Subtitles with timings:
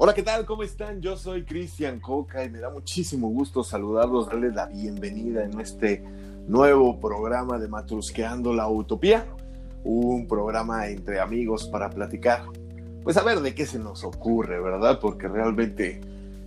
[0.00, 0.46] Hola, ¿qué tal?
[0.46, 1.00] ¿Cómo están?
[1.00, 6.04] Yo soy Cristian Coca y me da muchísimo gusto saludarlos, darles la bienvenida en este
[6.46, 9.26] nuevo programa de Matrusqueando la Utopía,
[9.82, 12.44] un programa entre amigos para platicar,
[13.02, 15.00] pues a ver de qué se nos ocurre, ¿verdad?
[15.00, 16.00] Porque realmente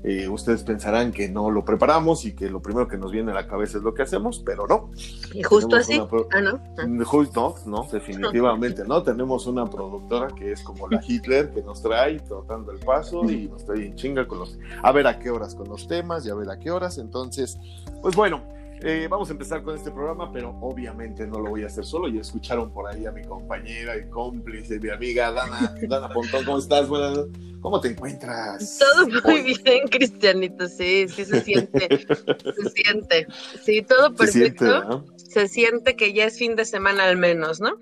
[0.04, 3.36] eh, ustedes pensarán que no lo preparamos y que lo primero que nos viene a
[3.36, 4.92] la cabeza es lo que hacemos, pero no.
[5.34, 6.02] ¿Y justo así?
[6.32, 6.60] Ah, no.
[6.88, 9.04] Mm, justo, no, definitivamente no.
[9.04, 13.48] Tenemos una productora que es como la Hitler, que nos trae tratando el paso y
[13.48, 14.58] nos trae en chinga con los.
[14.82, 16.98] A ver a qué horas con los temas y a ver a qué horas.
[16.98, 17.60] Entonces,
[18.02, 18.61] pues bueno.
[18.84, 22.08] Eh, vamos a empezar con este programa, pero obviamente no lo voy a hacer solo.
[22.08, 26.46] Ya escucharon por ahí a mi compañera y cómplice, mi amiga Dana, Dana Pontón.
[26.46, 26.88] ¿Cómo estás?
[26.88, 27.20] Buenas,
[27.62, 28.80] ¿Cómo te encuentras?
[28.80, 30.68] Todo muy bien, Cristianito.
[30.68, 32.08] Sí, sí se siente.
[32.08, 33.28] se siente.
[33.64, 35.06] Sí, todo perfecto.
[35.16, 37.78] Se siente, que ya es fin de semana al menos, ¿no?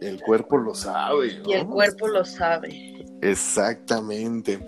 [0.00, 1.40] El cuerpo lo sabe.
[1.46, 3.02] Y el cuerpo lo sabe.
[3.22, 4.60] Exactamente.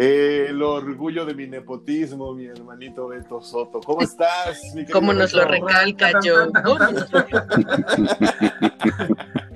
[0.00, 3.80] Eh, el orgullo de mi nepotismo, mi hermanito Beto Soto.
[3.80, 4.62] ¿Cómo estás?
[4.72, 6.52] Mi ¿Cómo nos lo recalca yo?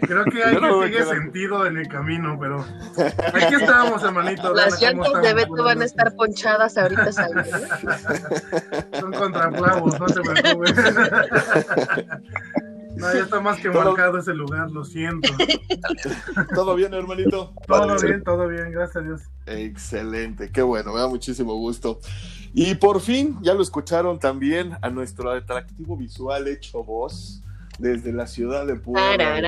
[0.00, 2.66] Creo que hay que sigue sentido en el camino, pero
[3.32, 4.52] aquí estamos, hermanito.
[4.52, 7.12] Las llantas de Beto van a estar ponchadas ahorita.
[8.98, 10.74] Son contraplavos, no te preocupes.
[12.96, 15.32] No, ya está más que marcado ese lugar, lo siento.
[16.54, 17.54] ¿Todo bien, hermanito?
[17.66, 19.22] Todo bien, todo bien, gracias a Dios.
[19.46, 22.00] Excelente, qué bueno, me da muchísimo gusto.
[22.54, 27.42] Y por fin, ya lo escucharon también a nuestro atractivo visual hecho voz
[27.82, 29.42] desde la ciudad de Puebla.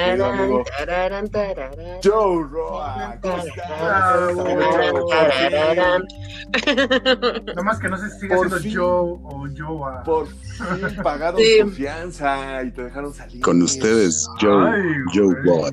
[2.02, 3.16] Joe Roa.
[7.54, 10.02] Nomás que no sé si sigue siendo Joe o Joa.
[10.02, 13.40] Por fin pagaron confianza y te dejaron salir.
[13.40, 14.68] Con ustedes, Joe,
[15.14, 15.70] Joe Roa.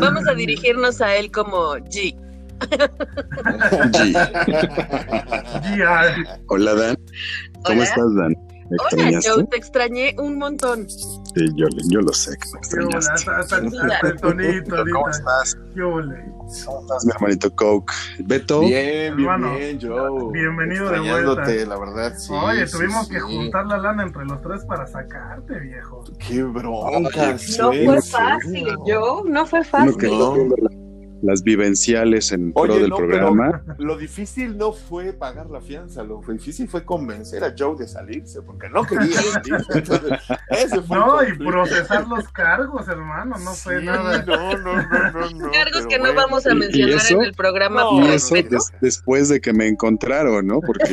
[0.00, 2.16] Vamos a dirigirnos a él como G.
[5.62, 6.40] G.
[6.46, 6.96] Hola, Dan.
[7.64, 8.36] ¿Cómo estás, Dan?
[8.70, 10.88] Hola, Joe, te extrañé un montón.
[10.88, 13.24] Sí, yo, yo lo sé que me extrañaste.
[13.24, 15.56] ¿Cómo estás?
[15.74, 17.92] ¿Cómo estás, mi hermanito Coke?
[18.20, 18.60] Beto.
[18.60, 20.32] Bien, bien, bien, Joe.
[20.32, 21.44] Bienvenido de vuelta.
[21.66, 22.32] la verdad, sí.
[22.32, 26.04] Oye, tuvimos que juntar la lana entre los tres para sacarte, viejo.
[26.18, 27.36] Qué bronca.
[27.58, 29.96] No fue fácil, Joe, no fue fácil
[31.22, 33.62] las vivenciales en pro del programa.
[33.78, 38.42] Lo difícil no fue pagar la fianza, lo difícil fue convencer a Joe de salirse,
[38.42, 39.20] porque no quería
[40.48, 44.22] ese fue no, y procesar los cargos, hermano, no fue nada.
[44.22, 45.50] No, no, no, no.
[45.50, 47.82] cargos que no vamos a mencionar en el programa.
[47.92, 48.34] y eso
[48.80, 50.60] después de que me encontraron, ¿no?
[50.60, 50.86] Porque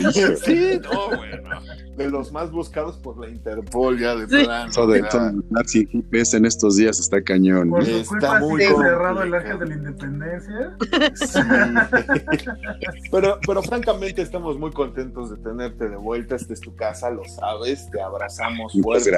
[0.43, 1.59] sí, no, bueno
[1.99, 4.69] de los más buscados por la Interpol ya de plano.
[4.69, 5.03] Eso de
[5.49, 7.69] Nazi GPS en estos días está cañón.
[7.69, 10.18] Por está muy cerrado el ángel de la independencia.
[11.15, 11.39] Sí.
[13.11, 16.35] pero, pero francamente estamos muy contentos de tenerte de vuelta.
[16.35, 19.11] Esta es tu casa, lo sabes, te abrazamos fuerte.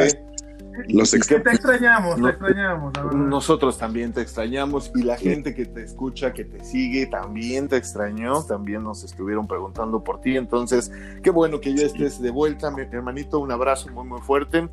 [0.87, 6.33] Los te extrañamos, te extrañamos, Nosotros también te extrañamos y la gente que te escucha,
[6.33, 10.37] que te sigue, también te extrañó, también nos estuvieron preguntando por ti.
[10.37, 10.91] Entonces,
[11.23, 13.39] qué bueno que ya estés de vuelta, mi hermanito.
[13.39, 14.69] Un abrazo muy, muy fuerte.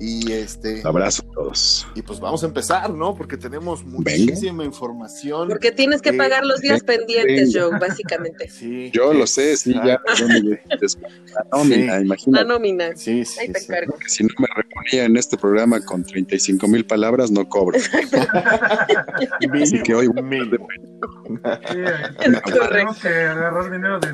[0.00, 0.80] Y este.
[0.82, 1.86] abrazo a todos.
[1.94, 3.14] Y pues vamos a empezar, ¿no?
[3.14, 5.48] Porque tenemos muchísima información.
[5.48, 8.48] Porque tienes que pagar los días pendientes, Joe, básicamente.
[8.48, 8.90] Sí.
[8.92, 10.00] Yo lo sé, sí, ya.
[10.00, 12.44] La nómina, imagínate.
[12.44, 12.96] La nómina.
[12.96, 13.40] Sí, sí.
[13.40, 13.94] Ahí te encargo.
[14.06, 17.78] si no me reponía en este programa con 35 mil palabras, no cobro.
[19.62, 20.08] Así que hoy.
[20.22, 20.50] Mil.
[20.50, 21.78] Sí,
[22.70, 24.12] tenemos que agarrar dinero de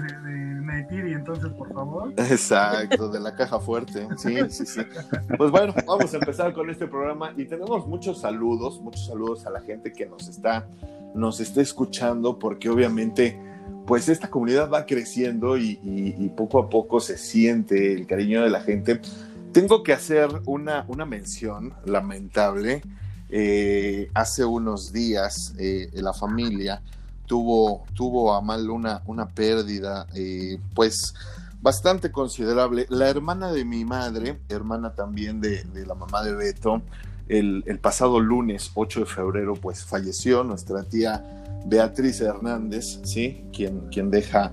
[0.90, 2.12] y entonces, por favor.
[2.16, 4.06] Exacto, de la caja fuerte.
[4.16, 4.80] Sí, sí, sí.
[5.36, 9.50] Pues bueno, vamos a empezar con este programa y tenemos muchos saludos, muchos saludos a
[9.50, 10.66] la gente que nos está,
[11.14, 13.40] nos está escuchando, porque obviamente,
[13.86, 18.60] pues esta comunidad va creciendo y, poco a poco se siente el cariño de la
[18.60, 19.00] gente.
[19.52, 22.82] Tengo que hacer una, una mención lamentable.
[23.28, 26.80] Eh, hace unos días, eh, la familia
[27.26, 31.14] tuvo, tuvo a mal una, una pérdida, eh, pues
[31.60, 32.86] bastante considerable.
[32.88, 36.82] La hermana de mi madre, hermana también de, la mamá de Beto,
[37.28, 41.24] el, pasado lunes 8 de febrero, pues falleció nuestra tía
[41.66, 43.44] Beatriz Hernández, ¿sí?
[43.52, 44.52] Quien, quien deja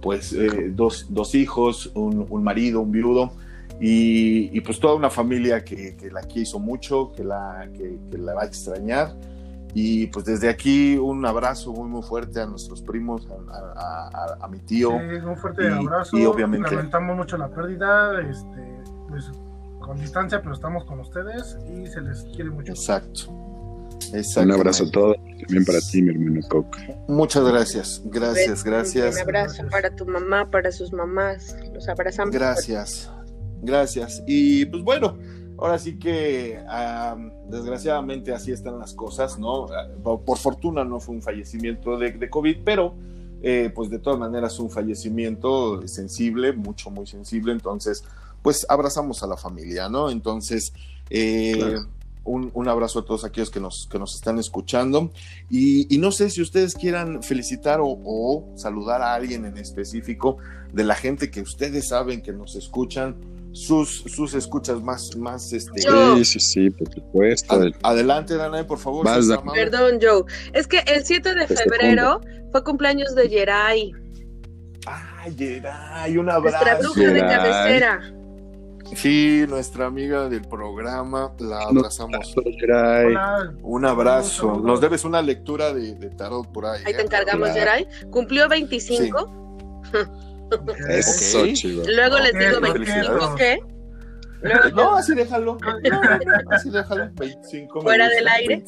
[0.00, 3.32] pues eh, dos, hijos, un, marido, un viudo.
[3.80, 8.46] Y, pues toda una familia que, la quiso mucho, que la, que la va a
[8.46, 9.14] extrañar
[9.74, 14.90] y pues desde aquí un abrazo muy muy fuerte a nuestros primos, a, mi tío.
[14.90, 16.16] Sí, un fuerte abrazo.
[16.16, 16.70] Y obviamente.
[16.70, 18.78] Lamentamos mucho la pérdida, este,
[19.08, 19.30] pues
[19.80, 22.72] con distancia, pero estamos con ustedes y se les quiere mucho.
[22.72, 23.30] Exacto.
[24.36, 26.70] Un abrazo a todos, también para ti, mi hermano Coco.
[27.08, 29.16] Muchas gracias, gracias, gracias.
[29.16, 32.32] Un abrazo para tu mamá, para sus mamás, los abrazamos.
[32.32, 33.10] Gracias,
[33.62, 34.22] gracias.
[34.26, 35.18] Y pues bueno,
[35.64, 36.62] ahora sí que
[37.48, 39.66] desgraciadamente así están las cosas, ¿no?
[40.02, 42.94] Por fortuna no fue un fallecimiento de, de COVID, pero
[43.42, 48.04] eh, pues de todas maneras un fallecimiento sensible, mucho, muy sensible, entonces
[48.42, 50.10] pues abrazamos a la familia, ¿no?
[50.10, 50.74] Entonces,
[51.08, 51.76] eh,
[52.24, 55.10] un, abrazo a todos aquellos que nos, que nos están escuchando.
[55.50, 60.36] Y, no sé si ustedes quieran felicitar o, saludar a alguien en específico
[60.72, 63.16] de la gente que ustedes saben que nos escuchan,
[63.54, 65.80] sus, sus escuchas más, más este.
[65.80, 67.60] Sí, sí, sí, por supuesto.
[67.82, 69.06] adelante, Danae, por favor.
[69.54, 70.24] Perdón, Joe.
[70.52, 72.20] Es que el 7 de febrero
[72.50, 73.92] fue cumpleaños de Yeray.
[74.86, 76.64] Ay, Yeray, un abrazo.
[76.64, 78.00] Nuestra bruja de cabecera.
[78.96, 82.34] Sí, nuestra amiga del programa, la abrazamos.
[83.62, 84.60] Un abrazo.
[84.60, 86.82] Nos debes una lectura de, tarot por ahí.
[86.84, 87.04] Ahí te ¿eh?
[87.04, 87.86] encargamos, Geray.
[88.10, 89.42] Cumplió 25.
[90.88, 91.84] Eso, chido.
[91.86, 93.58] Luego les digo 25, ¿qué?
[94.74, 95.58] No, así déjalo.
[96.50, 97.10] así déjalo.
[97.14, 97.80] 25.
[97.80, 98.64] Fuera del aire.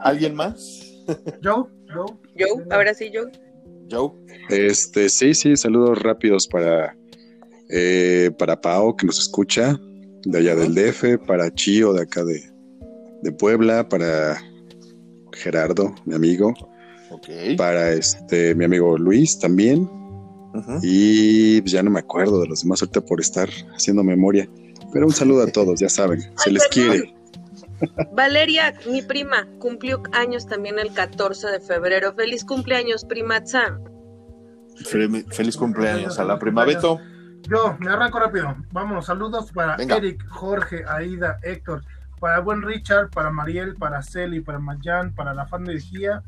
[0.00, 1.02] ¿Alguien más?
[1.42, 2.06] Joe, Joe.
[2.38, 3.30] Joe, ahora sí, Joe.
[3.90, 4.10] Joe.
[4.50, 6.94] Este, sí, sí, saludos rápidos para
[7.74, 9.80] eh, para Pao, que nos escucha,
[10.24, 12.42] de allá del DF, para Chio, de acá de,
[13.22, 14.36] de Puebla, para
[15.32, 16.52] Gerardo, mi amigo,
[17.56, 19.88] para este mi amigo Luis también,
[20.82, 24.48] y pues, ya no me acuerdo de los demás ahorita por estar haciendo memoria,
[24.92, 27.14] pero un saludo a todos, ya saben, se les quiere.
[28.12, 32.14] Valeria, mi prima, cumplió años también el 14 de febrero.
[32.14, 33.82] Feliz cumpleaños, prima Chan.
[35.30, 37.00] Feliz cumpleaños a la prima Beto.
[37.48, 38.54] Yo, me arranco rápido.
[38.70, 41.82] Vámonos, saludos para Eric, Jorge, Aida, Héctor,
[42.20, 46.22] para buen Richard, para Mariel, para Celi, para Mayan, para la fan de Gia,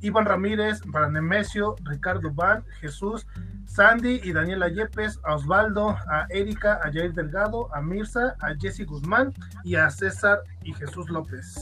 [0.00, 3.26] Iván Ramírez, para Nemesio, Ricardo Van, Jesús,
[3.74, 8.84] Sandy y Daniela Yepes, a Osvaldo, a Erika, a Jair Delgado, a Mirza, a Jesse
[8.84, 9.32] Guzmán
[9.64, 11.54] y a César y Jesús López.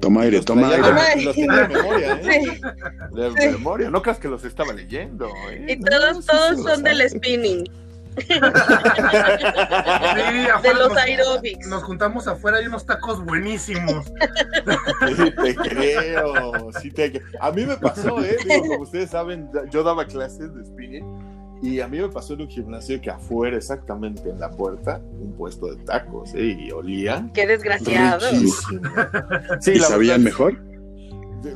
[0.00, 1.24] Toma aire, toma aire.
[1.24, 2.60] Los tiene de memoria, ¿eh?
[3.12, 5.28] De, memoria, no creas que los estaba leyendo.
[5.50, 5.66] ¿eh?
[5.68, 7.83] Y todos, todos son del spinning
[10.62, 11.66] de los aerobics.
[11.66, 14.06] Nos juntamos afuera y unos tacos buenísimos.
[15.16, 18.36] Sí, te creo, sí te A mí me pasó, ¿eh?
[18.68, 21.04] como ustedes saben, yo daba clases de spinning
[21.62, 25.32] y a mí me pasó en un gimnasio que afuera, exactamente en la puerta, un
[25.32, 26.56] puesto de tacos, ¿eh?
[26.58, 27.32] Y olían.
[27.32, 28.26] Qué desgraciado.
[29.60, 30.58] Sí, ¿Y sabían mejor?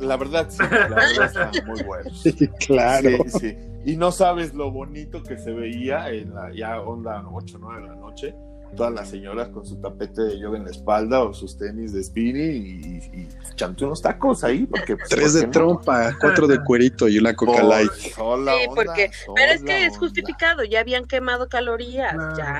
[0.01, 2.09] La verdad, sí, la verdad está muy bueno.
[2.59, 3.09] claro.
[3.27, 7.57] Sí, sí y no sabes lo bonito que se veía en la ya onda 8
[7.57, 8.35] o 9 de la noche,
[8.75, 12.03] todas las señoras con su tapete de yoga en la espalda o sus tenis de
[12.03, 13.27] spinning y, y
[13.83, 14.65] unos tacos ahí.
[14.65, 17.91] Porque, pues, Tres de trompa, cuatro de cuerito y una coca light.
[17.91, 18.11] sí,
[18.75, 22.59] porque, pero es que es justificado, ya habían quemado calorías, ya.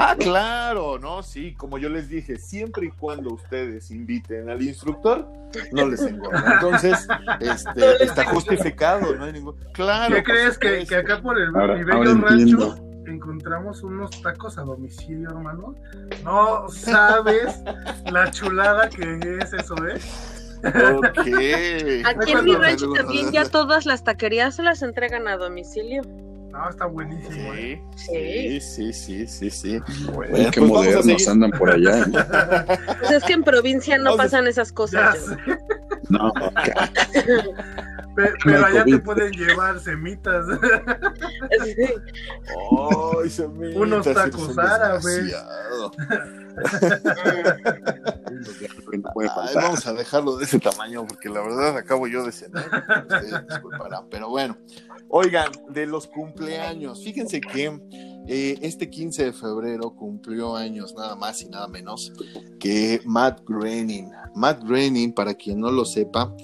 [0.00, 5.26] Ah, claro, no, sí, como yo les dije, siempre y cuando ustedes inviten al instructor,
[5.72, 6.54] no les engorda.
[6.54, 7.08] Entonces,
[7.40, 9.56] este, está justificado, no hay ningún.
[9.72, 10.14] Claro.
[10.14, 12.76] ¿Qué crees que, que, acá por el nivel rancho
[13.08, 15.74] encontramos unos tacos a domicilio, hermano?
[16.22, 17.60] No sabes
[18.08, 19.98] la chulada que es eso, ¿eh?
[20.94, 21.18] Ok.
[22.04, 26.02] Aquí en mi rancho también ya todas las taquerías se las entregan a domicilio.
[26.58, 27.52] No, está buenísimo.
[27.94, 28.60] Sí, ¿eh?
[28.60, 29.80] sí, sí, sí, sí,
[30.12, 32.04] Bueno, qué pues modernos andan por allá.
[32.98, 35.16] Pues es que en provincia no pasan esas cosas.
[36.08, 36.32] No,
[38.16, 40.46] pero, pero allá te pueden llevar semitas.
[43.20, 43.76] Ay, semitas.
[43.76, 45.32] Unos tacos árabes.
[49.54, 52.96] vamos a dejarlo de ese tamaño porque la verdad acabo yo de cenar.
[54.10, 54.56] pero bueno.
[55.10, 57.80] Oigan, de los cumpleaños, fíjense que
[58.26, 62.12] eh, este 15 de febrero cumplió años nada más y nada menos
[62.60, 64.10] que Matt Groening.
[64.34, 66.34] Matt Groening, para quien no lo sepa,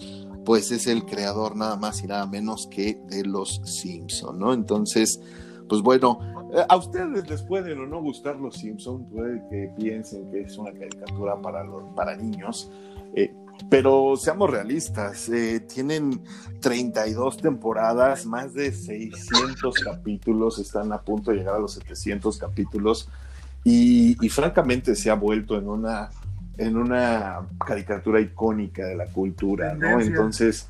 [0.46, 4.54] pues es el creador nada más y nada menos que de los Simpson, ¿no?
[4.54, 5.20] Entonces,
[5.68, 6.18] pues bueno,
[6.54, 10.56] eh, a ustedes les pueden o no gustar los Simpson, puede que piensen que es
[10.56, 12.70] una caricatura para los para niños,
[13.14, 13.34] eh,
[13.70, 16.22] pero seamos realistas, eh, tienen
[16.60, 23.08] 32 temporadas, más de 600 capítulos, están a punto de llegar a los 700 capítulos.
[23.64, 26.10] Y, francamente se ha vuelto en una,
[26.58, 30.00] en una caricatura icónica de la cultura, ¿no?
[30.00, 30.68] Entonces,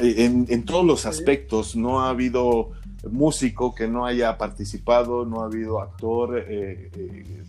[0.00, 2.72] en, en todos los aspectos, no ha habido
[3.10, 7.42] músico que no haya participado, no ha habido actor, eh, eh,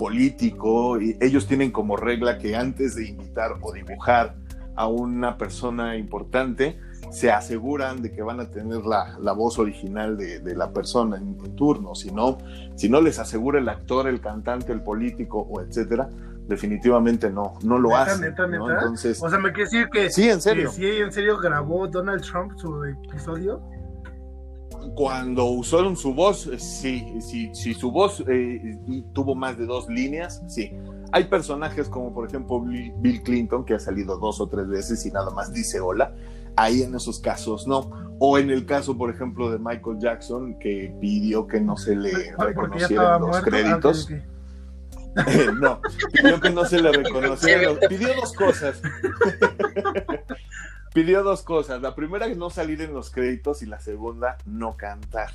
[0.00, 4.34] político, y ellos tienen como regla que antes de invitar o dibujar
[4.74, 6.80] a una persona importante,
[7.10, 11.94] se aseguran de que van a tener la, voz original de, la persona en, turno.
[11.94, 12.38] Si no,
[12.76, 16.08] si no les asegura el actor, el cantante, el político o etcétera,
[16.48, 18.24] definitivamente no, no lo hacen.
[18.24, 20.70] Entonces, o sea, me quiere decir que sí, en serio.
[20.70, 23.60] sí, en serio grabó Donald Trump su episodio.
[24.94, 28.78] Cuando usaron su voz, sí, sí, si su voz eh,
[29.12, 30.72] tuvo más de dos líneas, sí.
[31.12, 35.10] Hay personajes como por ejemplo Bill Clinton, que ha salido dos o tres veces y
[35.10, 36.14] nada más dice hola.
[36.56, 37.90] Ahí en esos casos no.
[38.18, 42.34] O en el caso, por ejemplo, de Michael Jackson, que pidió que no se le
[42.36, 44.10] reconocieran los créditos.
[45.60, 45.80] no,
[46.12, 47.78] pidió que no se le reconocieran.
[47.88, 48.82] Pidió dos cosas.
[50.92, 51.80] pidió dos cosas.
[51.82, 55.30] La primera, no salir en los créditos y la segunda, no cantar.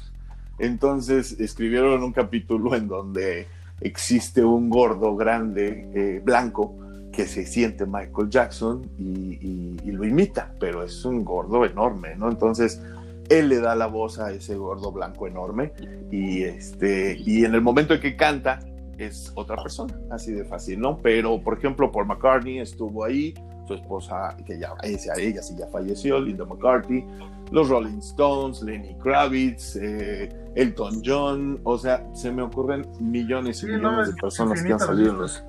[0.58, 3.48] Entonces escribieron un capítulo en donde
[3.82, 6.78] existe un gordo grande, eh, blanco,
[7.12, 12.30] que se siente Michael Jackson y, lo imita, pero es un gordo enorme, ¿no?
[12.30, 12.82] Entonces
[13.30, 15.72] él le da la voz a ese gordo blanco enorme
[16.12, 18.60] y, este, y en el momento en que canta
[18.98, 20.98] es otra persona, así de fácil, ¿no?
[20.98, 23.34] Pero, por ejemplo, Paul McCartney estuvo ahí,
[23.65, 27.05] su esposa, que ya, ella, ella sí ya falleció, Linda McCartney,
[27.51, 33.67] los Rolling Stones, Lenny Kravitz, eh, Elton John, o sea, se me ocurren millones y
[33.67, 35.43] millones de personas que han salido en los...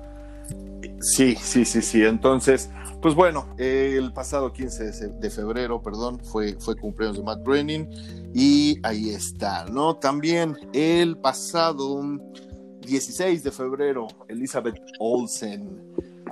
[0.99, 2.03] Sí, sí, sí, sí.
[2.03, 2.69] Entonces,
[3.01, 7.87] pues bueno, el pasado 15 de febrero, perdón, fue, fue cumpleaños de Matt Groening
[8.33, 9.97] y ahí está, ¿no?
[9.97, 12.01] También el pasado
[12.81, 15.79] 16 de febrero, Elizabeth Olsen.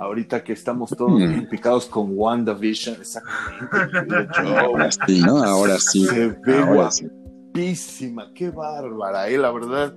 [0.00, 1.48] Ahorita que estamos todos mm.
[1.48, 4.38] picados con WandaVision, exactamente.
[4.58, 5.42] Ahora sí, ¿no?
[5.42, 6.04] Ahora sí.
[6.06, 9.38] Se ve guapísima, qué bárbara, ¿eh?
[9.38, 9.94] La verdad,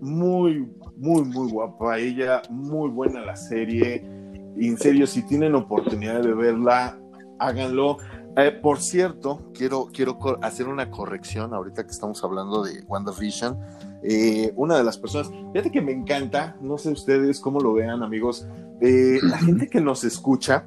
[0.00, 1.98] muy, muy, muy guapa.
[1.98, 4.04] Ella, muy buena la serie.
[4.58, 6.98] En serio, si tienen oportunidad de verla,
[7.38, 7.98] háganlo.
[8.36, 13.58] Eh, por cierto, quiero, quiero hacer una corrección ahorita que estamos hablando de WandaVision.
[14.08, 18.04] Eh, una de las personas, fíjate que me encanta, no sé ustedes cómo lo vean,
[18.04, 18.46] amigos,
[18.80, 20.66] eh, la gente que nos escucha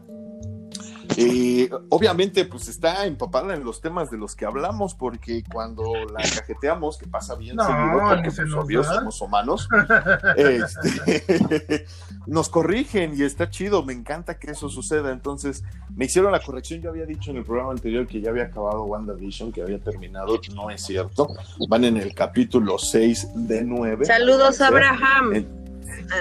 [1.20, 6.22] eh, obviamente, pues está empapada en los temas de los que hablamos, porque cuando la
[6.22, 9.68] cajeteamos, que pasa bien seguro, porque pues, obvio, somos humanos,
[10.38, 11.86] este,
[12.28, 15.12] nos corrigen y está chido, me encanta que eso suceda.
[15.12, 15.64] Entonces,
[15.96, 18.84] me hicieron la corrección, yo había dicho en el programa anterior que ya había acabado
[18.84, 21.28] WandaVision, que había terminado, no es cierto,
[21.68, 24.06] van en el capítulo 6 de 9.
[24.06, 25.46] Saludos, Abraham.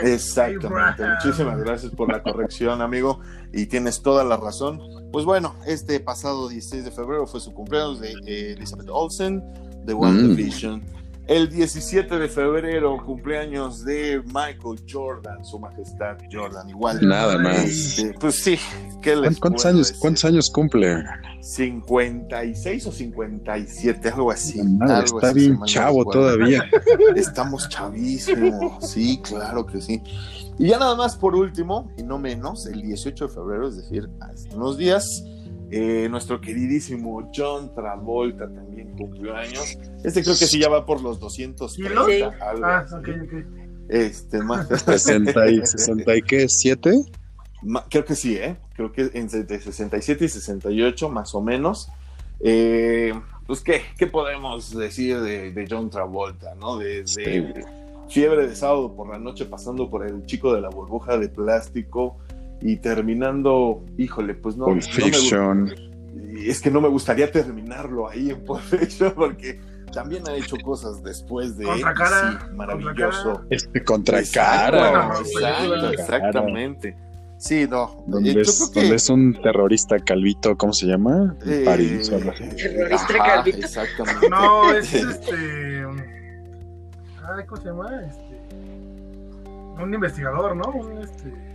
[0.03, 1.07] Exactamente.
[1.07, 3.21] Muchísimas gracias por la corrección, amigo.
[3.53, 4.81] Y tienes toda la razón.
[5.13, 9.43] Pues bueno, este pasado 16 de febrero fue su cumpleaños de eh, Elizabeth Olsen,
[9.85, 10.81] de WandaVision.
[10.81, 11.08] Mm.
[11.29, 17.07] El 17 de febrero, cumpleaños de Michael Jordan, su majestad Jordan, igual.
[17.07, 18.03] Nada más.
[18.19, 18.59] Pues sí,
[19.03, 21.05] ¿qué les ¿Cuántos, años, ¿Cuántos años cumple?
[21.43, 24.59] 56 o 57, algo así.
[25.05, 26.65] está bien chavo todavía.
[27.15, 30.03] Estamos chavísimos, sí, claro que sí.
[30.59, 34.09] Y ya nada más por último, y no menos, el 18 de febrero, es decir,
[34.21, 35.05] hace unos días,
[35.71, 39.79] eh, nuestro queridísimo John Travolta también cumplió años.
[40.03, 42.05] Este creo que sí ya va por los 230.
[42.07, 42.23] Sí.
[42.41, 43.33] Algo ah, ok, ok.
[43.89, 44.69] Este, más.
[44.85, 46.93] 60 y, 60 y qué, 7?
[47.91, 48.57] Creo que sí, ¿eh?
[48.75, 51.89] Creo que entre 67 y 68, más o menos.
[52.41, 53.13] Eh,
[53.47, 56.79] pues, ¿qué, ¿qué podemos decir de, John Travolta, no?
[56.79, 57.65] Desde
[58.09, 62.17] Fiebre de sábado por la noche, pasando por el chico de la burbuja de plástico,
[62.61, 64.67] y terminando, híjole, pues no.
[64.67, 65.73] Pulp Fiction.
[66.39, 69.61] es que no me gustaría terminarlo ahí en Pulp Fiction porque
[69.93, 73.43] también ha hecho cosas después de contra cara, sí, maravilloso.
[73.51, 75.13] Este contra cara.
[75.93, 76.97] exactamente.
[77.39, 78.03] Sí, no.
[78.09, 81.37] Donde, eh, es, es, un terrorista calvito, ¿cómo se llama?
[81.47, 82.11] Eh, París.
[82.11, 83.59] Terrorista calvito.
[83.59, 84.29] Exactamente.
[84.29, 85.85] No, es este.
[87.47, 88.03] ¿Cómo se llama?
[88.05, 88.41] Este,
[89.81, 90.65] un investigador, ¿no?
[90.73, 91.48] Un este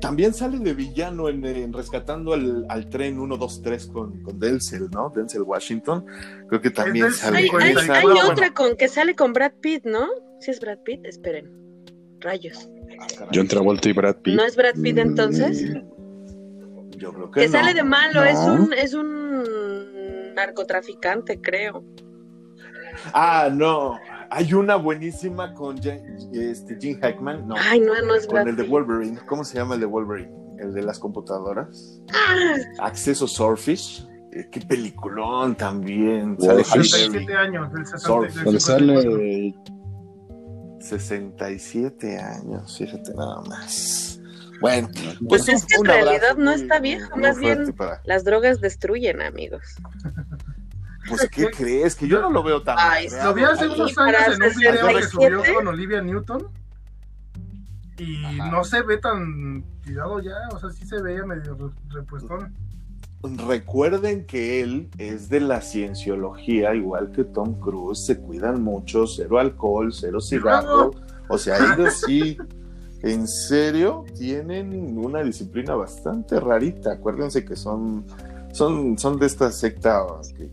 [0.00, 5.10] también sale de villano en, rescatando al, al, tren 123 con, con Denzel, ¿no?
[5.14, 6.04] Denzel Washington.
[6.48, 7.38] Creo que también sale.
[7.38, 10.08] Hay, hay, otra con que sale con Brad Pitt, ¿no?
[10.40, 11.50] Si es Brad Pitt, esperen.
[12.20, 12.68] Rayos.
[13.00, 14.36] Ah, John Travolta y Brad Pitt.
[14.36, 15.64] ¿No es Brad Pitt entonces?
[16.96, 21.84] Yo creo que, que sale de malo, es un es un narcotraficante, creo.
[23.12, 23.98] Ah, no.
[24.34, 27.46] Hay una buenísima con este, Jim Hackman.
[27.46, 29.20] No, Ay, no, no es Con el de Wolverine.
[29.26, 30.32] ¿Cómo se llama el de Wolverine?
[30.58, 32.00] El de las computadoras.
[32.12, 32.56] Ah.
[32.80, 34.04] Acceso Surfish.
[34.32, 36.36] Eh, qué peliculón también.
[36.40, 39.54] Sale 37 años, del 60, sale
[40.80, 44.20] 67 años, fíjate nada más.
[44.60, 47.74] Bueno, pues, pues es que en realidad no está viejo, más bien
[48.04, 49.76] las drogas destruyen, amigos.
[51.16, 51.94] Pues, ¿qué crees?
[51.94, 54.88] Que yo no lo veo tan Ay, Lo vi hace unos años en un video
[54.88, 56.48] que subió con Olivia Newton.
[57.98, 62.52] Y no se ve tan tirado ya, o sea, sí se veía medio repuestón.
[63.22, 69.38] Recuerden que él es de la cienciología, igual que Tom Cruise, se cuidan mucho, cero
[69.38, 70.90] alcohol, cero cigarro.
[71.28, 72.36] O sea, ellos sí,
[73.02, 76.92] en serio, tienen una disciplina bastante rarita.
[76.92, 78.04] Acuérdense que son
[78.54, 80.06] son, son de esta secta
[80.36, 80.48] que,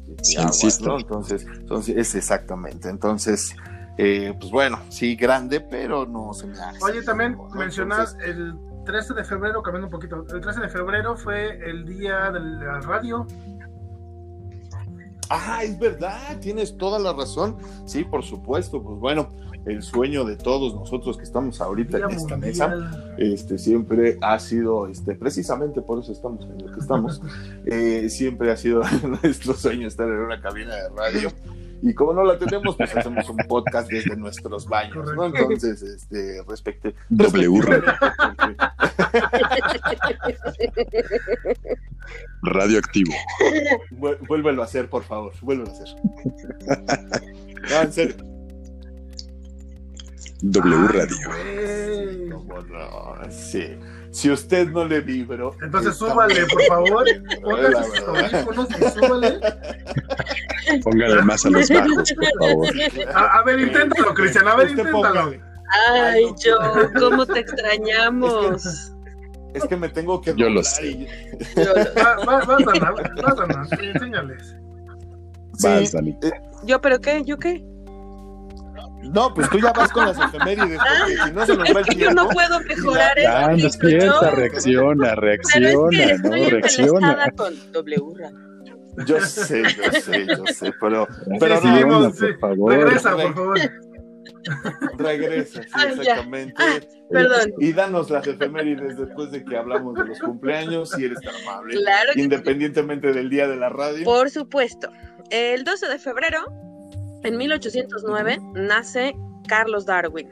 [0.81, 0.97] ¿no?
[0.97, 2.89] Entonces, entonces, es exactamente.
[2.89, 3.55] Entonces,
[3.97, 6.83] eh, pues bueno, sí, grande, pero no se me hace.
[6.83, 8.55] Oye, también mencionas el
[8.85, 12.79] 13 de febrero, cambiando un poquito, el 13 de febrero fue el día de la
[12.81, 13.27] radio.
[15.33, 17.55] Ah, es verdad, tienes toda la razón.
[17.85, 19.29] Sí, por supuesto, pues bueno,
[19.65, 24.87] el sueño de todos nosotros que estamos ahorita en esta mesa, este, siempre ha sido,
[24.87, 27.21] este, precisamente por eso estamos en lo que estamos,
[27.65, 28.81] eh, siempre ha sido
[29.23, 31.29] nuestro sueño estar en una cabina de radio.
[31.81, 35.27] Y como no la tenemos, pues hacemos un podcast desde nuestros baños, ¿no?
[35.27, 36.93] Entonces, este, respecte.
[37.09, 37.61] W
[42.43, 43.13] Radioactivo.
[44.27, 45.33] Vuélvelo a hacer, por favor.
[45.41, 45.87] Vuélvelo a hacer.
[47.69, 48.15] No, en serio.
[50.41, 51.15] W Radio.
[53.29, 53.77] Sí.
[54.11, 55.55] Si usted no le vibró.
[55.61, 57.05] Entonces súbale, por favor.
[57.41, 57.77] Póngale
[58.91, 59.39] súbale.
[60.83, 62.67] Póngale más a los bajos, por favor.
[63.15, 64.47] A, ver, inténtalo, Cristian.
[64.47, 65.33] A ver, este inténtalo.
[65.93, 66.57] Ay, yo,
[66.99, 68.90] ¿cómo te extrañamos?
[69.53, 70.33] Es que, me tengo que.
[70.35, 70.87] Yo lo sé.
[70.87, 71.07] Y...
[73.81, 74.55] Enséñales.
[75.61, 76.17] Vas, Dani.
[76.21, 76.31] Eh,
[76.63, 77.23] ¿Yo, pero qué?
[77.23, 77.63] ¿Yo qué?
[79.03, 81.85] No, pues tú ya vas con las efemérides, porque si no se nos va el
[81.87, 82.03] tiempo.
[82.03, 83.29] Yo no puedo mejorar eso.
[83.29, 86.49] Ya, despierta, reacciona, reacciona, ¿no?
[86.49, 87.31] Reacciona.
[87.35, 88.01] con W
[89.07, 91.07] Yo sé, yo sé, yo sé, pero,
[91.39, 92.73] pero no, por favor.
[92.73, 93.59] Regresa, por favor.
[94.97, 96.53] Regresa, sí, exactamente.
[96.57, 96.79] Ah,
[97.09, 97.53] perdón.
[97.59, 101.75] Y danos las efemérides después de que hablamos de los cumpleaños, si eres tan amable.
[101.77, 104.03] Claro Independientemente del día de la radio.
[104.03, 104.91] Por supuesto.
[105.29, 106.39] El 12 de febrero
[107.23, 109.13] en 1809 nace
[109.47, 110.27] Carlos Darwin,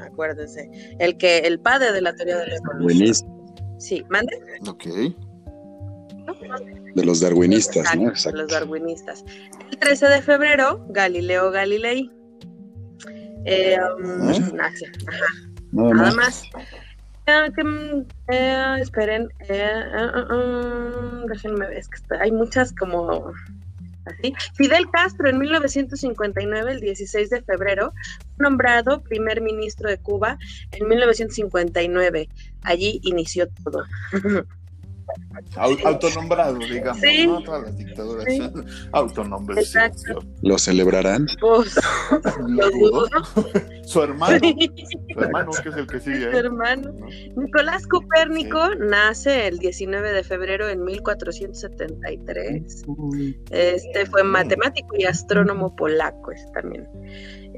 [0.00, 3.38] acuérdense, el que el padre de la teoría de la evolución.
[3.78, 4.36] Sí, mande.
[4.66, 4.84] Ok.
[6.94, 8.08] De los darwinistas, ¿no?
[8.08, 8.36] Exacto.
[8.36, 9.24] De los darwinistas.
[9.70, 12.10] El 13 de febrero, Galileo Galilei.
[13.44, 14.40] Eh, um, ¿Eh?
[15.06, 15.26] Ajá.
[15.72, 16.42] Nada, más.
[17.26, 17.50] Eh,
[18.28, 19.28] eh, esperen,
[21.28, 23.32] déjenme ver, es que hay muchas como
[24.54, 27.92] Fidel Castro en 1959, el 16 de febrero,
[28.38, 30.38] nombrado primer ministro de Cuba
[30.72, 32.28] en 1959.
[32.62, 33.84] Allí inició todo.
[35.56, 37.42] Autonombrado, digamos, ¿no?
[37.42, 38.40] Todas las dictaduras sí.
[38.92, 39.74] autonombradas.
[40.42, 41.26] ¿Lo celebrarán?
[41.40, 41.74] Pues,
[43.84, 44.38] Su hermano,
[45.14, 46.30] su hermano, que es el que sigue.
[46.30, 46.92] Su hermano.
[47.36, 52.84] Nicolás Copérnico nace el 19 de febrero en 1473.
[53.50, 56.86] Este fue matemático y astrónomo polaco, es también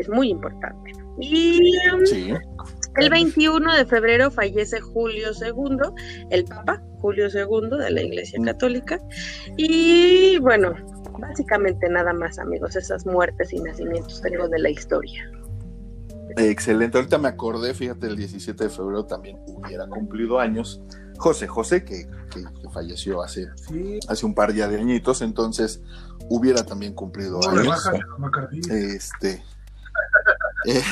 [0.00, 0.92] es muy importante.
[1.20, 1.72] Y
[2.04, 2.32] sí.
[2.96, 5.78] El 21 de febrero fallece Julio II,
[6.30, 8.98] el Papa Julio II de la Iglesia Católica.
[9.56, 10.74] Y bueno,
[11.18, 15.30] básicamente nada más, amigos, esas muertes y nacimientos tengo de la historia.
[16.36, 20.80] Excelente, ahorita me acordé, fíjate, el 17 de febrero también hubiera cumplido años
[21.20, 22.06] José José, que,
[22.72, 23.48] falleció hace,
[24.08, 25.82] hace un par de añitos, entonces
[26.30, 27.90] hubiera también cumplido años.
[28.70, 29.42] Este,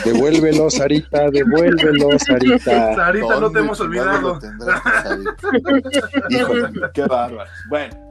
[0.04, 2.94] Devuélvelo, Sarita, devuélvelo, Sarita.
[2.94, 4.38] Sarita, no te hemos olvidado.
[6.94, 7.50] qué bárbaro.
[7.68, 8.08] Bueno,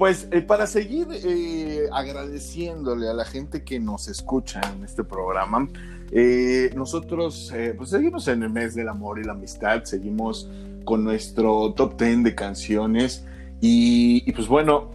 [0.00, 5.68] pues eh, para seguir eh, agradeciéndole a la gente que nos escucha en este programa,
[6.10, 10.48] eh, nosotros pues seguimos en el mes del amor y la amistad, seguimos
[10.86, 13.26] con nuestro top 10 de canciones
[13.60, 14.90] y, y pues bueno,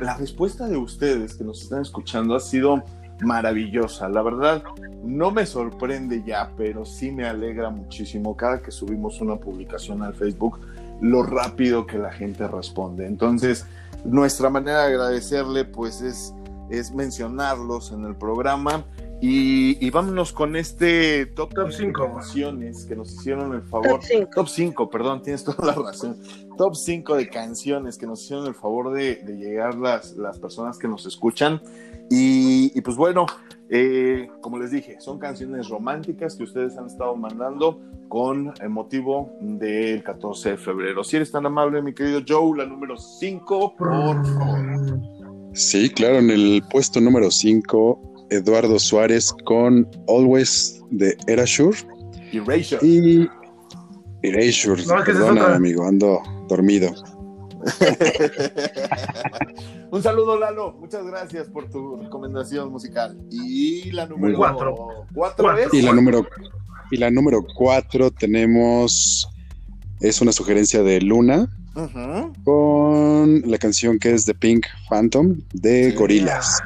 [0.00, 2.82] la respuesta de ustedes que nos están escuchando ha sido
[3.20, 4.08] maravillosa.
[4.08, 4.62] La verdad,
[5.02, 10.14] no me sorprende ya, pero sí me alegra muchísimo cada que subimos una publicación al
[10.14, 10.58] Facebook,
[11.00, 13.06] lo rápido que la gente responde.
[13.06, 13.66] Entonces,
[14.04, 16.34] nuestra manera de agradecerle, pues, es,
[16.70, 18.84] es mencionarlos en el programa.
[19.20, 24.00] Y, vámonos con este top 5 canciones que nos hicieron el favor.
[24.32, 26.18] Top 5, perdón, tienes toda la razón.
[26.56, 30.78] Top 5 de canciones que nos hicieron el favor de, de llegar las, las personas
[30.78, 31.60] que nos escuchan.
[32.10, 33.26] Y, pues bueno,
[33.70, 39.36] Eh, como les dije, son canciones románticas que ustedes han estado mandando con el motivo
[39.42, 41.04] del 14 de febrero.
[41.04, 44.98] Si eres tan amable, mi querido Joe, la número 5, por favor.
[45.52, 51.76] Sí, claro, en el puesto número 5, Eduardo Suárez con Always de Erasure.
[52.32, 52.86] Erasure.
[52.86, 53.28] Y
[54.22, 56.90] Erasure, perdona, amigo, ando dormido.
[59.90, 60.72] Un saludo, Lalo.
[60.72, 63.18] Muchas gracias por tu recomendación musical.
[63.30, 65.06] Y la número cuatro.
[65.72, 66.26] Y la número
[66.90, 69.28] y la número cuatro tenemos
[70.00, 71.48] es una sugerencia de Luna
[72.44, 76.60] con la canción que es The Pink Phantom de Gorilas.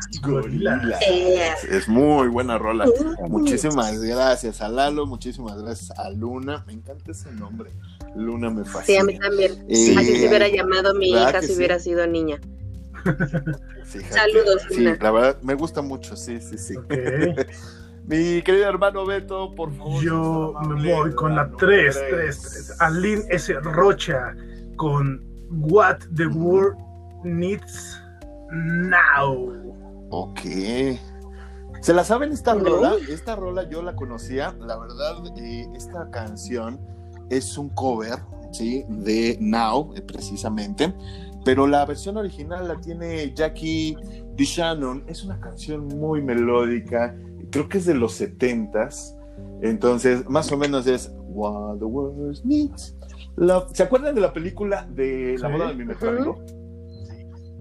[1.70, 2.86] Es muy buena rola.
[3.28, 6.64] Muchísimas gracias a Lalo, muchísimas gracias a Luna.
[6.66, 7.70] Me encanta ese nombre.
[8.16, 8.84] Luna me fascina.
[8.86, 9.52] Sí, a mí también.
[9.70, 12.40] Así se hubiera llamado mi hija si hubiera sido niña.
[14.10, 14.62] Saludos.
[14.70, 16.74] Sí, la verdad, me gusta mucho, sí, sí, sí.
[18.06, 20.02] Mi querido hermano Beto, por favor.
[20.02, 22.80] Yo me voy con la 3, 3, 3.
[22.80, 23.52] Aline S.
[23.60, 24.34] Rocha
[24.76, 26.76] con What the World
[27.22, 28.00] Needs
[28.50, 30.08] Now.
[30.10, 30.40] Ok.
[31.80, 32.94] ¿Se la saben esta rola?
[33.08, 34.54] Esta rola yo la conocía.
[34.60, 36.80] La verdad, eh, esta canción
[37.30, 38.18] es un cover,
[38.52, 38.84] ¿sí?
[38.88, 40.94] De Now, eh, precisamente.
[41.44, 43.96] Pero la versión original la tiene Jackie
[44.36, 45.04] DeShannon.
[45.06, 47.16] Es una canción muy melódica.
[47.50, 49.18] Creo que es de los 70s.
[49.62, 52.96] Entonces, más o menos es What the World Needs
[53.72, 56.44] ¿Se acuerdan de la película de La moda de mi mejor amigo?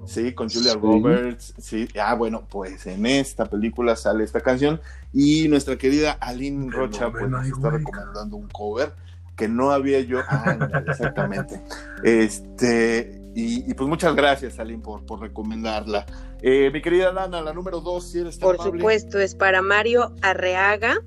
[0.06, 1.54] Sí, con Julia Roberts.
[1.58, 4.82] Sí, ah, bueno, pues en esta película sale esta canción
[5.13, 8.91] y nuestra querida Aline Rocha pues, nos está recomendando un cover
[9.38, 10.20] que no había yo.
[10.28, 11.62] Ah, exactamente.
[12.04, 16.06] Este, y, pues muchas gracias, Aline, por, por recomendarla.
[16.41, 21.00] Eh, mi querida Dana, la número dos, si eres Por supuesto, es para Mario Arreaga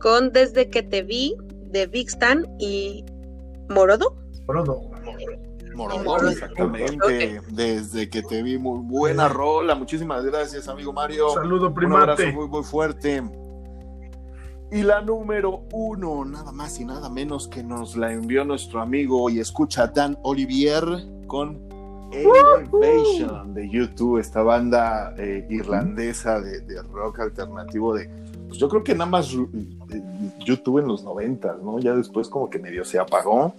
[0.00, 1.36] con Desde que te vi
[1.70, 3.04] de Big Stan y
[3.68, 4.16] Morodo.
[4.46, 4.90] Morodo.
[5.74, 7.40] Morodo, exactamente.
[7.50, 9.76] Desde que te vi, muy buena rola.
[9.76, 11.30] Muchísimas gracias, amigo Mario.
[11.30, 12.02] Saludo, primate.
[12.02, 13.22] Un abrazo muy, muy fuerte.
[14.70, 19.30] Y la número uno, nada más y nada menos que nos la envió nuestro amigo
[19.30, 20.84] y escucha Dan Olivier
[21.26, 21.67] con
[22.12, 28.08] Elevation de YouTube, esta banda eh, irlandesa de, de, rock alternativo de,
[28.46, 30.02] pues yo creo que nada más eh,
[30.44, 31.78] YouTube en los 90, ¿no?
[31.78, 33.54] Ya después como que medio se apagó,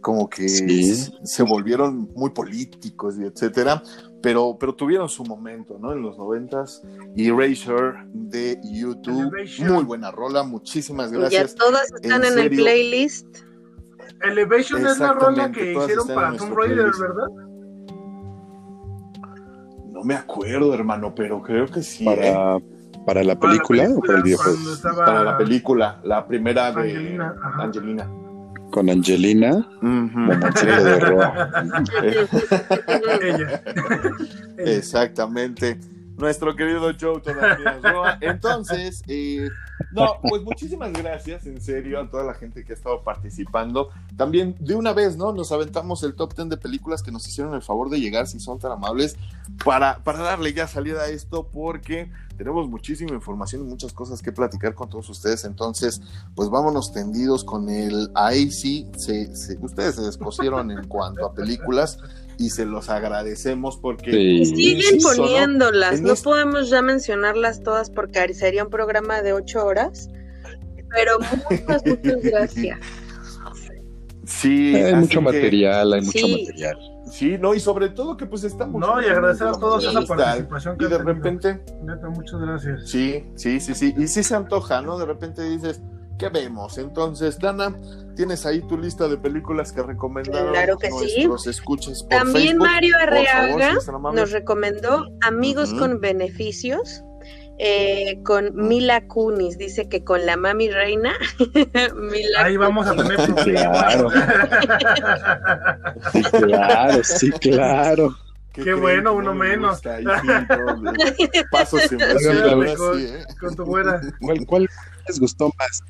[0.00, 3.82] como que se volvieron muy políticos y etcétera,
[4.20, 5.92] pero, pero tuvieron su momento, ¿no?
[5.92, 6.64] En los 90
[7.16, 11.54] y Erasure de YouTube, muy buena rola, muchísimas gracias.
[11.54, 13.26] Ya todas están en, el playlist.
[14.22, 17.53] Elevation es la rola que hicieron para Tomb Raider, ¿verdad?
[20.04, 22.04] Me acuerdo, hermano, pero creo que sí.
[22.04, 22.64] Para, ¿eh?
[23.06, 24.58] ¿Para la película, o para el videojuego?
[24.96, 27.18] Para la película, la primera de
[27.58, 28.08] Angelina.
[28.70, 30.04] Con Angelina, de
[34.76, 35.78] Exactamente.
[36.16, 39.48] Nuestro querido Joe todavía Entonces, eh,
[39.92, 43.90] no, pues muchísimas gracias, en serio, a toda la gente que ha estado participando.
[44.16, 45.32] También, de una vez, ¿no?
[45.32, 48.40] Nos aventamos el top 10 de películas que nos hicieron el favor de llegar, si
[48.40, 49.16] son tan amables,
[49.64, 54.32] para, para darle ya salida a esto, porque tenemos muchísima información y muchas cosas que
[54.32, 55.44] platicar con todos ustedes.
[55.44, 56.00] Entonces,
[56.34, 58.86] pues vámonos tendidos con el ahí sí,
[59.60, 61.98] ustedes se descosieron en cuanto a películas
[62.38, 66.00] y se los agradecemos porque siguen poniéndolas.
[66.00, 70.08] No, podemos ya mencionarlas todas porque sería un programa de ocho horas.
[70.90, 71.18] Pero
[71.50, 72.78] muchas, muchas gracias.
[74.26, 76.78] Sí, hay mucho material, hay mucho material.
[77.10, 78.80] Sí, no, y sobre todo que pues estamos.
[78.80, 81.62] No, y agradecer a todos esa participación que Y de repente.
[81.82, 82.90] Neta, muchas gracias.
[82.90, 83.94] Sí, sí, sí, sí.
[83.96, 84.98] Y sí se antoja, ¿no?
[84.98, 85.80] De repente dices,
[86.18, 86.78] ¿qué vemos?
[86.78, 87.74] Entonces, Dana,
[88.16, 91.28] tienes ahí tu lista de películas que recomendaron claro que sí.
[91.46, 93.74] escuches por También Mario Arreaga
[94.14, 97.02] nos recomendó Amigos con Beneficios
[97.58, 101.12] eh, con Mila Kunis, dice que con la mami reina.
[102.38, 104.10] Ahí vamos a tener claro.
[106.12, 108.16] sí, claro, sí, claro.
[108.52, 109.80] Qué, bueno, uno menos.
[111.50, 113.24] Paso sin con, ¿eh?
[113.40, 114.00] con tu buena.
[114.20, 114.68] ¿Cuál, ¿Cuál
[115.08, 115.82] les gustó más?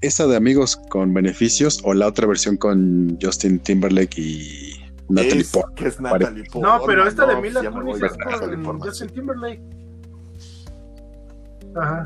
[0.00, 6.44] ¿Esa de amigos con beneficios o la otra versión con Justin Timberlake y Natalie Portman?
[6.60, 8.12] No, pero esta de Mila Kunis es
[8.64, 9.62] con Justin Timberlake.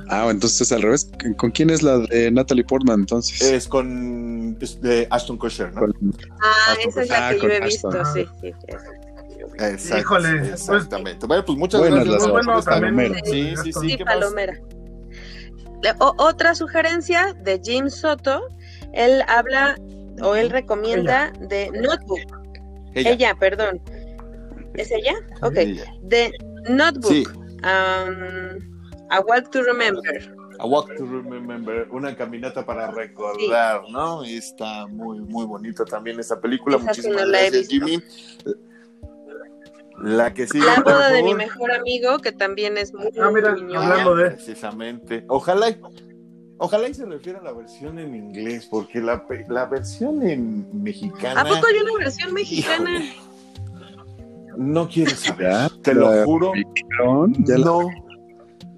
[0.09, 1.11] Ah, entonces es al revés.
[1.37, 3.41] ¿Con quién es la de Natalie Portman entonces?
[3.41, 5.83] Es con de Ashton Kutcher, ¿no?
[6.43, 8.53] ah, esa es la que yo he visto, sí, sí.
[9.59, 11.27] Exacto, Híjole, pues, exactamente.
[11.27, 12.07] bueno, pues muchas gracias.
[12.07, 13.91] Las bueno, también, sí, sí, sí.
[13.91, 14.55] sí palomera.
[15.99, 18.49] Otra sugerencia de Jim Soto,
[18.93, 19.77] él habla
[20.23, 22.41] o él recomienda de Notebook.
[22.95, 23.35] Ella.
[23.35, 23.81] perdón.
[24.75, 25.15] ¿Es ella?
[25.43, 25.55] Ok.
[26.03, 26.33] De
[26.69, 27.33] Notebook.
[27.63, 30.35] Um, a Walk to Remember.
[30.59, 34.23] A Walk to Remember, una caminata para recordar, ¿no?
[34.25, 36.79] Está muy, muy bonita también esta película.
[36.79, 38.03] Muchísimas gracias, Jimmy.
[40.01, 40.65] La que sigue.
[40.65, 44.31] La boda de mi mejor amigo, que también es muy, ah, mira, hablando de.
[44.31, 45.25] Precisamente.
[45.29, 45.77] Ojalá,
[46.59, 51.43] ojalá y se refiera a la versión en inglés, porque la, la versión en mexicana.
[51.43, 53.03] ¿A poco hay una versión mexicana?
[54.57, 56.53] no quiero saber, te lo juro.
[56.99, 57.89] no,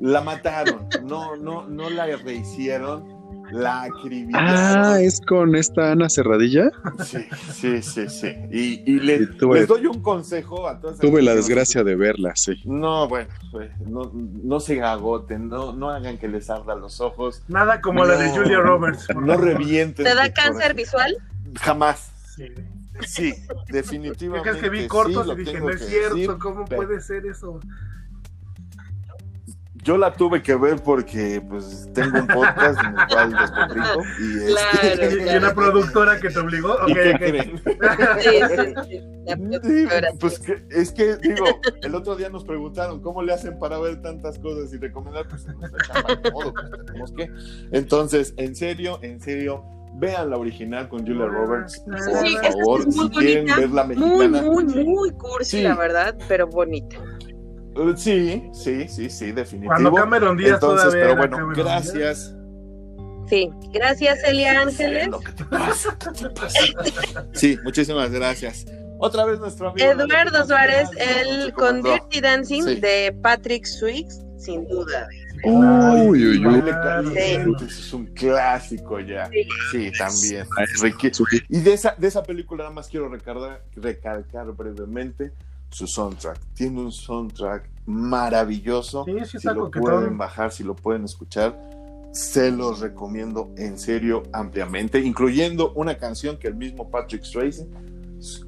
[0.00, 3.21] la mataron, no, no, no la rehicieron
[3.52, 4.48] la acribillaron.
[4.48, 6.70] Ah, ¿es con esta Ana Cerradilla?
[7.04, 8.34] Sí, sí, sí, sí.
[8.50, 10.98] Y, les doy un consejo a todos.
[10.98, 12.60] Tuve la desgracia de verla, sí.
[12.64, 17.42] No, bueno, pues, no, no se agoten, no, no hagan que les arda los ojos.
[17.48, 19.06] Nada como la de Julia Roberts.
[19.14, 20.04] No revienten.
[20.04, 21.16] ¿Te da cáncer visual?
[21.60, 22.10] Jamás.
[22.34, 22.48] Sí.
[23.06, 23.34] Sí,
[23.68, 24.50] definitivamente.
[24.50, 27.60] Es que vi cortos y dije, no es cierto, ¿cómo puede ser eso?
[29.83, 33.81] Yo la tuve que ver porque pues tengo un podcast en el cual descubrí
[34.21, 34.38] y,
[34.92, 35.33] este...
[35.33, 37.51] y, una productora que te obligó okay, okay.
[39.62, 39.87] sí,
[40.21, 41.47] pues que, es que digo
[41.83, 45.47] el otro día nos preguntaron cómo le hacen para ver tantas cosas y recomendar pues
[46.33, 47.29] modo pues tenemos que.
[47.73, 49.64] Entonces en serio en serio
[49.95, 54.42] vean la original con Julia Roberts por favor si quieren ver la mexicana.
[54.42, 56.97] muy muy muy cursi la verdad pero bonita
[57.96, 59.66] sí, sí, sí, sí, definitivamente.
[59.66, 62.35] Cuando Cameron Díaz Entonces, pero bueno, gracias.
[63.28, 65.08] Sí, gracias Elia Ángeles.
[67.32, 68.66] Sí, muchísimas gracias.
[68.98, 69.90] Otra vez nuestro amigo.
[69.90, 75.08] Eduardo Suárez, el con Dirty Dancing de Patrick Swix, sin duda.
[75.44, 76.62] Uy, uy, uy.
[77.66, 79.28] Es un clásico ya.
[79.72, 80.46] Sí, también.
[81.48, 85.32] Y de esa, de esa película nada más quiero recalcar, recalcar brevemente
[85.72, 86.38] su soundtrack.
[86.54, 89.04] Tiene un soundtrack maravilloso.
[89.26, 91.58] si lo pueden bajar, si lo pueden escuchar,
[92.12, 97.66] se los recomiendo en serio ampliamente, incluyendo una canción que el mismo Patrick Swayze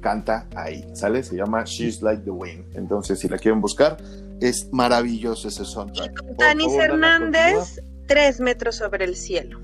[0.01, 1.23] canta ahí, ¿sale?
[1.23, 2.63] Se llama She's Like the Wind.
[2.75, 3.97] Entonces, si la quieren buscar,
[4.39, 6.23] es maravilloso ese soundtrack.
[6.37, 9.59] Danis Hernández, tres metros sobre el cielo.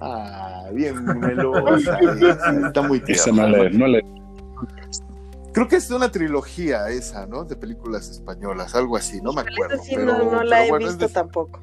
[0.00, 1.98] Ah, bien melosa.
[2.66, 3.48] está muy tierna.
[3.70, 4.04] no le
[5.56, 7.44] Creo que es una trilogía esa, ¿no?
[7.44, 9.82] De películas españolas, algo así, no me acuerdo.
[9.82, 11.58] Sí, no, la he visto tampoco.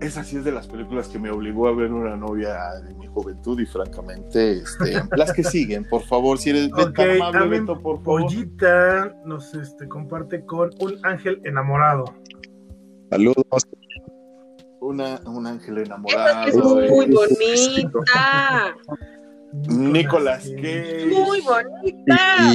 [0.00, 3.06] Esa sí es de las películas que me obligó a ver una novia de mi
[3.08, 7.78] juventud y francamente, este, las que siguen, por favor, si eres okay, tan amable, Beto,
[7.78, 8.22] por favor.
[8.22, 12.06] Pollita nos este, comparte con un ángel enamorado.
[13.10, 13.44] Saludos.
[14.80, 16.48] Una, un ángel enamorado.
[16.48, 18.74] es muy bonita.
[19.52, 21.06] Nicolás Cage.
[21.06, 22.52] Muy bonita.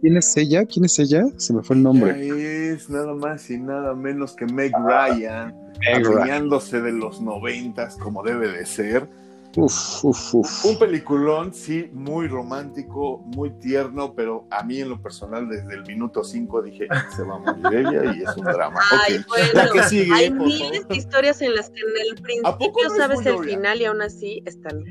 [0.00, 0.64] ¿Quién es ella?
[0.64, 1.24] ¿Quién es ella?
[1.36, 2.72] Se me fue el nombre.
[2.72, 5.54] es nada más y nada menos que Meg Ryan,
[5.94, 9.08] adueñándose de los noventas como debe de ser.
[9.56, 10.64] Uf, uf, uf.
[10.64, 15.82] Un peliculón, sí, muy romántico, muy tierno, pero a mí en lo personal desde el
[15.86, 18.80] minuto 5 dije, se va a morir ella y es un drama.
[19.08, 23.80] Ay, bueno, hay miles de historias en las que en el principio sabes el final
[23.80, 24.84] y aún así están.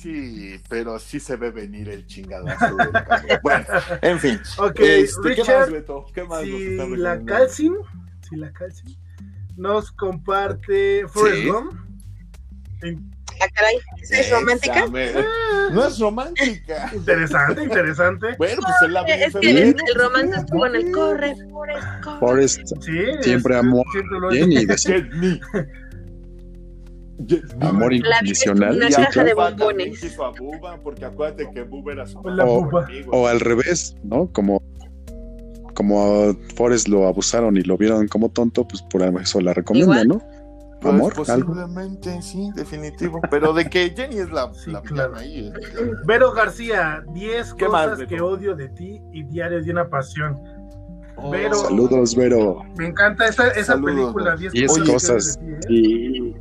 [0.00, 2.90] Sí, pero sí se ve venir el chingadazo del
[3.42, 3.64] Bueno,
[4.02, 4.38] en fin.
[4.58, 6.04] Ok, este, ¿qué más, Beto?
[6.12, 7.74] ¿Qué más si la Calcin,
[8.28, 8.96] si la Calcin
[9.56, 11.48] nos comparte Forrest
[12.80, 12.96] ¿Sí?
[13.40, 13.76] Ah, caray,
[14.10, 14.86] ¿es romántica?
[14.86, 15.68] Ah.
[15.72, 16.90] No es romántica.
[16.94, 18.26] Interesante, interesante.
[18.38, 22.60] Bueno, pues es la es que el, el, romance estuvo en el corre, Forrest, Forrest.
[22.80, 23.84] Sí, siempre amor
[24.30, 25.40] bien y de
[27.60, 28.76] Amor incondicional.
[28.76, 30.00] Una caja de bombones.
[30.00, 32.70] Quiso a Buba, porque acuérdate que Buba era su o,
[33.10, 34.32] o al revés, ¿no?
[34.32, 34.62] Como
[35.78, 40.04] como a Forrest lo abusaron y lo vieron como tonto, pues por eso la recomienda,
[40.04, 40.20] ¿no?
[40.80, 43.20] Pues, Amor, posiblemente, sí, definitivo.
[43.30, 44.72] Pero de que Jenny es la, sí,
[45.16, 45.52] ahí.
[46.06, 50.38] Vero García, 10 cosas que odio de ti y Diario de una pasión.
[51.16, 52.62] Oh, saludos, Vero.
[52.76, 55.36] Me encanta esa, esa película, 10 cosas.
[55.42, 55.58] ¿eh?
[55.66, 56.36] Sí,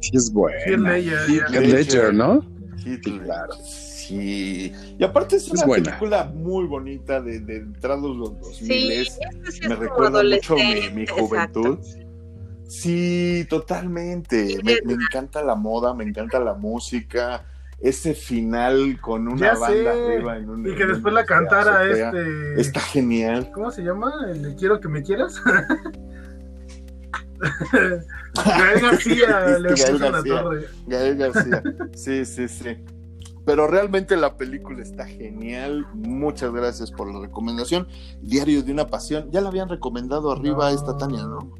[0.00, 0.98] sí, es buena.
[0.98, 2.42] Ledger, ¿no?
[2.82, 3.54] Sí, claro.
[3.64, 4.74] Sí.
[4.98, 9.06] Y aparte es una película muy bonita de, de entrados los 2000.
[9.06, 11.78] Sí, me recuerda mucho mi, mi juventud.
[12.80, 14.58] Sí, totalmente.
[14.64, 17.44] Me, encanta la moda, me encanta la música.
[17.80, 22.60] Ese final con una banda arriba en un, Y que después la cantara este.
[22.60, 23.50] Está genial.
[23.52, 24.12] ¿Cómo se llama?
[24.28, 25.40] ¿El Quiero que me quieras?
[28.46, 30.42] Gael García le Gael puso la García.
[30.42, 30.64] torre.
[30.86, 31.62] Gael García.
[31.94, 32.76] Sí, sí, sí.
[33.44, 35.86] Pero realmente la película está genial.
[35.92, 37.86] Muchas gracias por la recomendación.
[38.22, 39.30] Diario de una pasión.
[39.30, 40.74] Ya la habían recomendado arriba No.
[40.76, 41.52] esta Tania, ¿no?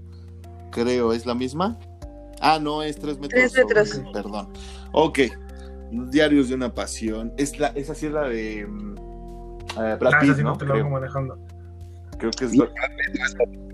[0.75, 1.79] Creo, ¿es la misma?
[2.41, 3.31] Ah, no, es tres metros.
[3.53, 3.89] Tres metros.
[3.91, 4.49] sobre- Perdón.
[4.93, 5.19] Ok.
[6.11, 7.33] Diarios de una pasión.
[7.39, 8.95] Es la, esa sí es la de mm,
[9.79, 10.51] eh, Brad Ah, Pitt, esa sí ¿no?
[10.51, 11.39] no te lo hago Creo, manejando.
[12.19, 12.69] creo que es la-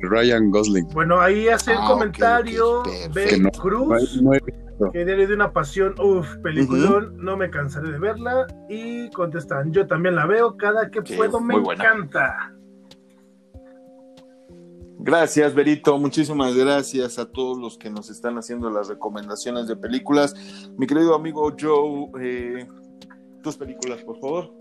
[0.02, 0.88] Ryan Gosling.
[0.88, 3.14] Bueno, ahí hace el Ah, comentario ok, perfecto.
[3.14, 4.22] Ben Que no- Cruz.
[4.22, 4.30] No
[4.92, 8.46] Que diario de una pasión, uff, peliculón, no me cansaré de verla.
[8.68, 11.84] Y contestan, yo también la veo, cada que puedo me buena.
[11.84, 12.52] encanta.
[15.02, 15.98] Gracias, Berito.
[15.98, 20.34] Muchísimas gracias a todos los que nos están haciendo las recomendaciones de películas.
[20.76, 22.66] Mi querido amigo Joe, eh,
[23.42, 24.54] tus películas, por favor.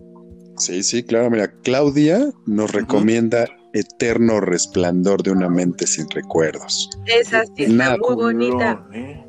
[0.57, 1.29] Sí, sí, claro.
[1.29, 6.89] Mira, Claudia nos recomienda Eterno Resplandor de una mente sin recuerdos.
[7.05, 8.87] Esa sí está Nada, muy bonita.
[8.93, 9.25] ¿eh?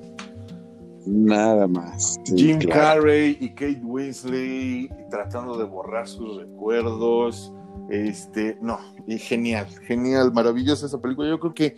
[1.07, 2.19] Nada más.
[2.25, 3.01] Sí, Jim claro.
[3.01, 7.53] Carrey y Kate Winslet tratando de borrar sus recuerdos.
[7.91, 11.29] Este, no, y genial, genial, maravillosa esa película.
[11.29, 11.77] Yo creo que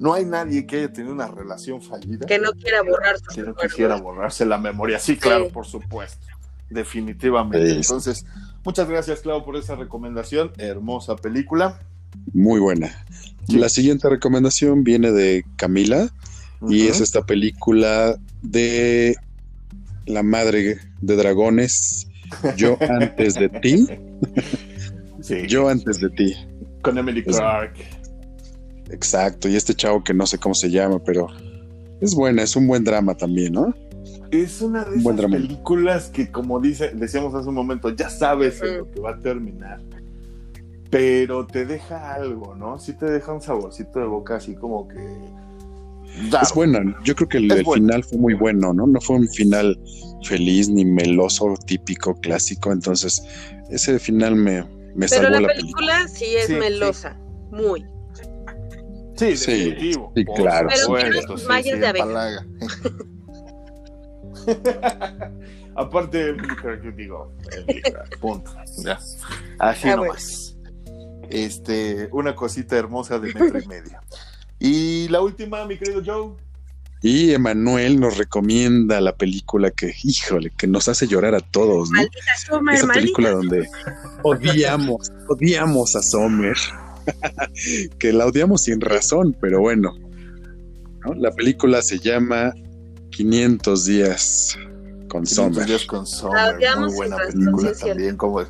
[0.00, 3.42] no hay nadie que haya tenido una relación fallida Que no quiera borrar sus que
[3.42, 4.98] no quisiera borrarse la memoria.
[4.98, 6.26] Sí, claro, por supuesto.
[6.70, 7.70] Definitivamente.
[7.70, 7.76] Sí.
[7.76, 8.26] Entonces,
[8.64, 10.50] muchas gracias, Clau, por esa recomendación.
[10.58, 11.80] Hermosa película.
[12.32, 13.04] Muy buena.
[13.46, 13.56] Sí.
[13.56, 16.10] La siguiente recomendación viene de Camila
[16.68, 19.14] y es esta película de
[20.06, 22.08] la madre de dragones.
[22.56, 23.86] Yo antes de ti.
[25.24, 26.34] Sí, Yo antes de ti.
[26.82, 27.72] con Emily Es- Clark.
[28.90, 29.48] Exacto.
[29.48, 31.28] Y este chavo que no sé cómo se llama, pero
[32.02, 33.74] es buena, es un buen drama también, ¿no?
[34.30, 35.36] Es una de Un buen esas drama.
[35.46, 39.18] películas que, como dice, decíamos hace un momento, ya sabes en lo que va a
[39.18, 39.80] terminar,
[40.90, 42.78] pero te deja algo, ¿no?
[42.78, 44.98] Sí te deja un saborcito de boca así como que...
[46.28, 46.96] Claro, Es buena.
[47.02, 48.86] Yo creo que el, final fue muy bueno, ¿no?
[48.86, 49.80] No fue un final
[50.22, 52.70] feliz ni meloso, típico, clásico.
[52.72, 53.22] Entonces,
[53.70, 57.16] ese final me, me Pero la la película sí es Sí, melosa,
[57.50, 57.84] muy.
[59.16, 60.12] Sí, Sí, definitivo.
[60.16, 60.68] sí, claro.
[60.70, 62.46] Pero supuesto, mallas sí, de abeja.
[65.76, 66.36] Aparte,
[66.82, 68.50] yo digo, Emily Clark, punto.
[68.84, 68.98] Ya.
[69.58, 70.56] Así Ah, nomás.
[71.30, 73.98] Este, una cosita hermosa de metro y medio.
[74.60, 76.36] Y la última, mi querido Joe.
[77.06, 81.98] Y Emanuel nos recomienda la película que, híjole, que nos hace llorar a todos, ¿no?
[81.98, 83.68] Maldita Summer, Esa película donde
[84.22, 86.56] odiamos, odiamos a Sommer,
[87.98, 89.92] que la odiamos sin razón, pero bueno.
[91.04, 91.12] ¿no?
[91.14, 92.54] La película se llama
[93.10, 94.56] 500 días
[95.10, 98.42] con 500 Sommer, días con La Sommer, odiamos muy buena razón, película sí también, como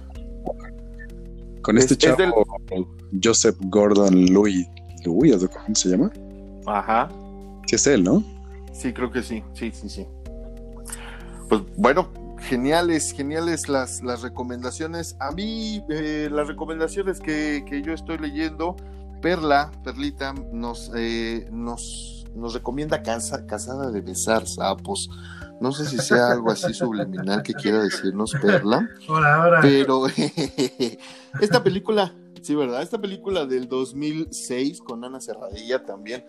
[1.60, 2.46] con este Es- es del- chavo
[3.20, 4.64] Joseph Gordon Louis,
[5.04, 6.12] Louis, ¿o ¿cómo se llama?
[6.66, 7.08] Ajá.
[7.66, 8.22] Sí es él, ¿no?
[8.74, 10.06] Sí, creo que sí, sí, sí, sí.
[11.48, 12.10] Pues bueno,
[12.40, 15.16] geniales, geniales las, las recomendaciones.
[15.20, 18.76] A mí, eh, las recomendaciones que, que yo estoy leyendo,
[19.22, 25.08] Perla, Perlita, nos, eh, nos, nos recomienda casa, Casada de Besar Sapos.
[25.60, 28.88] No sé si sea algo así subliminal que quiera decirnos Perla.
[29.08, 29.60] Ahora, ahora.
[29.62, 30.06] Pero
[31.40, 32.82] esta película, sí, ¿verdad?
[32.82, 36.24] Esta película del 2006 con Ana Serradilla también.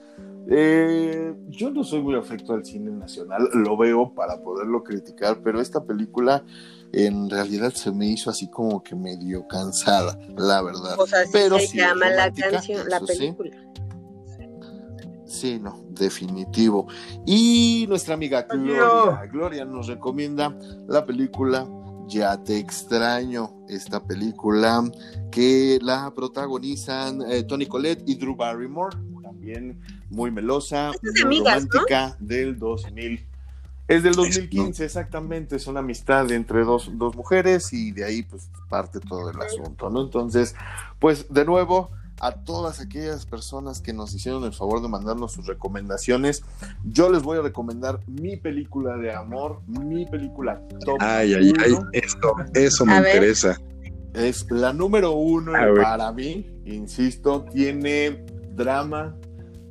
[0.47, 5.59] Eh, yo no soy muy afecto al cine nacional, lo veo para poderlo criticar, pero
[5.59, 6.43] esta película
[6.91, 10.95] en realidad se me hizo así como que medio cansada, la verdad.
[10.97, 13.05] O sea, Pero se sí, llama la canción, la sí.
[13.05, 13.51] película.
[15.25, 16.87] Sí, no, definitivo.
[17.25, 18.43] Y nuestra amiga.
[18.43, 21.67] Gloria, Gloria nos recomienda la película
[22.07, 24.83] Ya te extraño, esta película
[25.31, 31.69] que la protagonizan eh, Tony Collette y Drew Barrymore, también muy melosa, muy amigas, ¿no?
[31.71, 33.25] romántica del 2000.
[33.87, 38.49] Es del 2015, exactamente, es una amistad entre dos, dos mujeres y de ahí pues
[38.67, 40.01] parte todo el asunto, ¿no?
[40.01, 40.55] Entonces,
[40.97, 45.45] pues de nuevo, a todas aquellas personas que nos hicieron el favor de mandarnos sus
[45.45, 46.43] recomendaciones,
[46.83, 50.97] yo les voy a recomendar mi película de amor, mi película top.
[50.99, 51.89] Ay, ay, ay, uno.
[51.91, 53.15] eso, eso me A ver.
[53.15, 53.61] interesa.
[54.13, 58.25] Es la número uno para mí, insisto, tiene
[58.55, 59.13] drama,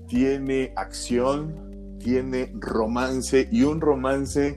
[0.07, 4.57] tiene acción, tiene romance y un romance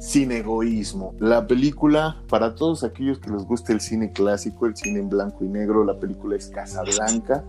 [0.00, 1.14] sin egoísmo.
[1.18, 5.44] La película, para todos aquellos que les guste el cine clásico, el cine en blanco
[5.44, 7.44] y negro, la película es Casablanca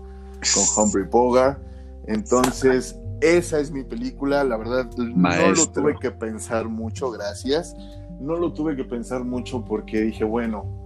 [0.54, 1.58] con Humphrey Bogart.
[2.06, 4.44] Entonces, esa es mi película.
[4.44, 7.74] La verdad, no lo tuve que pensar mucho, gracias.
[8.20, 10.82] No lo tuve que pensar mucho porque dije, bueno,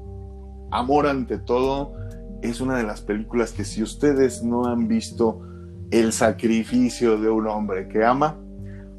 [0.71, 1.95] Amor ante todo
[2.43, 5.41] es una de las películas que si ustedes no han visto
[5.91, 8.37] el sacrificio de un hombre que ama,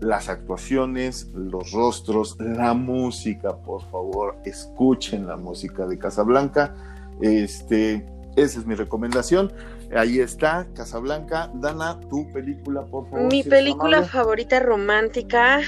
[0.00, 6.74] las actuaciones, los rostros, la música, por favor, escuchen la música de Casablanca.
[7.20, 8.06] Este,
[8.36, 9.52] esa es mi recomendación.
[9.96, 11.50] Ahí está, Casablanca.
[11.54, 13.32] Dana, tu película, por favor.
[13.32, 15.60] Mi película favorita romántica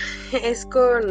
[0.45, 1.11] es con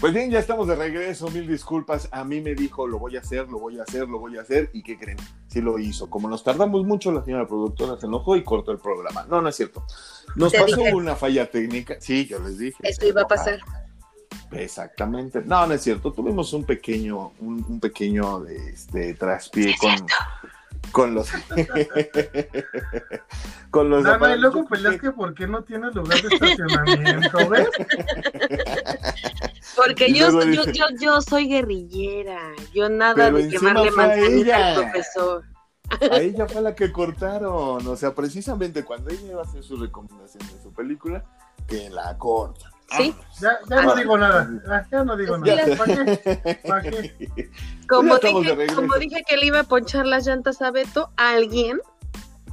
[0.00, 2.08] Pues bien, ya estamos de regreso, mil disculpas.
[2.10, 4.40] A mí me dijo, lo voy a hacer, lo voy a hacer, lo voy a
[4.40, 4.70] hacer.
[4.72, 5.18] ¿Y qué creen?
[5.48, 6.08] Sí lo hizo.
[6.08, 9.26] Como nos tardamos mucho, la señora productora se enojó y cortó el programa.
[9.28, 9.84] No, no es cierto.
[10.36, 11.96] Nos pasó una falla técnica.
[12.00, 12.78] Sí, yo les dije.
[12.82, 13.60] Esto iba a pasar.
[14.52, 15.42] Exactamente.
[15.44, 16.14] No, no es cierto.
[16.14, 19.94] Tuvimos un pequeño, un, pequeño este, traspié con,
[20.92, 21.30] con los
[23.70, 27.68] con los no, y luego peleas que por qué no tienes lugar de estacionamiento, ¿ves?
[29.76, 32.40] Porque yo, yo, yo, yo, soy guerrillera,
[32.74, 35.44] yo nada de quemarle manzanita al profesor.
[36.10, 39.76] A ella fue la que cortaron, o sea, precisamente cuando ella iba a hacer su
[39.76, 41.24] recomendación de su película,
[41.66, 42.70] que la corta.
[42.96, 43.14] Sí.
[43.40, 44.48] Ya, ya no digo nada.
[44.90, 45.76] Ya no digo nada.
[45.76, 46.60] ¿Para qué?
[46.66, 47.50] ¿Para qué?
[47.88, 51.80] Como, dije, como dije que le iba a ponchar las llantas a Beto, alguien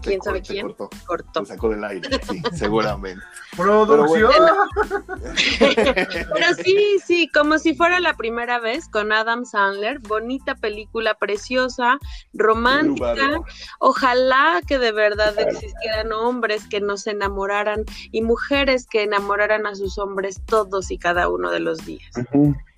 [0.02, 0.74] quién sabe quién
[1.06, 1.46] cortó.
[1.46, 3.24] Se sacó del aire, sí, seguramente.
[3.56, 4.32] Producción.
[5.60, 11.98] Pero, sí, sí, como si fuera la primera vez con Adam Sandler, bonita película, preciosa,
[12.34, 13.42] romántica.
[13.80, 19.98] Ojalá que de verdad existieran hombres que nos enamoraran y mujeres que enamoraran a sus
[19.98, 22.12] hombres todos y cada uno de los días.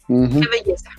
[0.07, 0.91] Qué belleza.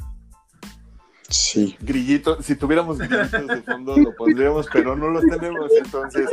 [1.31, 1.77] Sí.
[1.81, 6.29] Grillito, si tuviéramos grillitos de fondo lo pondríamos, pero no lo tenemos, entonces.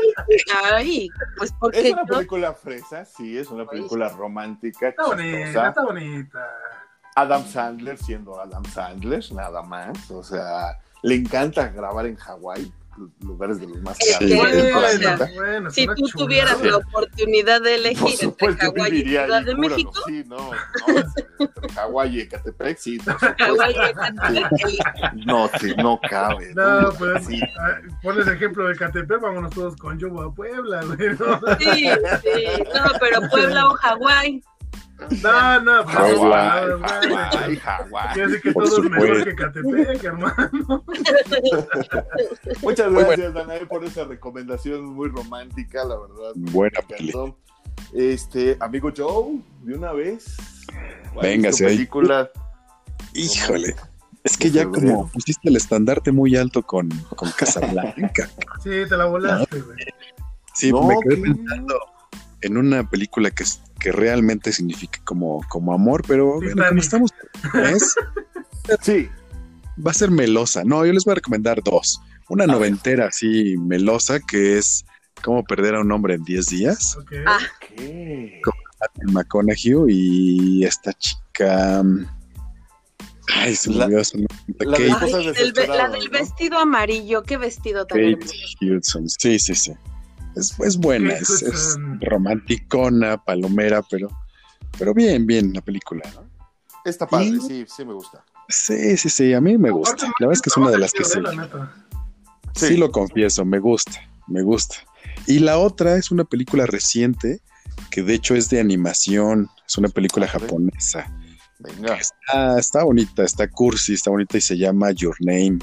[0.74, 1.90] Ay, pues porque.
[1.90, 4.90] Es una película fresa, sí, es una película romántica.
[4.90, 6.40] Está bonita, está bonita.
[7.16, 10.10] Adam Sandler siendo Adam Sandler, nada más.
[10.12, 12.72] O sea, le encanta grabar en Hawái
[13.22, 15.74] lugares de los más grandes.
[15.74, 19.94] si tú tuvieras la oportunidad de elegir entre Hawái y Ciudad de México.
[20.08, 20.98] Sí, no, no,
[21.40, 23.00] entre Hawái y Ecatepec, sí.
[25.26, 26.54] No, sí, no cabe.
[26.54, 27.42] No, pues sí.
[27.60, 30.82] Ah, pones ejemplo de Ecatepec, vámonos todos con yo a Puebla,
[31.60, 31.90] Sí,
[32.24, 34.44] sí, no, pero Puebla o Hawái.
[35.00, 38.14] No, no, pues, Hawái, Hawái, Hawái.
[38.14, 40.84] Quiere decir que todo es mejor que Catepec, hermano.
[42.62, 46.32] Muchas gracias, Danae, por esa recomendación muy romántica, la verdad.
[46.36, 47.34] Buena película.
[47.94, 50.36] Este, amigo Joe, de una vez.
[51.22, 52.30] Venga, si película.
[53.14, 53.76] Híjole.
[54.24, 58.30] Es que ya como pusiste el estandarte muy alto con, con Casablanca.
[58.62, 59.78] Sí, te la volaste, güey.
[60.54, 61.80] Sí, me quedé pensando
[62.42, 63.44] en una película que,
[63.80, 67.12] que realmente significa como, como amor, pero bueno, como estamos
[68.82, 69.10] sí.
[69.86, 70.64] va a ser melosa.
[70.64, 72.02] No, yo les voy a recomendar dos.
[72.30, 74.86] Una noventera así melosa que es
[75.24, 76.98] Cómo perder a un hombre en 10 días.
[76.98, 77.24] Okay.
[77.26, 77.40] Ah.
[78.44, 81.84] Con McConaughey y esta chica...
[83.36, 84.26] Ay, se me olvidó su
[84.60, 84.80] La,
[85.68, 88.26] la, del vestido amarillo, qué vestido tan Kate
[88.62, 89.10] Hudson.
[89.10, 89.74] Sí, sí, sí.
[90.38, 94.08] Es, buena, es, es, romanticona, palomera, pero,
[94.78, 96.28] pero bien, bien la película, ¿no?
[96.86, 98.24] Está padre, sí, sí me gusta.
[98.48, 100.06] Sí, sí, sí, a mí me gusta.
[100.20, 101.20] La verdad es que es una de las que sí.
[102.56, 102.78] Sí.
[102.78, 104.78] lo confieso, me gusta, me gusta.
[105.28, 107.42] Y la otra es una película reciente
[107.92, 111.12] que de hecho es de animación, es una película japonesa.
[111.60, 111.96] Venga.
[111.96, 115.60] Está, está bonita, está cursi, está bonita y se llama Your Name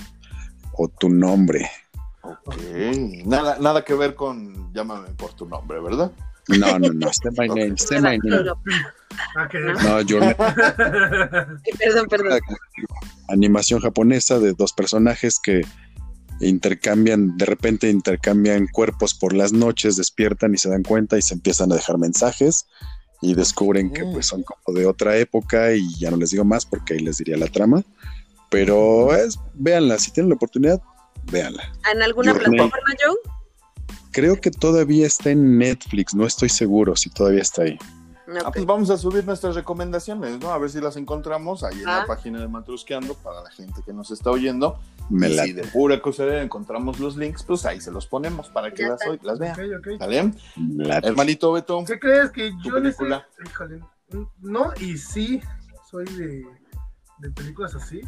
[0.74, 1.70] o Tu Nombre.
[2.24, 2.56] Ok,
[3.26, 6.10] nada, nada que ver con llámame por tu nombre, ¿verdad?
[6.48, 8.44] No, no, no, say my name, say my name.
[9.82, 10.18] No, yo
[11.78, 12.40] Perdón, perdón.
[13.28, 15.62] Animación japonesa de dos personajes que
[16.40, 21.34] intercambian, de repente intercambian cuerpos por las noches, despiertan y se dan cuenta y se
[21.34, 22.66] empiezan a dejar mensajes
[23.22, 26.66] y descubren que pues son como de otra época y ya no les digo más
[26.66, 27.82] porque ahí les diría la trama.
[28.50, 30.80] Pero es, véanla, si tienen la oportunidad,
[31.30, 31.72] véanla.
[31.92, 33.34] ¿En alguna plataforma, Joe?
[34.12, 37.78] Creo que todavía está en Netflix, no estoy seguro si todavía está ahí.
[38.42, 40.50] Ah, pues vamos a subir nuestras recomendaciones, ¿no?
[40.50, 42.06] A ver si las encontramos ahí en la ah.
[42.06, 44.78] página de Matrusqueando para la gente que nos está oyendo.
[45.10, 48.72] Me y si de pura cosa encontramos los links, pues ahí se los ponemos para
[48.72, 49.52] que las, las vean.
[49.52, 49.98] Okay, okay.
[51.02, 51.84] Hermanito Beto.
[51.86, 53.26] ¿Qué crees que yo película?
[53.44, 53.80] Híjole,
[54.40, 55.42] no, y sí,
[55.90, 56.44] soy de,
[57.18, 58.00] de películas así.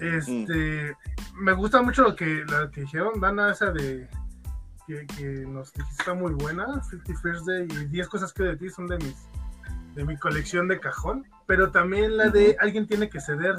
[0.00, 0.96] Este,
[1.36, 4.08] me gusta mucho lo que, lo que dijeron, Dana, esa de
[4.86, 8.56] que, que nos dijiste está muy buena, Fifty First Day y 10 cosas que de
[8.56, 9.16] ti son de mis
[9.94, 13.56] de mi colección de cajón, pero también la de Alguien tiene que ceder,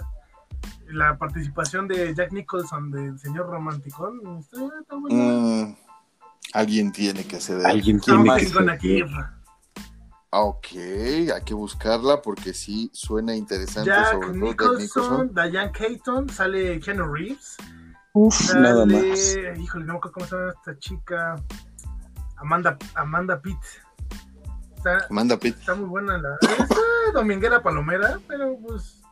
[0.87, 4.19] la participación de Jack Nicholson del señor Romanticón.
[5.09, 5.75] Mm,
[6.53, 7.65] alguien tiene que ceder.
[7.65, 9.34] Alguien tiene que ceder.
[10.37, 13.89] Ok, hay que buscarla porque sí suena interesante.
[13.89, 17.55] Jack sobre Nicholson, Diane Keaton, sale Keanu Reeves.
[18.11, 19.37] Uf, nada más.
[19.57, 21.35] Híjole, no me acuerdo cómo se llama esta chica.
[22.35, 23.57] Amanda, Amanda Pitt.
[24.75, 25.57] Está, Amanda Pitt.
[25.57, 26.37] Está muy buena la.
[26.41, 29.04] Es dominguera palomera, pero pues.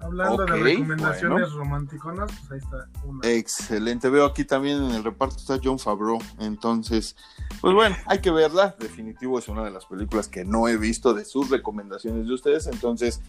[0.00, 3.28] Hablando de recomendaciones romanticonas, pues ahí está una.
[3.28, 4.08] Excelente.
[4.08, 6.18] Veo aquí también en el reparto está John Favreau.
[6.38, 7.16] Entonces,
[7.60, 8.74] pues bueno, hay que verla.
[8.78, 12.66] Definitivo es una de las películas que no he visto de sus recomendaciones de ustedes.
[12.66, 13.20] Entonces,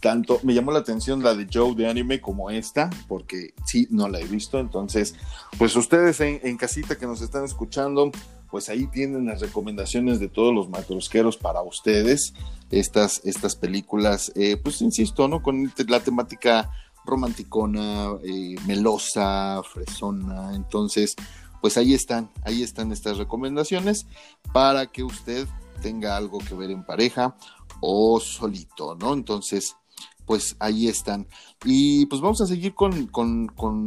[0.00, 4.08] tanto me llamó la atención la de Joe de anime como esta, porque sí, no
[4.08, 4.58] la he visto.
[4.58, 5.14] Entonces,
[5.58, 8.10] pues ustedes en, casita que nos están escuchando,
[8.50, 12.34] pues ahí tienen las recomendaciones de todos los matrosqueros para ustedes.
[12.70, 15.42] Estas, estas películas, eh, pues insisto, ¿no?
[15.42, 16.70] Con la temática
[17.04, 20.54] romanticona, eh, melosa, fresona.
[20.54, 21.14] Entonces,
[21.60, 24.06] pues ahí están, ahí están estas recomendaciones
[24.52, 25.46] para que usted
[25.82, 27.36] tenga algo que ver en pareja
[27.80, 29.12] o solito, ¿no?
[29.12, 29.76] Entonces,
[30.26, 31.26] pues ahí están.
[31.64, 33.10] Y pues vamos a seguir con,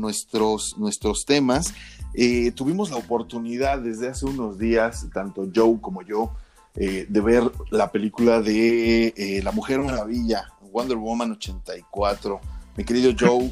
[0.01, 1.73] nuestros, nuestros temas.
[2.13, 6.31] Eh, tuvimos la oportunidad desde hace unos días, tanto Joe como yo,
[6.75, 12.39] eh, de ver la película de eh, La Mujer Maravilla, Wonder Woman 84.
[12.77, 13.51] Mi querido Joe.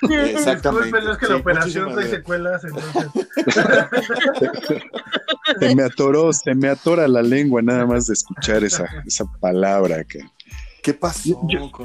[0.00, 0.98] Exactamente.
[1.10, 3.10] es que la operación trae secuelas, entonces.
[5.58, 10.04] se me atoró, se me atora la lengua nada más de escuchar esa, esa palabra
[10.04, 10.20] que.
[10.82, 11.40] ¿Qué pasó?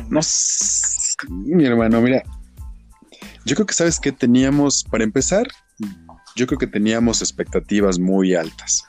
[0.09, 2.23] No sé, mi hermano, mira.
[3.47, 5.47] Yo creo que sabes que teníamos, para empezar,
[6.35, 8.83] yo creo que teníamos expectativas muy altas.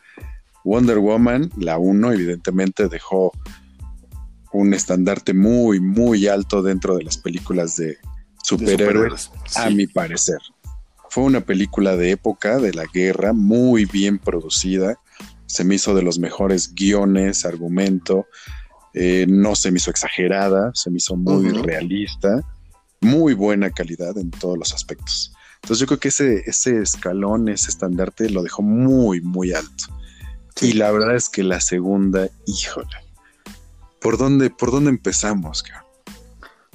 [0.65, 3.31] Wonder Woman, la 1, evidentemente dejó
[4.53, 7.99] un estandarte muy, muy alto dentro de las películas de
[8.43, 10.39] superhéroes, a mi parecer.
[11.09, 14.99] Fue una película de época, de la guerra, muy bien producida.
[15.47, 18.27] Se me hizo de los mejores guiones, argumento.
[18.93, 22.43] Eh, no se me hizo exagerada, se me hizo muy realista,
[23.01, 25.33] muy buena calidad en todos los aspectos.
[25.63, 29.85] Entonces yo creo que ese, ese escalón, ese estandarte lo dejó muy, muy alto.
[30.61, 32.89] Y la verdad es que la segunda, híjole,
[34.01, 35.65] ¿por dónde, por dónde empezamos?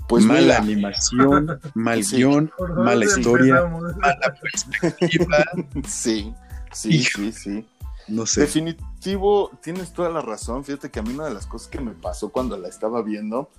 [0.07, 3.65] Pues mala animación, mal guion, mala historia,
[3.97, 5.43] mala perspectiva.
[5.87, 6.33] Sí,
[6.71, 7.67] sí, sí, sí.
[8.07, 8.41] No sé.
[8.41, 10.65] Definitivo, tienes toda la razón.
[10.65, 13.49] Fíjate que a mí una de las cosas que me pasó cuando la estaba viendo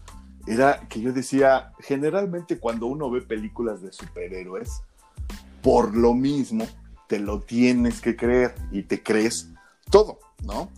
[0.47, 4.83] era que yo decía, generalmente cuando uno ve películas de superhéroes,
[5.63, 6.67] por lo mismo,
[7.09, 9.51] te lo tienes que creer y te crees
[9.91, 10.71] todo, ¿no?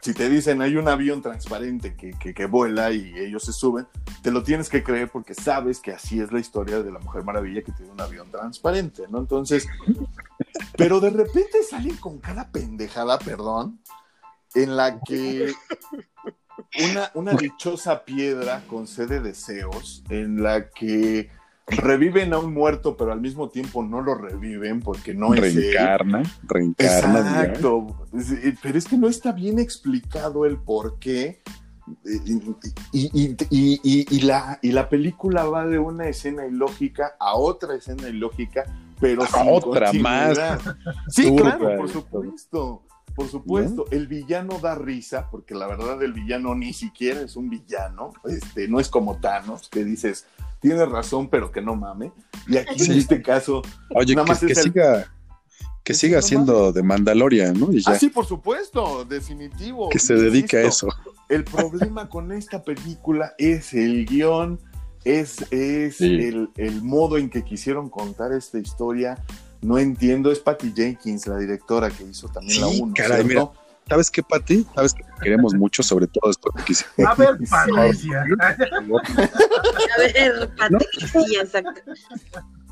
[0.00, 3.86] Si, te dicen hay un avión transparente que, vuela y ellos se suben,
[4.22, 7.22] te lo tienes que creer porque sabes que así es la historia de la Mujer
[7.22, 9.18] Maravilla que tiene un avión transparente, ¿no?
[9.18, 9.66] Entonces,
[10.76, 13.78] pero de repente salen con cada pendejada, perdón,
[14.54, 15.52] en la que
[16.90, 21.30] una, una dichosa piedra concede deseos, en la que
[21.68, 26.22] reviven a un muerto, pero al mismo tiempo no lo reviven porque no es reencarna,
[26.42, 27.44] reencarna.
[27.44, 28.08] Exacto.
[28.62, 31.42] Pero es que no está bien explicado el por qué.
[32.92, 38.64] Y, la, y la película va de una escena ilógica a otra escena ilógica,
[39.00, 40.38] pero a otra más.
[41.08, 42.82] Sí, claro, por supuesto.
[43.18, 47.50] Por supuesto, el villano da risa, porque la verdad el villano ni siquiera es un
[47.50, 50.24] villano, este, no es como Thanos, que dices,
[50.60, 52.12] tiene razón, pero que no mame.
[52.46, 53.62] Y aquí en este caso,
[53.92, 55.12] Oye, nada más que, siga,
[55.82, 57.70] que siga siendo de Mandalorian, ¿no?
[57.86, 59.88] Ah, sí, por supuesto, definitivo.
[59.88, 60.86] Que se dedique a eso.
[61.28, 64.60] El problema con esta película es el guion,
[65.04, 66.50] es, es el,
[66.82, 69.18] modo en que quisieron contar esta historia.
[69.60, 72.94] No entiendo, es Patty Jenkins, la directora que hizo también la 1.
[73.88, 74.66] ¿sabes qué, Pati?
[74.74, 76.74] ¿Sabes que queremos mucho, sobre todo después de que
[77.06, 78.22] A ver, Patricia.
[78.22, 81.80] A ver, Patricia, exacto.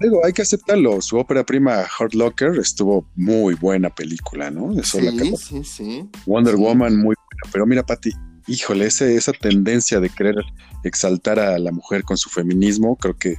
[0.01, 1.01] Digo, hay que aceptarlo.
[1.01, 4.79] Su ópera prima, Hard Locker, estuvo muy buena película, ¿no?
[4.79, 6.11] Eso sí, sí, sí.
[6.27, 7.53] Wonder Woman, muy buena.
[7.53, 8.13] Pero mira, Pati,
[8.47, 10.37] híjole, ese, esa tendencia de querer
[10.85, 13.37] exaltar a la mujer con su feminismo, creo que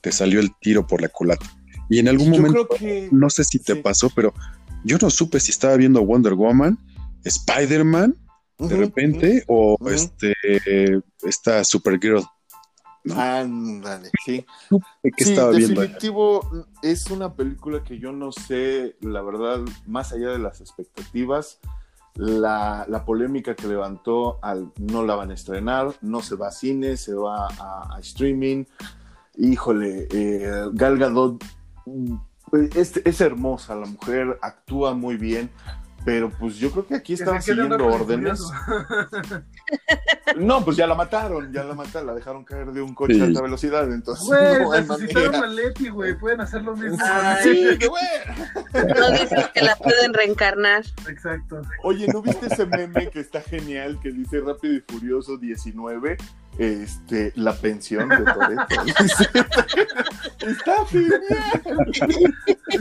[0.00, 1.46] te salió el tiro por la culata.
[1.90, 2.68] Y en algún momento,
[3.10, 4.32] no sé si te pasó, pero
[4.84, 6.78] yo no supe si estaba viendo Wonder Woman,
[7.24, 8.16] Spider-Man,
[8.58, 10.34] de repente, o este
[11.22, 12.22] esta Supergirl.
[13.16, 14.44] Ándale, sí.
[15.16, 16.48] sí, definitivo,
[16.82, 21.58] es una película que yo no sé, la verdad, más allá de las expectativas,
[22.14, 26.96] la, polémica que levantó al no la van a estrenar, no se va a cine,
[26.96, 28.64] se va a, streaming.
[29.38, 31.42] Híjole, eh, Gal Gadot
[32.74, 35.50] es, es hermosa, la mujer actúa muy bien
[36.04, 38.40] pero pues yo creo que aquí están siguiendo órdenes.
[40.36, 43.24] no, pues ya la mataron, ya la mataron, la dejaron caer de un coche a
[43.24, 46.98] alta velocidad, entonces güey, no necesitaron a Leti, güey, pueden hacer lo mismo.
[47.42, 48.88] sí, güey.
[48.98, 50.84] No dices que la pueden reencarnar.
[51.08, 51.60] Exacto.
[51.82, 56.16] Oye, ¿no viste ese meme que está genial que dice Rápido y Furioso 19?
[56.58, 58.66] Este, la pensión de Toreto.
[60.46, 61.20] Está genial.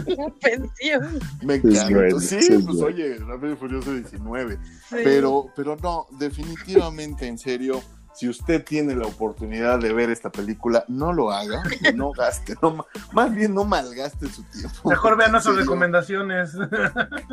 [0.05, 1.19] La pensión.
[1.43, 2.19] Me encanta.
[2.19, 4.59] sí, pues oye, Rápido y Furioso 19.
[4.91, 7.81] Pero, pero no, definitivamente, en serio,
[8.13, 11.63] si usted tiene la oportunidad de ver esta película, no lo haga,
[11.95, 14.89] no gaste, no, más bien no malgaste su tiempo.
[14.89, 16.51] Mejor vean nuestras recomendaciones.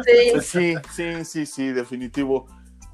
[0.05, 0.41] Sí.
[0.41, 2.47] sí, sí, sí, sí, definitivo.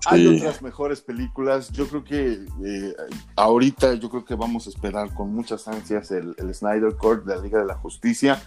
[0.06, 1.70] Hay otras mejores películas.
[1.70, 2.32] Yo creo que
[2.64, 2.94] eh,
[3.36, 7.42] ahorita yo creo que vamos a esperar con muchas ansias el, Snyder Court de la
[7.42, 8.42] Liga de la Justicia.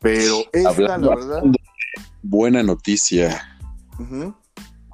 [0.00, 1.42] Pero esta, la verdad.
[2.22, 3.58] Buena noticia.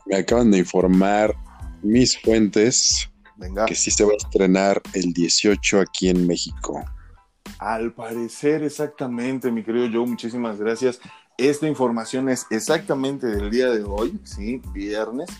[0.06, 1.34] Me acaban de informar
[1.82, 3.08] mis fuentes
[3.66, 6.84] que sí se va a estrenar el 18 aquí en México.
[7.58, 11.00] Al parecer, exactamente, mi querido Joe, muchísimas gracias.
[11.38, 15.30] Esta información es exactamente del día de hoy, sí, viernes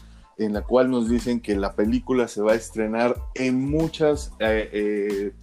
[0.41, 4.70] en la cual nos dicen que la película se va a estrenar en muchas eh,
[4.72, 5.34] eh,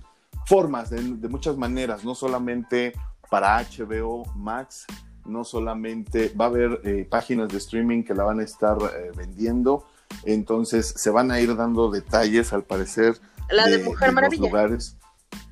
[0.47, 2.93] formas, de, muchas maneras, no solamente
[3.29, 4.87] para HBO Max,
[5.23, 8.77] no solamente va a haber eh, páginas de streaming que la van a estar
[9.15, 9.85] vendiendo,
[10.23, 13.19] entonces se van a ir dando detalles al parecer.
[13.51, 14.47] La de, Mujer Maravilla.
[14.47, 14.97] lugares.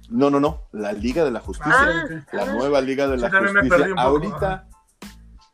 [0.09, 3.93] No, no, no, la Liga de la Justicia, ah, la nueva Liga de la Justicia.
[3.95, 4.67] Ahorita,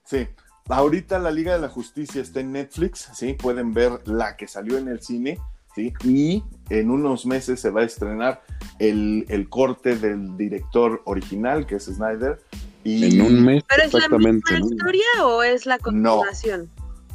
[0.06, 0.30] sí,
[0.72, 3.34] Ahorita la Liga de la Justicia está en Netflix, ¿sí?
[3.34, 5.38] Pueden ver la que salió en el cine,
[5.76, 5.92] ¿sí?
[6.06, 8.42] Y en unos meses se va a estrenar
[8.80, 12.40] el, corte del director original, que es Snyder.
[12.86, 13.04] Y...
[13.04, 16.70] En un mes, ¿Pero es la misma historia o es la continuación?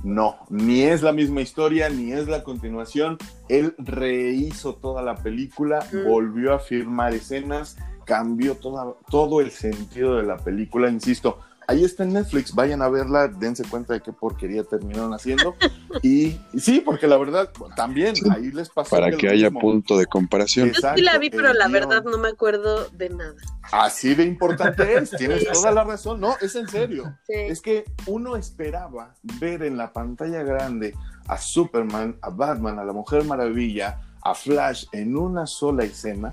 [0.04, 3.16] No, ni es la misma historia, ni es la continuación.
[3.48, 6.06] Él rehizo toda la película, mm.
[6.06, 12.12] volvió a filmar escenas, cambió todo el sentido de la película, insisto ahí está en
[12.12, 15.54] Netflix, vayan a verla, dense cuenta de qué porquería terminaron haciendo.
[16.02, 18.90] y, sí, porque la verdad, también ahí les pasó.
[18.90, 20.72] Para que, haya punto de comparación.
[20.72, 23.36] Yo sí la vi, pero la verdad no me acuerdo de nada.
[23.72, 27.16] Así de importante es, tienes toda la razón, no, es en serio.
[27.28, 30.94] Es que uno esperaba ver en la pantalla grande
[31.28, 36.32] a Superman, a Batman, a la Mujer Maravilla, a Flash en una sola escena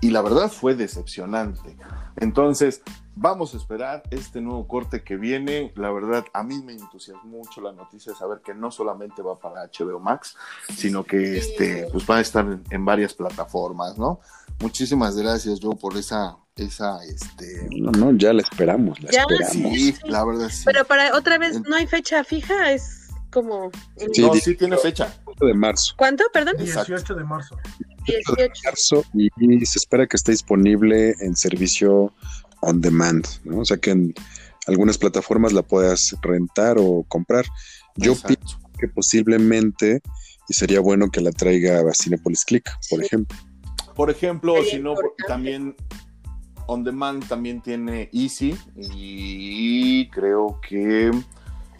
[0.00, 1.76] y la verdad fue decepcionante.
[2.16, 2.82] Entonces,
[3.22, 5.74] Vamos a esperar este nuevo corte que viene.
[5.76, 9.38] La verdad, a mí me entusiasmó mucho la noticia de saber que no solamente va
[9.38, 10.36] para HBO Max,
[10.74, 14.20] sino que este, pues va a estar en, varias plataformas, ¿no?
[14.60, 17.68] Muchísimas gracias, Joe, por esa, esa, este.
[17.76, 19.74] No, no, ya la esperamos, la esperamos.
[19.74, 20.62] Sí, la verdad sí.
[20.64, 22.99] Pero para otra vez, no hay fecha fija, es
[23.30, 23.70] como.
[24.12, 25.14] Sí, no, sí tiene fecha.
[25.40, 25.94] de marzo.
[25.96, 26.56] ¿Cuánto, perdón?
[26.58, 27.56] 18 de marzo.
[28.06, 32.12] 18 de marzo y se espera que esté disponible en servicio
[32.60, 33.60] on demand, ¿no?
[33.60, 34.14] O sea que en
[34.66, 37.46] algunas plataformas la puedas rentar o comprar.
[37.96, 40.00] Yo pienso que posiblemente,
[40.48, 43.36] y sería bueno que la traiga a Cinepolis Click, por ejemplo.
[43.94, 44.94] Por ejemplo, si no,
[45.26, 45.76] también
[46.66, 51.10] On Demand también tiene Easy y creo que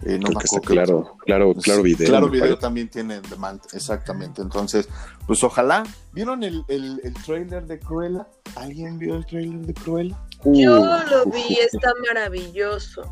[0.03, 0.31] eh, no
[0.63, 2.09] claro, claro, claro video.
[2.09, 4.41] Claro video también tiene demand, exactamente.
[4.41, 4.89] Entonces,
[5.27, 5.83] pues ojalá.
[6.13, 8.27] ¿Vieron el, el, el trailer de Cruella?
[8.57, 10.19] ¿Alguien vio el trailer de Cruella?
[10.45, 13.03] Yo lo vi, está maravilloso.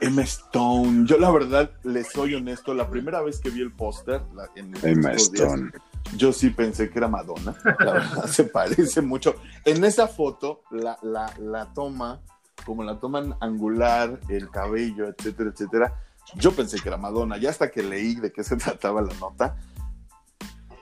[0.00, 4.20] Emma Stone, yo la verdad, les soy honesto, la primera vez que vi el póster
[4.56, 5.70] en Emma Stone.
[6.16, 9.36] yo sí pensé que era Madonna, la verdad se parece mucho.
[9.64, 12.20] En esa foto, la, la, la toma
[12.66, 15.94] como la toman angular, el cabello, etcétera, etcétera,
[16.34, 19.56] Yo pensé que era Madonna, ya hasta que leí de qué se trataba la nota.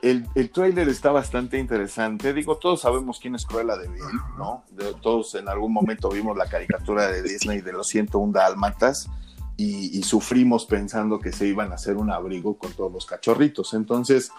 [0.00, 2.32] El, el tráiler está bastante interesante.
[2.32, 4.02] Digo, todos sabemos quién es Cruella de Vil,
[4.36, 4.64] ¿no?
[5.02, 9.08] todos en algún momento vimos la caricatura de Disney de los 101 dálmatas
[9.56, 13.72] y, y sufrimos pensando que se iban a hacer un abrigo con todos los cachorritos.
[13.72, 14.30] Entonces,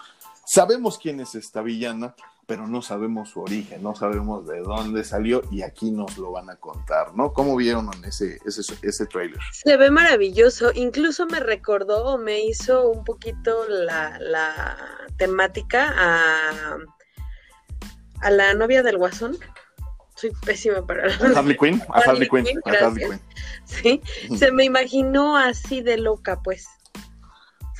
[0.44, 2.14] sabemos quién es esta villana,
[2.46, 6.48] pero no sabemos su origen, no sabemos de dónde salió y aquí nos lo van
[6.48, 7.32] a contar, ¿no?
[7.32, 9.38] ¿Cómo vieron ese, ese, ese trailer?
[9.52, 14.76] Se ve maravilloso, incluso me recordó o me hizo un poquito la, la
[15.16, 16.76] temática a,
[18.20, 19.36] a la novia del guasón.
[20.14, 21.38] Soy pésima para la...
[21.38, 23.20] Harley Quinn, a Harley, Quinn, a Harley Quinn.
[23.64, 24.00] Sí,
[24.36, 26.66] se me imaginó así de loca, pues.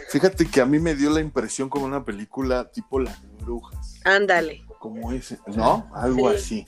[0.08, 4.00] Fíjate que a mí me dio la impresión como una película tipo Las Brujas.
[4.04, 4.64] Ándale.
[4.78, 5.90] Como ese, ¿no?
[5.94, 6.66] Algo así.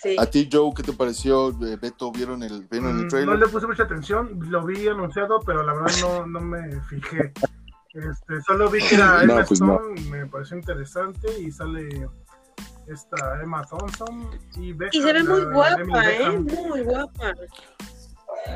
[0.00, 0.16] Sí.
[0.18, 1.50] ¿A ti, Joe, qué te pareció?
[1.64, 3.28] Eh, Beto, ¿vieron el, ¿vieron el mm, trailer?
[3.28, 7.32] No le puse mucha atención, lo vi anunciado, pero la verdad no, no me fijé.
[7.94, 12.08] Este, solo vi que era Emma pues Stone, me pareció interesante y sale
[12.88, 16.30] esta Emma Thompson y Beckham, Y se ve muy guapa, ¿eh?
[16.38, 17.34] Muy guapa.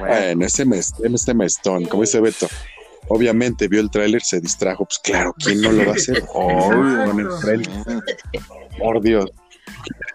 [0.01, 2.49] Bueno, ese Emma Stone, como dice Beto
[3.09, 6.25] obviamente vio el tráiler, se distrajo, pues claro, ¿quién no lo va a hacer?
[6.35, 7.31] Obvio,
[8.79, 9.31] Por Dios.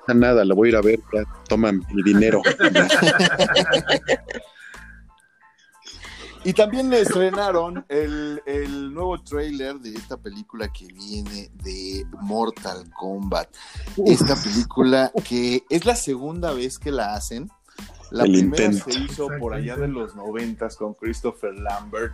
[0.08, 2.42] No nada, lo voy a ir a ver, ya toman mi dinero.
[6.44, 12.90] Y también le estrenaron el, el, nuevo trailer de esta película que viene de Mortal
[12.98, 13.56] Kombat.
[14.08, 17.52] Esta película que es la segunda vez que la hacen.
[18.10, 22.14] La primera se hizo por allá de los noventas con Christopher Lambert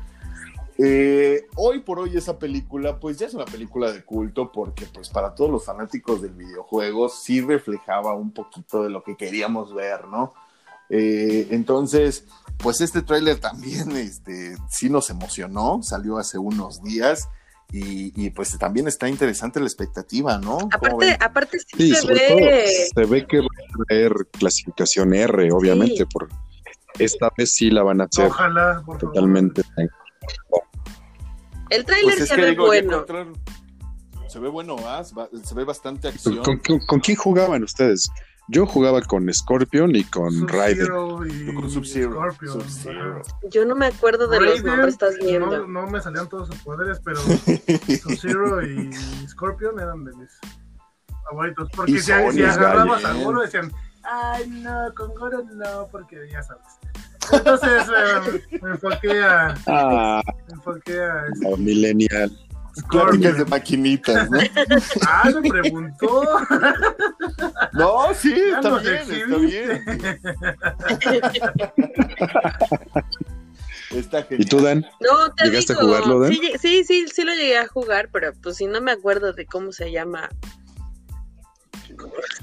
[0.79, 5.09] eh, hoy por hoy esa película, pues ya es una película de culto porque pues
[5.09, 10.07] para todos los fanáticos del videojuego sí reflejaba un poquito de lo que queríamos ver,
[10.07, 10.33] ¿no?
[10.89, 12.25] Eh, entonces,
[12.57, 17.27] pues este tráiler también este, sí nos emocionó, salió hace unos días
[17.69, 20.57] y, pues también está interesante la expectativa, ¿no?
[20.71, 22.65] Aparte, aparte sí, se ve...
[22.95, 26.29] se ve que va a traer clasificación R, obviamente, por
[26.97, 29.63] esta vez sí la van a hacer Ojalá, totalmente.
[31.69, 33.05] El tráiler pues se ve bueno.
[34.27, 34.75] Se ve bueno,
[35.43, 36.43] se ve bastante acción.
[36.43, 38.09] ¿Con, quién jugaban ustedes?
[38.49, 40.87] Yo jugaba con Scorpion y con Raiden.
[40.87, 41.17] Yo
[41.55, 42.21] con Sub-Zero.
[43.49, 45.67] Yo no me acuerdo de los nombres, estás viendo.
[45.67, 48.93] No, me salían todos sus poderes, pero Sub-Zero y
[49.27, 50.29] Scorpion eran de mis
[51.29, 51.69] favoritos.
[51.75, 53.71] Porque si, agarrabas a Goro decían,
[54.03, 56.63] ay no, con Goro no, porque ya sabes.
[57.31, 59.55] Entonces eh, me enfoqué a.
[59.67, 61.25] Ah, me enfoqué a.
[61.33, 62.31] Este, millennial.
[62.89, 64.39] Clásicas de maquinitas, ¿no?
[65.07, 66.23] Ah, me preguntó.
[67.73, 69.83] No, sí, está bien, está bien.
[73.91, 74.85] Está ¿Y tú, Dan?
[74.99, 76.33] No, te ¿Llegaste a jugarlo, Dan?
[76.33, 79.71] Sí, sí, sí, lo llegué a jugar, pero pues si no me acuerdo de cómo
[79.71, 80.29] se llama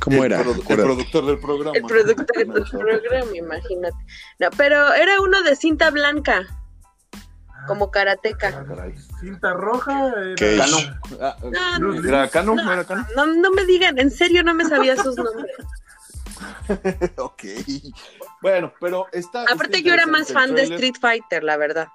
[0.00, 0.40] ¿Cómo era?
[0.40, 1.76] el productor del programa.
[1.76, 3.96] El productor del programa, imagínate.
[4.38, 6.46] No, pero era uno de cinta blanca.
[7.66, 8.66] Como karateca.
[8.68, 8.88] Ah,
[9.20, 10.12] cinta roja.
[10.38, 10.66] Era...
[11.20, 11.36] Ah,
[11.80, 12.54] no, ¿Era Cano?
[12.60, 13.06] ¿Era Cano?
[13.16, 15.56] No, no me digan, en serio no me sabía sus nombres.
[17.16, 17.42] ok.
[18.42, 19.42] Bueno, pero está.
[19.42, 21.88] Aparte, yo era más fan de Street Fighter, la verdad.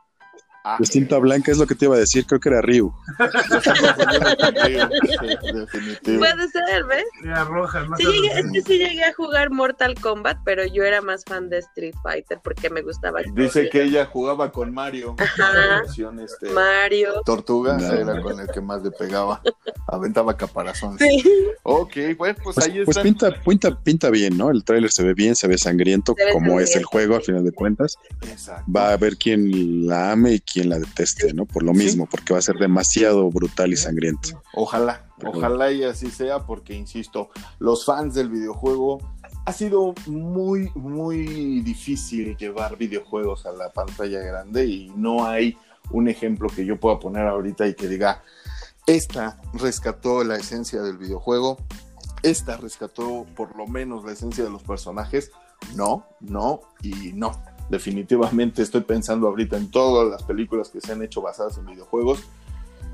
[0.64, 2.94] Ah, Distinta blanca es lo que te iba a decir, creo que era Ryu.
[6.04, 7.06] Puede ser, ¿ves?
[7.24, 11.02] Era roja, sí, llegué, es que sí llegué a jugar Mortal Kombat, pero yo era
[11.02, 13.22] más fan de Street Fighter porque me gustaba.
[13.34, 15.16] Dice que ella jugaba con Mario.
[16.24, 17.22] Este, Mario.
[17.26, 19.42] Tortuga, era con el que más le pegaba.
[19.88, 20.98] Aventaba caparazón.
[21.00, 21.24] Sí.
[21.64, 23.02] Ok, bueno, pues, pues ahí pues está.
[23.02, 24.52] Pues pinta, pinta, pinta bien, ¿no?
[24.52, 27.52] El tráiler se ve bien, se ve sangriento, como es el juego, al final de
[27.52, 27.98] cuentas.
[28.22, 28.72] Exacto.
[28.72, 31.46] Va a ver quién la ame y quien la deteste, ¿no?
[31.46, 34.42] Por lo mismo, porque va a ser demasiado brutal y sangriento.
[34.54, 37.30] Ojalá, ojalá y así sea, porque insisto,
[37.60, 39.00] los fans del videojuego
[39.46, 45.58] ha sido muy, muy difícil llevar videojuegos a la pantalla grande y no hay
[45.92, 48.24] un ejemplo que yo pueda poner ahorita y que diga,
[48.86, 51.58] esta rescató la esencia del videojuego,
[52.24, 55.32] esta rescató por lo menos la esencia de los personajes.
[55.76, 57.32] No, no y no
[57.70, 62.24] definitivamente estoy pensando ahorita en todas las películas que se han hecho basadas en videojuegos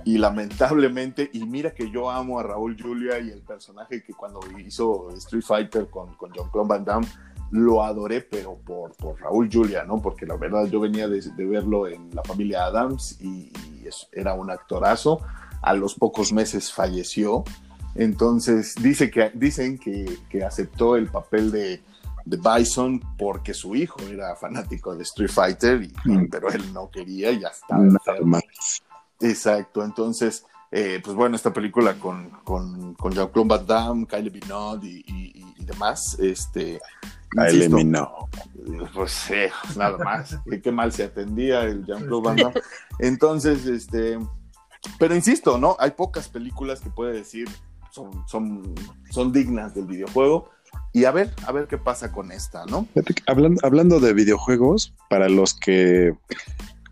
[0.05, 4.39] y lamentablemente, y mira que yo amo a Raúl Julia y el personaje que cuando
[4.59, 7.07] hizo Street Fighter con, con John Claude Van Damme,
[7.49, 9.99] lo adoré, pero por, por Raúl Julia, ¿no?
[10.01, 13.51] Porque la verdad yo venía de, verlo en la familia Adams y,
[14.11, 15.21] era un actorazo.
[15.61, 17.43] A los pocos meses falleció.
[17.93, 21.81] Entonces dice que, dicen que, que aceptó el papel de,
[22.25, 26.29] de Bison porque su hijo era fanático de Street Fighter, y, mm.
[26.29, 27.83] pero él no quería y ya estaba.
[28.23, 28.43] Más.
[29.21, 34.87] Exacto, entonces, eh, pues bueno, esta película con, con, con Jean-Claude Van Damme, Kylie Minogue
[34.87, 36.79] y, y, demás, este...
[37.29, 38.29] Kylie Minogue.
[38.93, 42.61] Pues eh, nada más, qué mal se atendía el Jean-Claude Van Damme.
[42.99, 44.19] Entonces, este...
[44.99, 45.77] Pero insisto, ¿no?
[45.79, 47.49] Hay pocas películas que puede decir
[47.89, 48.75] son, son,
[49.09, 50.49] son dignas del videojuego
[50.93, 52.87] y a ver, a ver qué pasa con esta, ¿no?
[53.27, 56.13] Hablando, hablando de videojuegos, para los que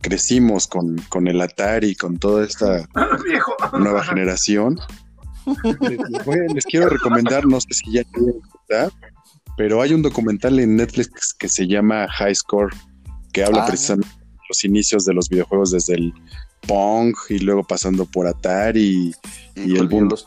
[0.01, 2.87] crecimos con, con el Atari, con toda esta
[3.79, 4.79] nueva generación,
[6.53, 8.91] les, quiero recomendar, no sé si ya está,
[9.57, 12.73] pero hay un documental en Netflix que se llama High Score,
[13.31, 13.67] que habla ah.
[13.67, 16.13] precisamente de los inicios de los videojuegos desde el
[16.67, 19.13] Pong y luego pasando por Atari
[19.55, 20.17] y, el mundo.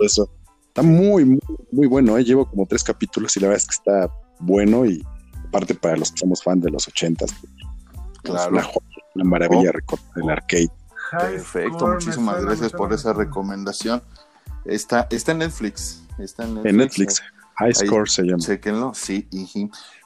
[0.00, 0.30] Eso
[0.74, 2.24] Está muy, muy, muy bueno, ¿eh?
[2.24, 5.06] llevo como tres capítulos y la verdad es que está bueno y
[5.46, 7.32] aparte para los que somos fan de los ochentas,
[8.24, 8.58] claro.
[8.58, 8.66] es
[9.14, 9.98] una, maravilla oh.
[10.16, 10.72] del arcade.
[11.12, 14.02] Perfecto, muchísimas gracias por esa recomendación.
[14.64, 16.02] Está, está en Netflix.
[16.18, 16.72] Está en Netflix.
[16.72, 17.22] En Netflix.
[17.54, 18.38] High Score se llama.
[18.38, 19.28] Chequenlo, sí.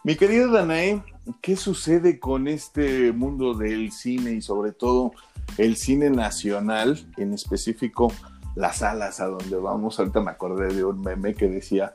[0.04, 1.02] Mi querida Danae,
[1.40, 5.12] ¿qué sucede con este mundo del cine y sobre todo
[5.56, 8.12] el cine nacional, en específico
[8.58, 9.98] las salas a donde vamos.
[9.98, 11.94] Ahorita me acordé de un meme que decía,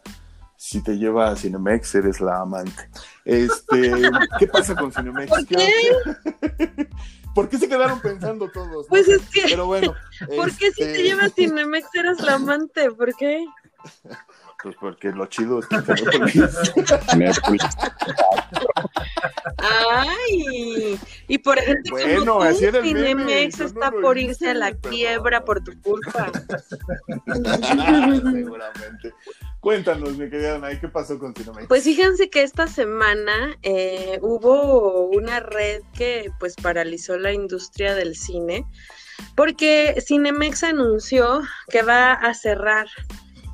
[0.56, 2.90] si te lleva a Cinemex, eres la amante.
[3.26, 3.92] Este,
[4.40, 5.30] ¿qué pasa con Cinemex?
[5.30, 5.70] ¿Por qué?
[7.36, 8.88] ¿Por qué se quedaron pensando todos?
[8.88, 9.94] Pues es que, Pero bueno,
[10.38, 12.90] ¿por qué si te este lleva a Cinemex eres la amante?
[12.92, 13.46] ¿Por qué?
[14.64, 15.76] Pues porque lo chido es que
[19.58, 20.98] Ay,
[21.28, 25.74] y por ejemplo, bueno, como tú, Cinemex está por irse a la quiebra por tu
[25.82, 26.32] culpa.
[28.32, 29.14] Seguramente.
[29.60, 31.68] Cuéntanos, mi querida Ana, ¿qué pasó con Cinemex?
[31.68, 38.16] Pues fíjense que esta semana eh, hubo una red que pues paralizó la industria del
[38.16, 38.66] cine
[39.36, 42.88] porque Cinemex anunció que va a cerrar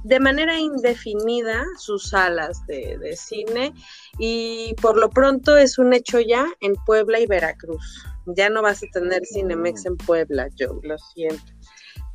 [0.04, 3.74] de manera indefinida sus salas de, cine
[4.18, 8.06] y por lo pronto es un hecho ya en Puebla y Veracruz.
[8.26, 11.52] Ya no vas a tener Cinemex en Puebla, yo lo siento,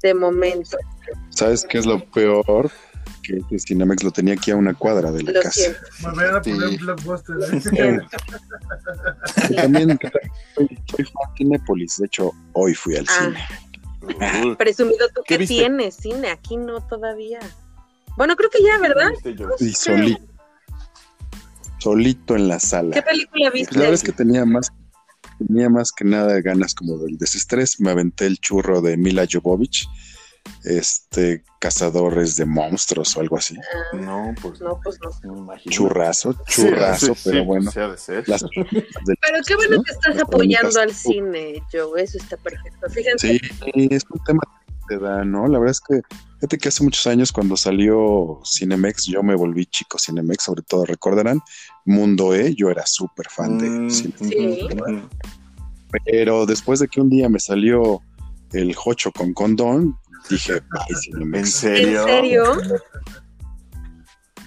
[0.03, 0.79] de momento.
[1.31, 2.71] ¿Sabes qué es lo peor?
[3.23, 5.73] Que, Cinemex lo tenía aquí a una cuadra de la casa.
[6.07, 7.37] a poner un blockbuster.
[7.73, 7.99] ¿eh?
[9.57, 9.99] también
[10.55, 13.25] soy, fan de Cinépolis, de hecho hoy fui al ah.
[13.25, 14.57] cine.
[14.57, 17.41] Presumido tú que tienes cine, aquí no todavía.
[18.17, 19.11] Bueno, creo que ya, ¿verdad?
[19.61, 20.23] Y solito.
[21.79, 22.95] Solito en la sala.
[22.95, 23.75] ¿Qué película viste?
[23.75, 24.73] La verdad es que tenía más,
[25.47, 27.79] tenía más que nada ganas como del desestrés.
[27.81, 29.87] Me aventé el churro de Mila Jovovich,
[30.65, 33.57] este, Cazadores de Monstruos o algo así.
[33.57, 35.11] Ah, no, pues no, pues no.
[35.69, 37.71] Churrazo, churrazo, pero bueno.
[37.75, 37.95] pero
[39.47, 42.89] qué bueno que estás apoyando al cine, Joe, eso está perfecto.
[42.89, 43.39] Fíjense.
[43.39, 45.47] Sí, es un tema que te da, ¿no?
[45.49, 46.01] La verdad es que
[46.45, 50.85] Fíjate que hace muchos años cuando salió Cinemex, yo me volví chico Cinemex, sobre todo
[50.85, 51.41] recordarán,
[51.87, 54.75] Mundo E, yo era súper fan de mm, Cinemex.
[56.05, 58.03] Pero después de que un día me salió
[58.53, 59.97] el Jocho con condón,
[60.29, 60.61] dije,
[61.03, 61.39] Cinemex.
[61.39, 62.01] ¿En serio?
[62.01, 62.45] ¿En serio?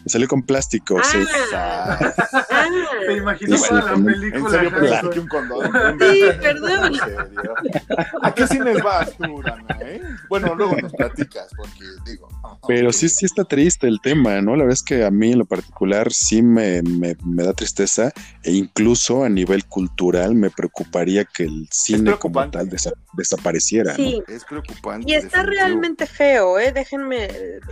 [0.07, 1.17] Me salió con plástico, sí.
[1.53, 2.13] Ah.
[3.05, 4.61] Te imaginas sí, la película.
[4.61, 5.99] ¿En serio un condón?
[5.99, 6.93] Sí, perdón.
[8.23, 10.01] ¿A qué cines vas tú, Dana, eh?
[10.29, 12.29] Bueno, luego nos platicas, porque digo...
[12.69, 14.51] Pero sí, sí está triste el tema, ¿no?
[14.55, 18.53] La verdad es que a mí en lo particular sí me, me, da tristeza e
[18.53, 22.69] incluso a nivel cultural me preocuparía que el cine como tal
[23.13, 23.93] desapareciera.
[23.93, 25.11] Sí, es preocupante.
[25.11, 26.71] Y está realmente feo, ¿eh?
[26.71, 27.27] Déjenme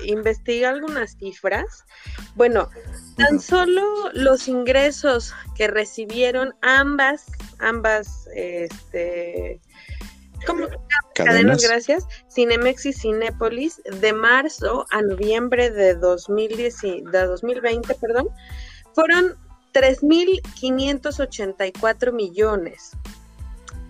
[0.06, 1.86] investigar algunas cifras.
[2.36, 2.70] Bueno,
[3.16, 3.82] tan solo
[4.14, 7.26] los ingresos que recibieron ambas,
[7.60, 9.60] ambas, este,
[10.46, 10.68] ¿cómo?
[11.14, 18.28] Cadenas, gracias, Cinemex y Cinépolis, de marzo a noviembre de, 2010, de 2020, perdón,
[18.94, 19.38] fueron
[19.74, 22.92] 3.584 millones.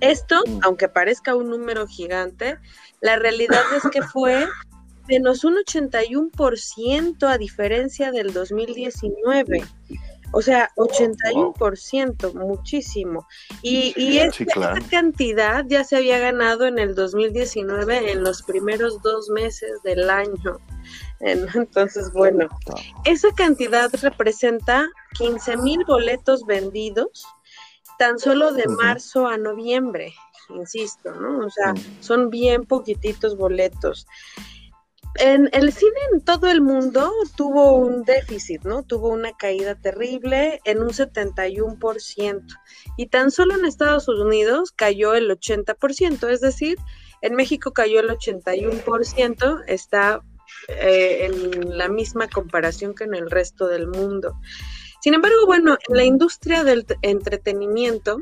[0.02, 0.60] Esto, mm.
[0.64, 2.60] aunque parezca un número gigante,
[3.02, 4.48] la realidad es que fue
[5.08, 9.64] menos un 81% a diferencia del 2019.
[10.32, 13.26] O sea, 81%, muchísimo.
[13.62, 19.30] Y, y esta cantidad ya se había ganado en el 2019, en los primeros dos
[19.30, 20.60] meses del año.
[21.22, 22.50] Entonces, bueno,
[23.06, 27.26] esa cantidad representa 15 mil boletos vendidos
[27.98, 30.14] tan solo de marzo a noviembre,
[30.50, 31.46] insisto, ¿no?
[31.46, 34.06] O sea, son bien poquititos boletos.
[35.18, 38.84] En el cine en todo el mundo tuvo un déficit, ¿no?
[38.84, 42.46] Tuvo una caída terrible en un 71%.
[42.98, 46.78] Y tan solo en Estados Unidos cayó el 80%, es decir,
[47.22, 50.22] en México cayó el 81%, está
[50.68, 54.40] eh, en la misma comparación que en el resto del mundo.
[55.02, 58.18] Sin embargo, bueno, en la industria del entretenimiento,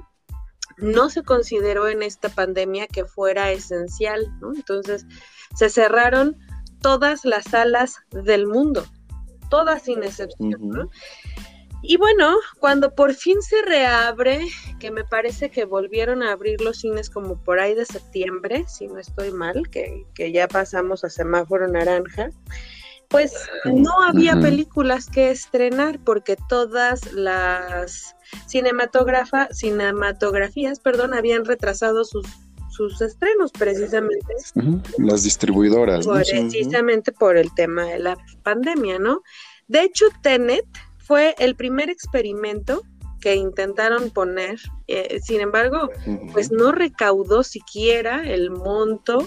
[0.78, 4.54] no se consideró en esta pandemia que fuera esencial, ¿no?
[4.54, 5.06] Entonces,
[5.56, 6.38] se cerraron
[6.84, 8.86] todas las salas del mundo,
[9.50, 10.90] todas sin excepción,
[11.82, 14.48] Y bueno, cuando por fin se reabre,
[14.80, 18.88] que me parece que volvieron a abrir los cines como por ahí de septiembre, si
[18.88, 22.30] no estoy mal, que, que ya pasamos a semáforo naranja,
[23.10, 23.34] pues
[23.66, 28.16] no había películas que estrenar porque todas las
[28.48, 32.26] cinematografías, perdón, habían retrasado sus
[32.74, 34.34] sus estrenos precisamente.
[34.98, 36.08] Las distribuidoras.
[36.08, 39.22] Precisamente por el tema de la pandemia, ¿no?
[39.68, 40.66] De hecho, Tenet
[40.98, 42.82] fue el primer experimento
[43.22, 45.90] que intentaron poner, eh, sin embargo,
[46.34, 49.26] pues no recaudó siquiera el monto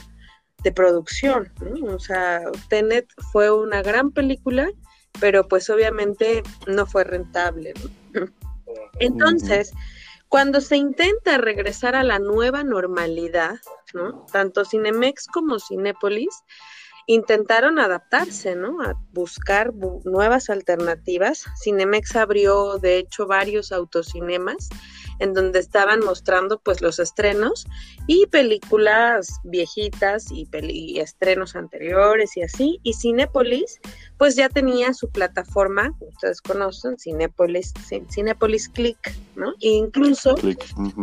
[0.63, 1.95] de producción, ¿no?
[1.95, 4.71] O sea, Tenet fue una gran película,
[5.19, 7.73] pero pues obviamente no fue rentable,
[8.13, 8.27] ¿no?
[8.99, 9.73] Entonces,
[10.37, 13.55] cuando se intenta regresar a la nueva normalidad,
[13.95, 14.27] ¿no?
[14.31, 16.45] Tanto Cinemex como Cinépolis
[17.07, 18.83] intentaron adaptarse, ¿no?
[18.83, 19.73] A buscar
[20.05, 21.47] nuevas alternativas.
[21.63, 24.69] Cinemex abrió, de hecho, varios autocinemas
[25.19, 27.67] en donde estaban mostrando pues los estrenos
[28.07, 30.47] y películas viejitas y,
[30.99, 32.81] estrenos anteriores y así.
[32.83, 33.81] Y Cinepolis
[34.19, 37.73] pues ya tenía su plataforma, ustedes conocen, Cinepolis,
[38.11, 38.99] Cinepolis Click,
[39.35, 39.53] ¿no?
[39.61, 40.35] E incluso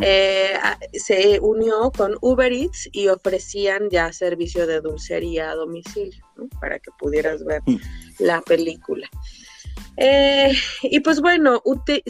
[0.01, 0.53] eh,
[0.93, 6.47] se unió con Uber Eats y ofrecían ya servicio de dulcería a domicilio, ¿no?
[6.59, 7.77] Para que pudieras ver mm.
[8.19, 9.09] la película.
[9.97, 11.61] Eh, y pues bueno,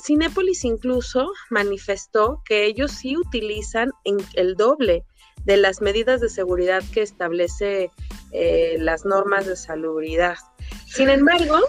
[0.02, 3.92] Cinépolis incluso manifestó que ellos sí utilizan
[4.36, 5.04] el doble
[5.46, 7.92] de las medidas de seguridad que establece
[8.32, 10.38] eh, las normas de salubridad.
[10.86, 11.60] Sin embargo,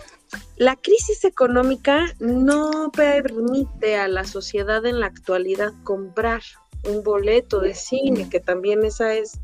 [0.57, 6.42] la crisis económica no permite a la sociedad en la actualidad comprar
[6.84, 9.40] un boleto de cine, que también esa es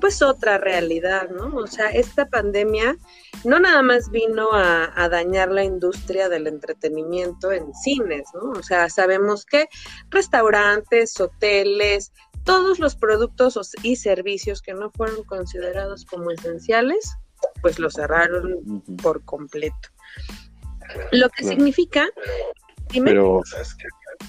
[0.00, 1.54] pues otra realidad, ¿no?
[1.56, 2.96] O sea, esta pandemia
[3.44, 8.50] no nada más vino a, dañar la industria del entretenimiento en cines, ¿no?
[8.50, 9.68] O sea, sabemos que
[10.10, 12.12] restaurantes, hoteles,
[12.44, 17.16] todos los productos y servicios que no fueron considerados como esenciales,
[17.62, 19.88] pues los cerraron por completo.
[21.12, 22.08] Lo que significa...
[22.92, 23.42] Pero,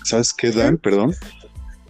[0.03, 0.78] ¿sabes qué, Dan?
[0.78, 1.15] Perdón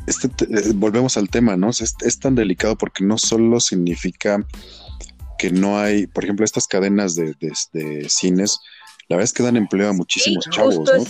[0.08, 1.70] este, eh, volvemos al tema, ¿no?
[1.70, 4.46] Es, tan delicado porque no solo significa
[5.38, 7.36] que no hay, por ejemplo, estas cadenas de,
[8.08, 8.60] cines,
[9.08, 11.04] la verdad es que dan empleo a muchísimos chavos, ¿no?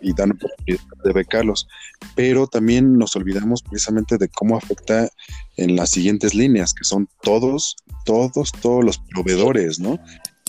[0.00, 1.66] Y dan oportunidad de becarlos,
[2.14, 5.08] pero también nos olvidamos precisamente de cómo afecta
[5.56, 9.98] en las siguientes líneas, que son todos, todos, todos los proveedores, ¿no?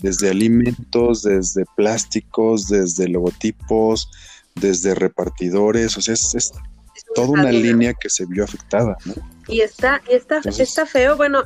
[0.01, 4.09] Desde alimentos, desde plásticos, desde logotipos,
[4.55, 6.51] desde repartidores, o sea, es
[7.17, 9.13] toda una línea que se vio afectada, ¿no?
[9.47, 11.17] Y está, está, está feo.
[11.17, 11.43] Bueno,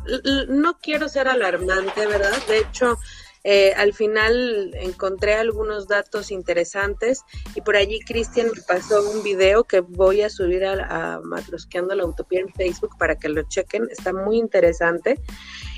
[0.49, 2.35] no quiero ser alarmante, ¿verdad?
[2.47, 2.97] De hecho,
[3.43, 7.21] eh, al final encontré algunos datos interesantes
[7.55, 11.95] y por allí Cristian me pasó un video que voy a subir a, a Matrosqueando
[11.95, 13.87] la Utopía en Facebook para que lo chequen.
[13.89, 15.19] Está muy interesante.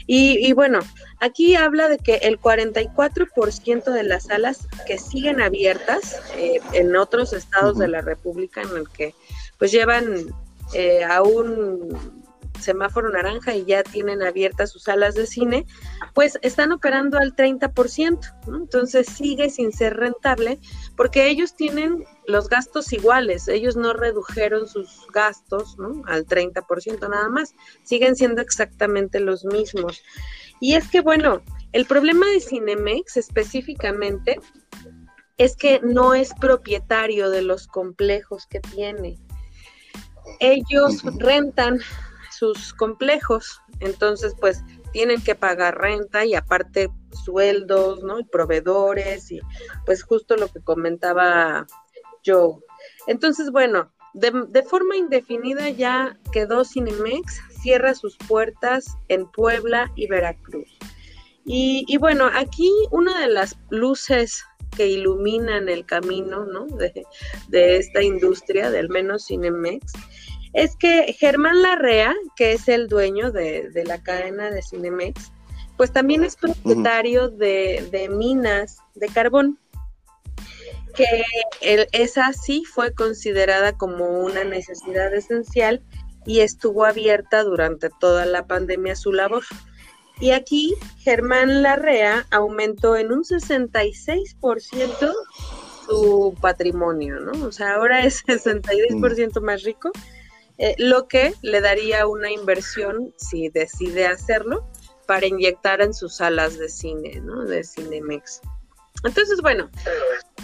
[0.05, 0.79] Y, bueno,
[1.19, 7.31] aquí habla de que el 44% de las salas que siguen abiertas eh, en otros
[7.31, 9.15] estados de la República en el que
[9.58, 10.34] pues llevan
[10.74, 12.24] eh, a un
[12.60, 15.66] semáforo naranja y ya tienen abiertas sus salas de cine,
[16.14, 20.60] pues están operando al 30%, entonces sigue sin ser rentable
[20.95, 26.01] porque ellos tienen los gastos iguales, ellos no redujeron sus gastos ¿no?
[26.08, 30.01] al 30% nada más, siguen siendo exactamente los mismos.
[30.60, 31.41] Y es que bueno,
[31.74, 34.39] el problema de Cinemex específicamente
[35.38, 39.18] es que no es propietario de los complejos que tiene
[40.39, 41.79] ellos rentan
[42.31, 46.89] sus complejos, entonces pues tienen que pagar renta y aparte
[47.23, 48.19] sueldos, ¿no?
[48.19, 49.39] Y proveedores y
[49.86, 51.65] pues justo lo que comentaba
[52.25, 52.55] Joe.
[53.07, 60.77] Entonces, bueno, de, forma indefinida ya quedó Cinemex, cierra sus puertas en Puebla y Veracruz.
[61.45, 64.45] Y, y bueno, aquí una de las luces
[64.77, 66.65] que iluminan el camino, ¿no?
[66.65, 67.05] De,
[67.49, 69.93] de esta industria, de al menos Cinemex,
[70.54, 75.32] es que Germán Larrea, que es el dueño de, la cadena de Cinemex,
[75.78, 79.60] pues también es propietario de, minas de carbón,
[80.95, 81.24] que
[81.91, 85.82] esa sí fue considerada como una necesidad esencial
[86.26, 89.43] y estuvo abierta durante toda la pandemia su labor.
[90.20, 95.14] Y aquí Germán Larrea aumentó en un 66%
[95.88, 97.45] su patrimonio, ¿no?
[97.45, 99.91] O sea, ahora es 66% más rico,
[100.58, 104.70] eh, lo que le daría una inversión, si decide hacerlo,
[105.08, 107.43] para inyectar en sus salas de cine, ¿no?
[107.43, 108.41] De Cinemex.
[109.04, 109.70] Entonces, bueno.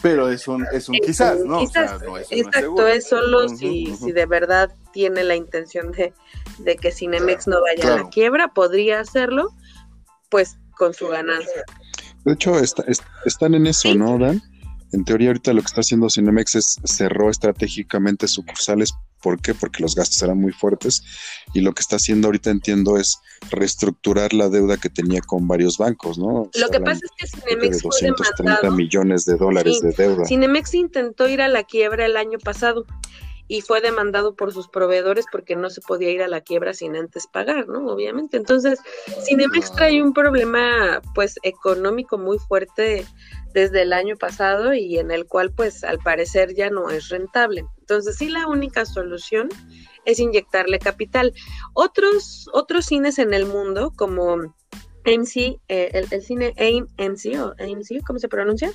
[0.01, 1.61] Pero es un, es un quizás, ¿no?
[1.61, 7.93] exacto, es solo si, si de verdad tiene la intención de, que Cinemex no vaya
[7.93, 9.53] a la quiebra, podría hacerlo,
[10.29, 11.63] pues con su ganancia.
[12.25, 14.41] De hecho, están en eso, ¿no, Dan?
[14.91, 18.93] En teoría, ahorita lo que está haciendo Cinemex es cerró estratégicamente sucursales.
[19.21, 19.53] ¿Por qué?
[19.53, 21.03] Porque los gastos eran muy fuertes
[21.53, 23.19] y lo que está haciendo ahorita, entiendo, es
[23.51, 26.49] reestructurar la deuda que tenía con varios bancos, ¿no?
[26.57, 30.25] Lo que pasa es que Cinemex de 230 millones de dólares de deuda.
[30.25, 32.85] Cinemex intentó ir a la quiebra el año pasado
[33.49, 36.95] y fue demandado por sus proveedores porque no se podía ir a la quiebra sin
[36.95, 37.87] antes pagar, ¿no?
[37.87, 38.37] Obviamente.
[38.37, 38.79] Entonces,
[39.25, 43.05] Cinemex trae un problema, pues, económico muy fuerte
[43.53, 47.65] desde el año pasado y en el cual pues al parecer ya no es rentable.
[47.79, 49.49] Entonces sí la única solución
[50.05, 51.33] es inyectarle capital.
[51.73, 54.55] Otros, otros cines en el mundo como
[55.05, 58.71] AMC, eh, el, cine AMC o AMC, ¿cómo se pronuncia?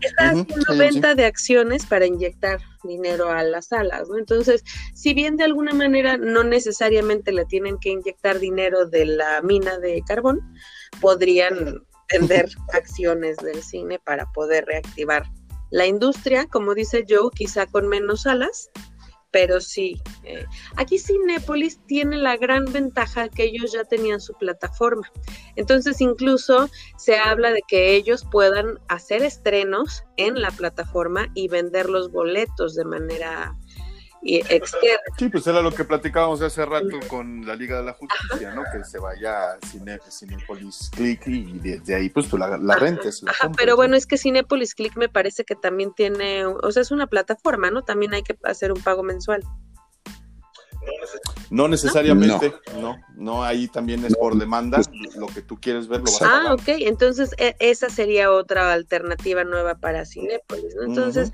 [0.00, 4.18] Está haciendo venta de acciones para inyectar dinero a las salas, ¿no?
[4.18, 9.40] Entonces, si bien de alguna manera no necesariamente le tienen que inyectar dinero de la
[9.42, 10.40] mina de carbón,
[11.00, 11.82] podrían
[12.12, 15.24] vender acciones del cine para poder reactivar
[15.70, 18.70] la industria, como dice Joe, quizá con menos salas,
[19.34, 20.00] pero sí.
[20.22, 25.10] Eh, aquí Cinépolis tiene la gran ventaja que ellos ya tenían su plataforma.
[25.56, 31.90] Entonces incluso se habla de que ellos puedan hacer estrenos en la plataforma y vender
[31.90, 33.58] los boletos de manera
[34.24, 34.42] y
[35.18, 38.62] Sí, pues era lo que platicábamos hace rato con la Liga de la Justicia, ¿no?
[38.72, 43.22] Que se vaya a Cine, Cinepolis Click y desde ahí pues tú la, rentes.
[43.26, 46.90] Ajá, pero bueno, es que Cinepolis Click me parece que también tiene, o sea, es
[46.90, 47.82] una plataforma, ¿no?
[47.82, 49.44] También hay que hacer un pago mensual.
[51.50, 52.96] No necesariamente, no.
[53.14, 54.80] no, ahí también es por demanda,
[55.16, 58.72] lo que tú quieres ver lo vas a Ah, ok, entonces e, esa sería otra
[58.72, 60.84] alternativa nueva para Cinepolis, ¿no?
[60.84, 61.30] Entonces,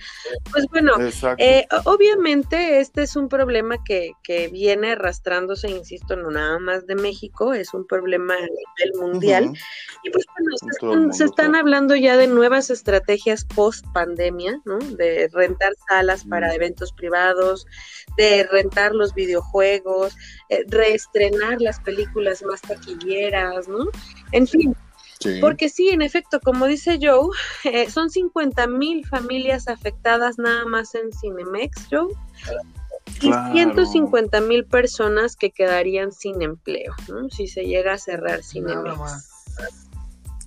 [0.50, 0.92] pues bueno,
[1.38, 6.96] eh, obviamente este es un problema que, que, viene arrastrándose, insisto, no nada más de
[6.96, 9.52] México, es un problema a nivel mundial,
[10.02, 10.26] y pues
[10.80, 14.78] bueno, se están, hablando ya de nuevas estrategias post pandemia, ¿no?
[14.78, 17.66] De rentar salas para eventos privados,
[18.20, 20.14] de rentar los videojuegos,
[20.50, 23.86] eh, reestrenar las películas más taquilleras, ¿no?
[24.32, 24.76] En fin.
[25.40, 27.28] Porque sí, en efecto, como dice Joe,
[27.64, 32.12] eh, son 50 mil familias afectadas nada más en Cinemex, Joe.
[33.22, 37.28] Y 150 mil personas que quedarían sin empleo, ¿no?
[37.30, 39.28] Si se llega a cerrar Cinemex.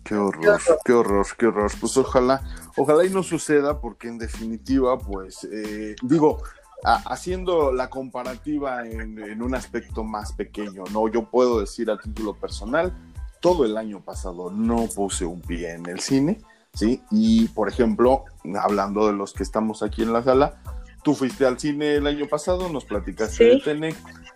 [0.03, 1.71] Qué horror, qué horror, qué horror.
[1.79, 2.41] Pues ojalá,
[2.77, 6.41] ojalá y no suceda, porque en definitiva, pues, eh, digo,
[6.83, 11.07] haciendo la comparativa en, un aspecto más pequeño, ¿no?
[11.07, 12.93] Yo puedo decir a título personal,
[13.39, 16.41] todo el año pasado no puse un pie en el cine,
[16.73, 17.01] ¿sí?
[17.11, 18.25] Y, por ejemplo,
[18.61, 20.61] hablando de los que estamos aquí en la sala,
[21.03, 23.95] tú fuiste al cine el año pasado, nos platicaste de Tenec,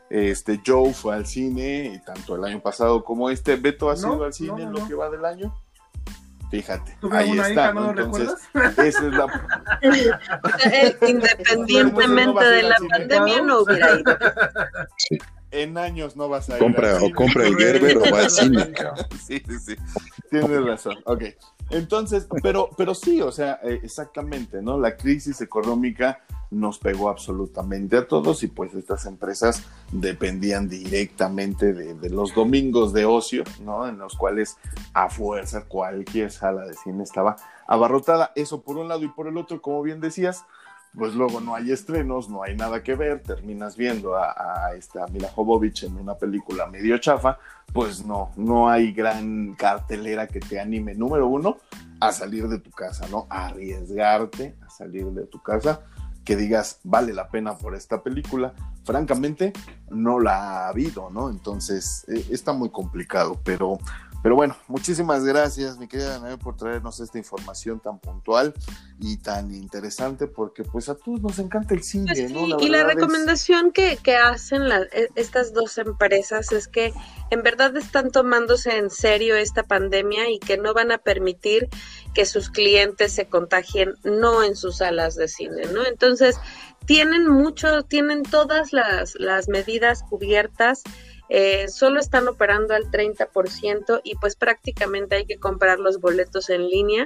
[0.09, 4.33] este, Joe fue al cine, tanto el año pasado como este, Beto ha ido al
[4.33, 5.53] cine en lo que va del año.
[6.49, 7.73] Fíjate, ahí está.
[7.73, 7.89] ¿no?
[7.89, 8.35] Entonces,
[8.77, 9.27] esa es la.
[11.07, 14.17] Independientemente de la pandemia, no hubiera ido.
[14.97, 15.17] Sí.
[15.49, 16.59] En años no vas a ir.
[16.59, 18.73] Compra, o compra el Gerber o va al cine.
[19.25, 19.75] sí, sí, sí.
[20.29, 20.97] Tienes razón.
[21.05, 21.23] Ok.
[21.69, 24.77] Entonces, pero, pero sí, o sea, eh, exactamente, ¿no?
[24.77, 26.19] La crisis económica
[26.51, 33.05] nos pegó absolutamente a todos y pues estas empresas dependían directamente de, los domingos de
[33.05, 33.87] ocio, ¿no?
[33.87, 34.57] En los cuales
[34.93, 37.35] a fuerza cualquier sala de cine estaba
[37.67, 38.31] abarrotada.
[38.35, 40.45] Eso por un lado y por el otro, como bien decías,
[40.97, 45.05] pues luego no hay estrenos, no hay nada que ver, terminas viendo a, a, esta
[45.07, 47.37] Mila Jovovich en una película medio chafa,
[47.73, 51.57] pues no, no hay gran cartelera que te anime, número uno,
[51.99, 53.27] a salir de tu casa, ¿no?
[53.29, 55.81] A arriesgarte a salir de tu casa
[56.27, 59.53] que digas vale la pena por esta película, francamente
[59.89, 61.29] no la ha habido, ¿no?
[61.29, 63.77] Entonces eh, está muy complicado, pero
[64.23, 68.53] Pero bueno, muchísimas gracias, mi querida Daniel, por traernos esta información tan puntual
[68.99, 72.59] y tan interesante, porque pues a todos nos encanta el cine, pues ¿no?
[72.59, 76.93] y la recomendación que, que, hacen e, estas dos empresas es que
[77.29, 81.69] en verdad están tomándose en serio esta pandemia y que no van a permitir
[82.13, 85.85] que sus clientes se contagien no en sus salas de cine, ¿no?
[85.85, 86.39] Entonces,
[86.85, 90.83] tienen mucho, tienen todas las, las medidas cubiertas
[91.29, 96.69] eh, solo están operando al 30% y pues prácticamente hay que comprar los boletos en
[96.69, 97.05] línea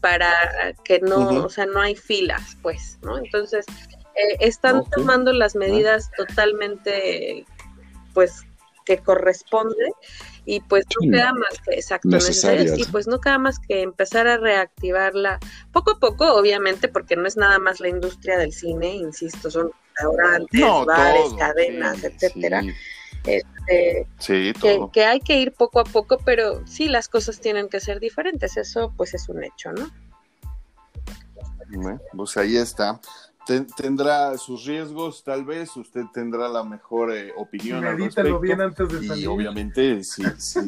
[0.00, 3.18] para que no, o sea, no hay filas, pues, ¿no?
[3.18, 3.66] Entonces,
[4.14, 7.44] eh, están tomando las medidas totalmente,
[8.14, 8.44] pues,
[8.84, 9.92] que corresponde
[10.44, 12.16] y pues no queda más que exacto
[12.76, 15.40] y pues no queda más que empezar a reactivarla
[15.72, 19.72] poco a poco obviamente porque no es nada más la industria del cine insisto son
[19.96, 22.62] restaurantes bares cadenas etcétera
[23.26, 24.52] este, sí,
[24.92, 28.56] que, hay que ir poco a poco, pero sí las cosas tienen que ser diferentes,
[28.56, 29.90] eso pues es un hecho, ¿no?
[32.16, 33.00] pues ahí está.
[33.76, 38.38] tendrá sus riesgos, tal vez, usted tendrá la mejor eh, opinión al respecto.
[38.38, 39.24] bien antes de salir.
[39.24, 40.60] Y obviamente, sí, sí,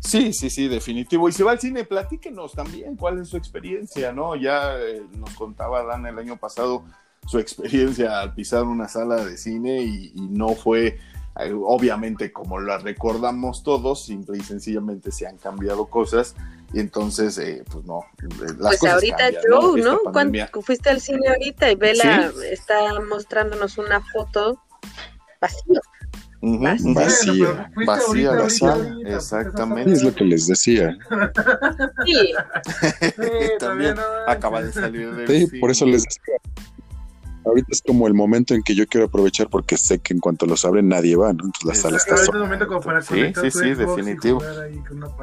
[0.00, 1.28] sí, sí, sí, definitivo.
[1.28, 4.36] Y si va al cine, platíquenos también cuál es su experiencia, ¿no?
[4.36, 6.84] Ya eh, nos contaba Dan el año pasado
[7.26, 10.98] su experiencia al pisar una sala de cine y no fue eh,
[11.34, 16.34] obviamente, como la recordamos todos, simple y sencillamente se han cambiado cosas
[16.72, 18.04] y entonces, eh, pues no.
[18.22, 19.98] Eh, las pues ahorita Joe, ¿no?
[20.12, 24.62] Cuando fuiste al cine ahorita y Vela está mostrándonos una foto
[25.40, 25.80] vacía.
[26.40, 29.92] vacía, vacía, vacía, exactamente.
[29.92, 30.96] Es lo que les decía.
[32.06, 32.34] Sí.
[33.58, 33.96] También
[34.28, 36.34] acaba de salir de Sí, por eso les decía
[37.44, 40.46] ahorita es como el momento en que yo quiero aprovechar porque sé que en cuanto
[40.46, 41.44] los abren nadie va, ¿no?
[41.44, 42.38] Entonces la sala está sola.
[42.38, 44.42] Es momento como para sí, sí, sí, definitivo.
[44.90, 45.08] una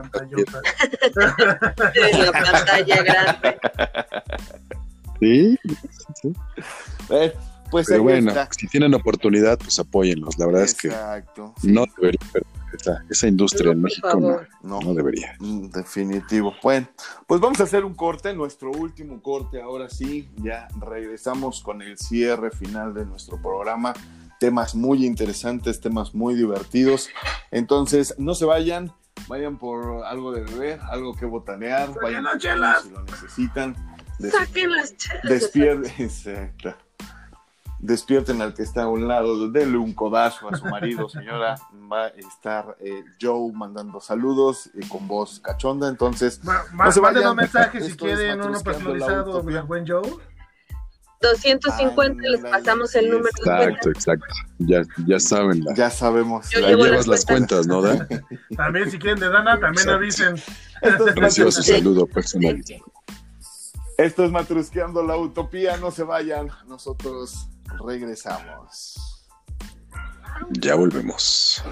[2.17, 3.57] la pantalla grande.
[5.19, 5.57] Sí,
[6.21, 6.33] sí.
[7.09, 7.33] Eh,
[7.69, 10.37] pues Pero bueno, si tienen oportunidad, pues apóyenlos.
[10.37, 10.89] La verdad es que
[11.63, 12.19] no debería
[13.09, 15.35] esa, industria en México no, no, debería.
[15.39, 16.53] Mm, definitivo.
[16.61, 16.87] Bueno,
[17.25, 19.61] pues vamos a hacer un corte, nuestro último corte.
[19.61, 23.93] Ahora sí, ya regresamos con el cierre final de nuestro programa.
[24.39, 27.09] Temas muy interesantes, temas muy divertidos.
[27.51, 28.93] Entonces, no se vayan,
[29.27, 33.75] vayan por algo de beber, algo que botanear, vayan si lo necesitan.
[34.19, 35.23] Saquen las chelas.
[35.23, 36.86] Despierten, exacto
[37.79, 41.55] despierten al que está a un lado, denle un codazo a su marido, señora,
[41.91, 46.43] va a estar eh, Joe mandando saludos y con voz cachonda, entonces...
[46.43, 50.01] Más no un mensaje si quieren uno personalizado del buen Joe.
[51.21, 53.29] 250 les pasamos el número.
[53.39, 54.35] Exacto, exacto.
[54.59, 55.65] Ya, ya saben.
[55.75, 56.47] Ya sabemos.
[56.55, 58.07] Ahí llevas las cuentas, ¿no, Dan?
[58.55, 60.35] también si quieren de Dana, también avisen.
[61.15, 62.83] Recibo su saludo personalizado.
[63.97, 67.49] Esto es Matrusqueando la Utopía, no se vayan, nosotros
[67.85, 69.25] regresamos.
[70.51, 71.63] Ya volvemos.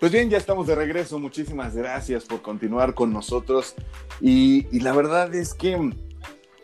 [0.00, 1.18] Pues bien, ya estamos de regreso.
[1.18, 3.74] Muchísimas gracias por continuar con nosotros.
[4.20, 5.92] Y, la verdad es que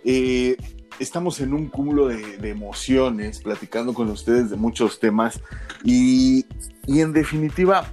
[0.05, 0.57] eh,
[1.01, 5.41] estamos en un cúmulo de, emociones, platicando con ustedes de muchos temas.
[5.83, 6.47] Y,
[6.87, 7.91] y en definitiva,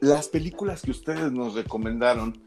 [0.00, 2.38] las películas que ustedes nos recomendaron,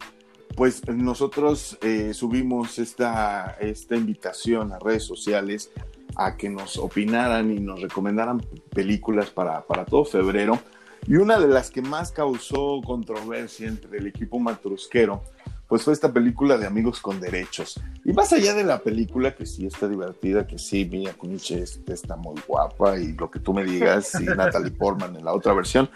[0.56, 5.72] pues nosotros eh, subimos esta, esta invitación a redes sociales
[6.16, 8.42] a que nos opinaran y nos recomendaran
[8.74, 10.60] películas para, para todo febrero.
[11.08, 15.24] Y una de las que más causó controversia entre el equipo matrusquero,
[15.68, 17.80] pues fue esta película de Amigos con Derechos.
[18.04, 22.18] Y más allá de la película, que sí está divertida, que sí, Mia Kuniche está
[22.18, 25.90] muy guapa y lo que tú me digas, y Natalie Portman en la otra versión,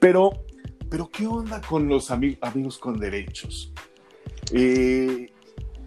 [0.00, 0.32] pero
[0.92, 3.72] pero ¿qué onda con los amigos con derechos?
[4.52, 5.32] Eh,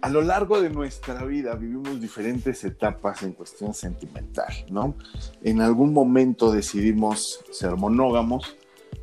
[0.00, 4.96] a lo largo de nuestra vida vivimos diferentes etapas en cuestión sentimental, ¿no?
[5.44, 8.56] En algún momento decidimos ser monógamos,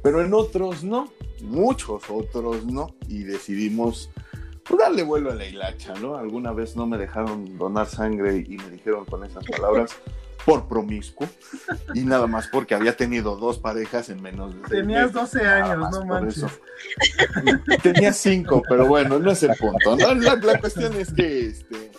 [0.04, 1.10] pero en otros no,
[1.42, 4.10] muchos otros no, y decidimos
[4.66, 6.18] pues, darle vuelo a la hilacha, ¿no?
[6.18, 9.96] Alguna vez no me dejaron donar sangre y me dijeron con esas palabras,
[10.45, 11.28] por promiscuo
[11.94, 16.06] y nada más porque había tenido dos parejas en menos de Tenías 12 años, no
[16.06, 16.45] manches.
[17.82, 19.95] Tenía 5, pero bueno, no es el punto.
[19.95, 21.91] La, cuestión es que, este,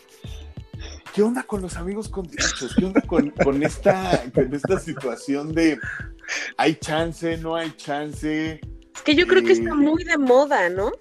[1.15, 2.75] ¿qué onda con los amigos con derechos?
[2.77, 5.79] ¿Qué onda con, esta, con esta situación de
[6.57, 8.61] hay chance, no hay chance?
[8.95, 10.93] Es que yo creo que está eh, muy de moda, ¿no?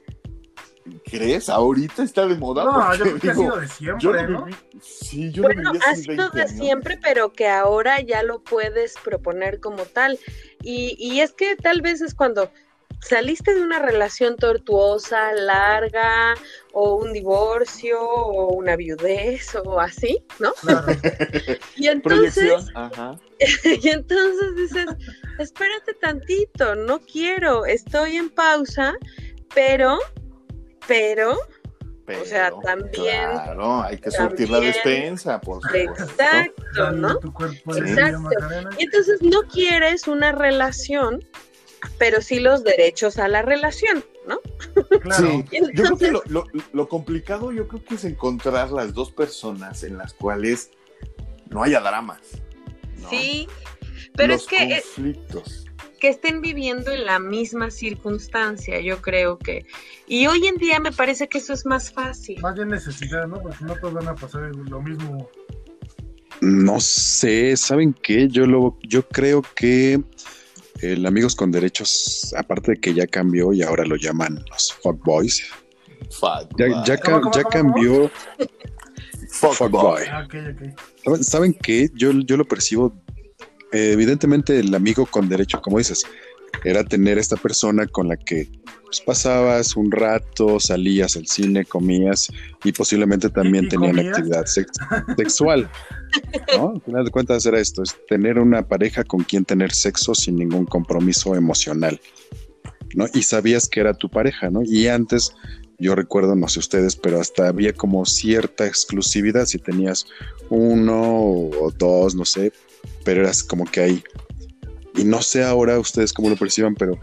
[1.06, 1.50] ¿Crees?
[1.50, 2.64] Ahorita está de moda.
[2.66, 4.46] No, yo creo que ha sido de siempre, yo lo ¿no?
[4.48, 6.52] viví- sí, yo Bueno, ha sido 20 de años.
[6.60, 10.20] siempre, pero que ahora ya lo puedes proponer como tal.
[10.62, 12.52] Y, y es que tal vez es cuando
[13.00, 16.36] saliste de una relación tortuosa, larga,
[16.72, 20.54] o un divorcio, o una viudez, o así, ¿no?
[20.54, 20.88] Claro.
[21.76, 22.66] Y entonces.
[22.76, 23.18] Ajá.
[23.82, 24.86] y entonces dices,
[25.40, 28.94] espérate tantito, no quiero, estoy en pausa,
[29.54, 30.00] pero,
[30.88, 31.38] pero,
[32.22, 36.04] O sea, también- Claro, hay que surtir la despensa, por supuesto.
[36.04, 37.18] exacto, ¿no?
[37.20, 38.30] tu cuerpo de Exacto.
[38.78, 41.24] Y entonces no quieres una relación,
[41.98, 44.40] pero sí los derechos a la relación, ¿no?
[45.00, 45.28] Claro.
[45.28, 48.94] Sí, yo creo que entonces- lo, lo- lo complicado yo creo que es encontrar las
[48.94, 50.72] dos personas en las cuales
[51.50, 52.20] no haya dramas.
[52.98, 53.10] ¿no?
[53.10, 53.48] Sí,
[54.16, 55.66] pero Los es que, eh, conflictos.
[56.04, 59.66] Que estén viviendo en la misma circunstancia, yo creo que.
[60.06, 62.42] Y hoy en día me parece que eso es más fácil.
[62.42, 63.42] Más bien necesidad, ¿no?
[63.42, 65.30] Porque no todos van a pasar lo mismo.
[66.42, 68.28] No sé, ¿saben qué?
[68.28, 69.98] Yo lo, yo creo que
[70.82, 75.42] el Amigos con Derechos, aparte de que ya cambió y ahora lo llaman los fuckboys,
[76.12, 78.12] Fuck, ya, ya, ¿Cómo, ca- cómo, ya cómo, cambió
[79.30, 79.72] Fuck, fuckboy.
[79.72, 80.02] boy.
[80.12, 80.80] Ah, ok, ok.
[81.06, 81.90] ¿Saben- ¿Saben qué?
[81.96, 82.94] Yo, yo lo percibo,
[83.74, 86.04] evidentemente el amigo con derecho, como dices,
[86.64, 88.48] era tener esta persona con la que
[88.86, 92.28] pues, pasabas un rato, salías al cine, comías
[92.64, 94.18] y posiblemente también ¿Y tenían comías?
[94.18, 94.72] actividad sex-
[95.18, 95.70] sexual.
[96.56, 96.74] ¿no?
[96.76, 100.36] Al final de cuentas era esto, es tener una pareja con quien tener sexo sin
[100.36, 102.00] ningún compromiso emocional.
[102.96, 103.08] ¿no?
[103.16, 104.62] Y sabías que era tu pareja, ¿no?
[104.64, 105.34] Y antes,
[105.80, 110.06] yo recuerdo, no sé ustedes, pero hasta había como cierta exclusividad si tenías
[110.50, 112.54] uno o dos, no sé,
[113.04, 114.04] pero eras como que ahí.
[114.96, 116.98] Y no sé ahora ustedes cómo lo perciban, pero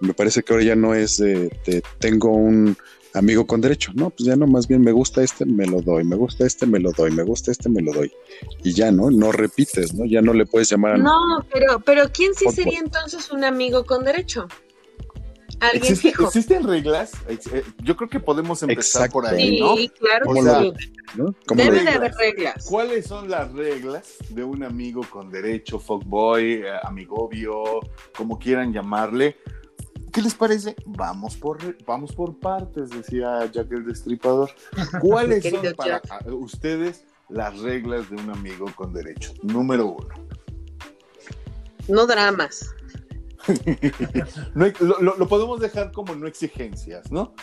[0.00, 2.76] me parece que ahora ya no es de, de tengo un
[3.14, 6.04] amigo con derecho, no, pues ya no, más bien me gusta este, me lo doy,
[6.04, 8.12] me gusta este, me lo doy, me gusta este, me lo doy.
[8.62, 9.10] Y ya, ¿no?
[9.10, 10.04] No repites, ¿no?
[10.04, 10.98] Ya no le puedes llamar a...
[10.98, 14.46] No, pero, pero ¿quién sí sería entonces un amigo con derecho?
[15.60, 16.26] Alguien ¿Existe- fijo.
[16.26, 17.12] ¿Existen reglas?
[17.28, 19.12] Eh, Yo creo que podemos empezar Exacto.
[19.12, 19.76] por ahí, ¿no?
[19.76, 20.40] Sí, claro que
[20.82, 20.92] sí.
[21.16, 21.34] ¿no?
[21.46, 22.66] ¿Cómo Debe lo- de haber reglas.
[22.68, 27.80] ¿Cuáles son las reglas de un amigo con derecho, fuckboy, eh, amigovio,
[28.16, 29.36] como quieran llamarle?
[30.12, 30.74] ¿Qué les parece?
[30.86, 34.50] Vamos por, vamos por partes, decía Jack el Destripador.
[35.00, 36.26] ¿Cuáles son para Jack.
[36.30, 39.32] ustedes las reglas de un amigo con derecho?
[39.42, 40.08] Número uno.
[41.88, 42.74] No dramas.
[44.54, 44.66] No
[45.00, 47.34] lo- lo podemos dejar como no exigencias, ¿no?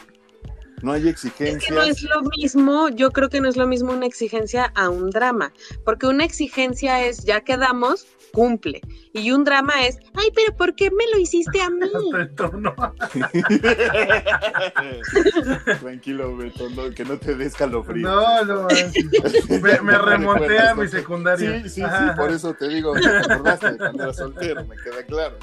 [0.82, 1.46] No hay Es que no
[1.82, 1.98] exigencias.
[1.98, 5.54] es lo mismo, yo creo que no es lo mismo una exigencia a un drama,
[5.84, 8.82] porque una exigencia es ya quedamos, cumple,
[9.14, 11.90] y un drama es, ay, pero ¿por qué me lo hiciste a mí?
[12.14, 12.76] Beto, no.
[15.80, 18.08] Tranquilo, Beto, no, que no te des calofrío.
[18.08, 21.64] No, no, me, me remonté a mi secundaria.
[21.64, 25.38] Sí, sí, sí, por eso te digo, te acordaste cuando era soltero, me queda claro.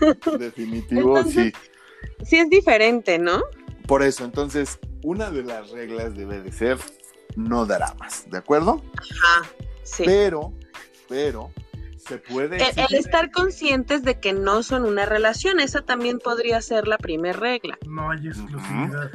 [0.00, 1.52] Entonces, definitivo, sí.
[2.24, 3.42] Sí es diferente, ¿no?
[3.86, 6.78] Por eso, entonces, una de las reglas debe de ser
[7.36, 8.82] no dramas, ¿de acuerdo?
[8.96, 9.48] Ajá,
[9.82, 10.04] sí.
[10.06, 10.52] Pero,
[11.08, 11.50] pero,
[11.96, 16.86] se puede El, estar conscientes de que no son una relación, esa también podría ser
[16.86, 17.78] la primera regla.
[17.86, 19.10] No hay exclusividad.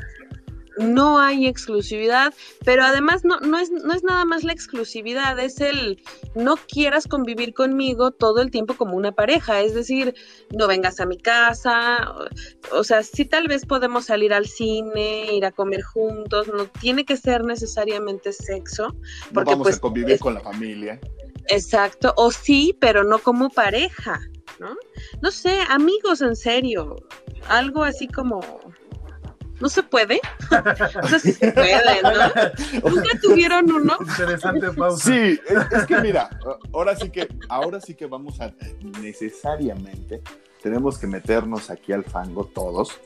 [0.80, 2.34] No hay exclusividad,
[2.66, 6.02] pero además no, no, es, no es nada más la exclusividad, es el
[6.36, 10.16] no quieras convivir conmigo todo el tiempo como una pareja, es decir,
[10.58, 12.10] no vengas a mi casa,
[12.72, 16.66] o, o sea, sí tal vez podemos salir al cine, ir a comer juntos, no
[16.80, 18.96] tiene que ser necesariamente sexo, no
[19.34, 21.00] porque vamos pues a convivir es- con la familia.
[21.50, 24.20] Exacto, o sí, pero no como pareja,
[24.60, 24.76] ¿no?
[25.22, 26.96] No sé, amigos en serio,
[27.48, 28.40] algo así como...
[29.60, 30.22] ¿No se puede?
[31.04, 32.90] O sea, sí se puede, ¿no?
[32.90, 33.98] ¿Nunca tuvieron uno?
[34.00, 35.04] Interesante pausa.
[35.12, 36.30] Sí, es, es que mira,
[36.74, 38.54] ahora sí que, ahora sí que vamos a
[39.02, 40.22] necesariamente
[40.62, 43.00] tenemos que meternos aquí al fango todos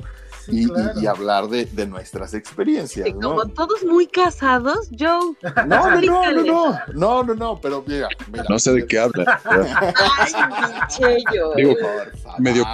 [0.46, 1.00] Sí, y, y- claro.
[1.00, 3.30] y hablar de, de nuestras experiencias, Y ¿no?
[3.30, 5.36] como todos muy casados, Joe.
[5.68, 8.44] No, no, no, no, no, no, no, no, pero mira, mira.
[8.50, 9.40] No sé de qué habla.
[9.46, 11.56] Ay, pinche Joe.
[11.56, 12.42] Digo, Por favor.
[12.42, 12.66] medio-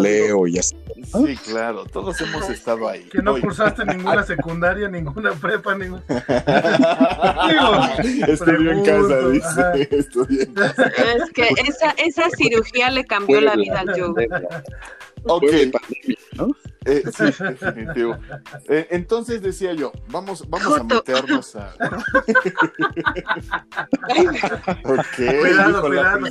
[0.00, 0.76] Leo y así.
[1.12, 3.04] no, Sí, claro, todos hemos estado ahí.
[3.04, 6.02] Que no cursaste ninguna secundaria, ninguna prepa, ninguna.
[8.28, 9.88] Estudió en casa, dice.
[10.28, 10.82] en casa.
[11.20, 14.28] Es que esa, esa cirugía le cambió la vida al Joe.
[15.24, 15.44] Ok.
[16.32, 16.50] ¿no?
[16.86, 18.16] Eh, sí, definitivo.
[18.68, 21.74] Eh, entonces decía yo, vamos, vamos a meternos a.
[24.84, 25.16] ok.
[25.16, 26.26] Cuidado, cuidado,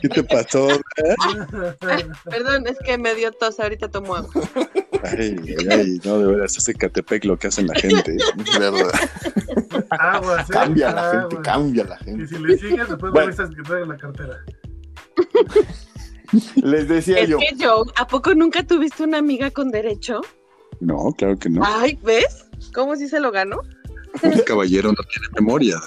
[0.00, 0.08] ¿Qué?
[0.08, 0.68] te pasó?
[2.24, 4.30] Perdón, es que me dio tos, ahorita tomo agua.
[5.04, 5.36] Ay,
[5.70, 8.16] ay, no, de verdad, es Catepec lo que hacen la gente.
[8.58, 8.92] verdad.
[9.90, 12.24] Agua, Cambia la gente, cambia la gente.
[12.24, 13.34] Y si le sigues, después bueno.
[13.36, 14.44] me que traigan la cartera.
[16.56, 17.38] Les decía es yo.
[17.38, 17.84] Que yo.
[17.96, 20.22] ¿A poco nunca tuviste una amiga con derecho?
[20.80, 21.62] No, claro que no.
[21.64, 22.46] Ay, ¿ves?
[22.74, 23.60] ¿Cómo si se lo ganó?
[24.22, 25.80] Un caballero no tiene memoria.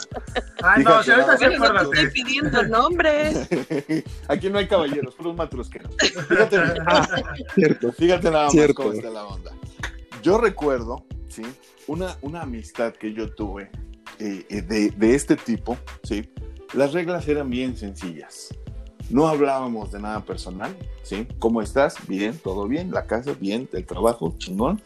[0.63, 3.47] Ay, no, si ahorita no estoy pidiendo nombres.
[4.27, 5.93] Aquí no hay caballeros, puros matrosqueros.
[6.27, 6.57] Fíjate,
[7.55, 7.91] cierto.
[7.93, 8.73] fíjate nada más Cierto.
[8.75, 9.51] cómo está la onda.
[10.23, 11.43] Yo recuerdo, ¿sí?
[11.87, 13.69] Una, una amistad que yo tuve
[14.19, 16.29] eh, eh, de, de este tipo, ¿sí?
[16.73, 18.49] Las reglas eran bien sencillas.
[19.11, 21.27] No hablábamos de nada personal, ¿sí?
[21.37, 21.95] ¿Cómo estás?
[22.07, 24.81] Bien, todo bien, la casa, bien, el trabajo, chingón.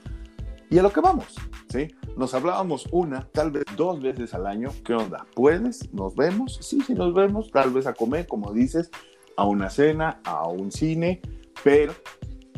[0.72, 1.36] Y a lo que vamos,
[1.70, 1.88] ¿sí?
[2.16, 4.70] Nos hablábamos una, tal vez dos veces al año.
[4.86, 5.26] ¿Qué onda?
[5.34, 5.92] ¿Puedes?
[5.94, 6.60] ¿Nos vemos?
[6.62, 7.50] Sí, sí, nos vemos.
[7.50, 8.92] Tal vez a comer, como dices,
[9.36, 11.22] a una cena, a un cine,
[11.64, 11.94] pero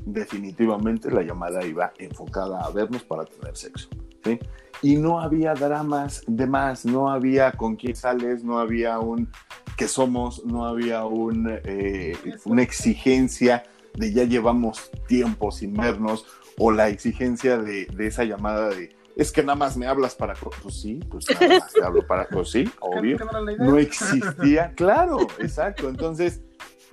[0.05, 3.87] definitivamente la llamada iba enfocada a vernos para tener sexo,
[4.25, 4.39] ¿sí?
[4.81, 9.29] Y no había dramas de más, no había con quién sales, no había un
[9.77, 13.63] que somos, no había un, eh, una exigencia
[13.93, 16.25] de ya llevamos tiempo sin vernos
[16.63, 20.35] o la exigencia de, de, esa llamada de es que nada más me hablas para
[20.35, 23.17] pues sí, pues nada más te hablo para pues sí, obvio.
[23.57, 25.89] No existía, claro, exacto.
[25.89, 26.41] Entonces,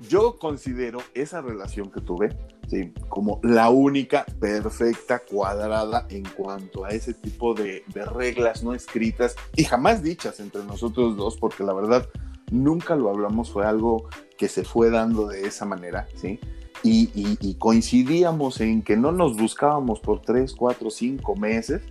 [0.09, 2.35] yo considero esa relación que tuve
[2.67, 2.95] ¿sí?
[3.11, 9.37] como la única perfecta cuadrada en cuanto a ese tipo de, de reglas no escritas
[9.55, 12.09] y jamás dichas entre nosotros dos, porque la verdad
[12.51, 14.09] nunca lo hablamos, fue algo
[14.39, 16.41] que se fue dando de esa manera, ¿sí?
[16.83, 21.83] Y, coincidíamos en que no nos buscábamos por tres, cuatro, cinco meses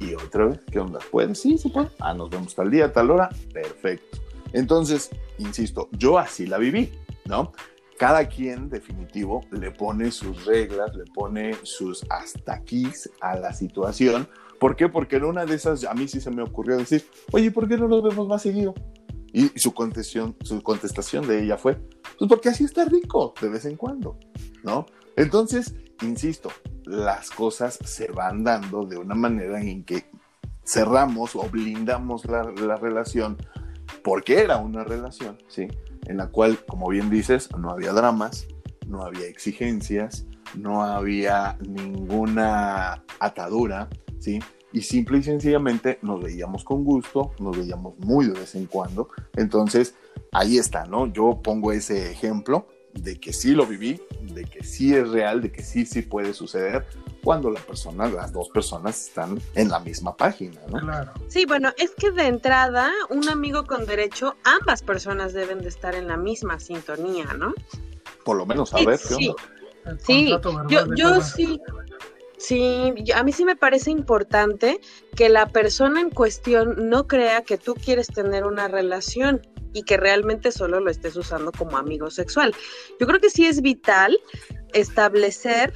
[0.00, 1.00] y otra vez, ¿qué onda?
[1.10, 1.34] ¿Puede?
[1.34, 1.88] Sí, se puede.
[1.98, 4.18] Ah, nos vemos tal día, tal hora, perfecto.
[4.52, 6.92] Entonces, insisto, yo así la viví,
[7.24, 7.52] ¿no?
[7.98, 12.88] Cada quien, definitivo, le pone sus reglas, le pone sus hasta aquí
[13.20, 14.28] a la situación.
[14.60, 14.88] ¿Por qué?
[14.88, 17.76] Porque en una de esas a mí sí se me ocurrió decir, oye, ¿por qué
[17.76, 18.74] no nos vemos más seguido?
[19.36, 21.74] Y su contestación, su contestación de ella fue,
[22.18, 24.18] pues porque así está rico de vez en cuando,
[24.62, 24.86] ¿no?
[25.14, 26.50] Entonces, insisto,
[26.86, 30.06] las cosas se van dando de una manera en que
[30.64, 33.36] cerramos o blindamos la, la relación,
[34.02, 35.68] porque era una relación, ¿sí?
[36.06, 38.48] En la cual, como bien dices, no había dramas,
[38.86, 44.40] no había exigencias, no había ninguna atadura, ¿sí?
[44.76, 49.08] Y simple y sencillamente nos veíamos con gusto, nos veíamos muy de vez en cuando.
[49.34, 49.94] Entonces,
[50.32, 51.06] ahí está, ¿no?
[51.06, 55.50] Yo pongo ese ejemplo de que sí lo viví, de que sí es real, de
[55.50, 56.84] que sí, sí puede suceder
[57.24, 60.78] cuando la persona, las dos personas están en la misma página, ¿no?
[60.78, 61.12] Claro.
[61.28, 65.94] Sí, bueno, es que de entrada, un amigo con derecho, ambas personas deben de estar
[65.94, 67.54] en la misma sintonía, ¿no?
[68.26, 69.34] Por lo menos saber qué sí.
[70.00, 70.34] Sí,
[70.68, 71.60] yo, yo sí,
[72.38, 74.80] Sí, a mí sí me parece importante
[75.14, 79.40] que la persona en cuestión no crea que tú quieres tener una relación
[79.72, 82.54] y que realmente solo lo estés usando como amigo sexual.
[83.00, 84.18] Yo creo que sí es vital
[84.72, 85.72] establecer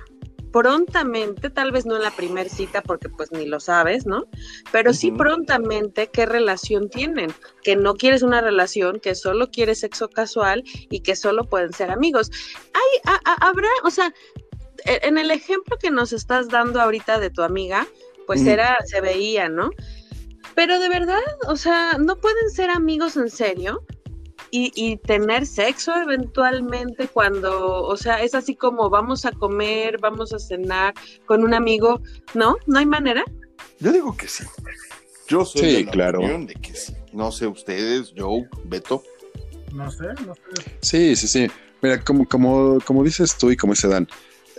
[0.52, 4.24] prontamente, tal vez no en la primera cita porque pues ni lo sabes, ¿no?
[4.72, 7.32] Pero sí prontamente qué relación tienen,
[7.62, 11.90] que no quieres una relación, que solo quieres sexo casual y que solo pueden ser
[11.90, 12.30] amigos.
[12.74, 14.12] Hay, habrá, o sea,
[14.84, 17.86] en el ejemplo que nos estás dando ahorita de tu amiga,
[18.26, 19.70] pues era, se veía, ¿no?
[20.54, 23.84] Pero de verdad, o sea, no pueden ser amigos en serio
[24.50, 30.32] y, y, tener sexo eventualmente cuando, o sea, es así como vamos a comer, vamos
[30.32, 30.94] a cenar
[31.26, 32.00] con un amigo,
[32.34, 32.56] ¿no?
[32.66, 33.24] ¿No hay manera?
[33.78, 34.44] Yo digo que sí.
[35.28, 36.20] Yo soy de la claro.
[36.20, 36.94] de que sí.
[37.12, 39.02] No sé ustedes, Joe, Beto.
[39.72, 40.76] No sé, no sé.
[40.82, 41.46] Sí, sí, sí.
[41.80, 44.08] Mira, como, como, como dices tú y como dice Dan,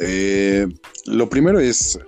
[0.01, 0.67] eh,
[1.05, 1.99] lo primero es,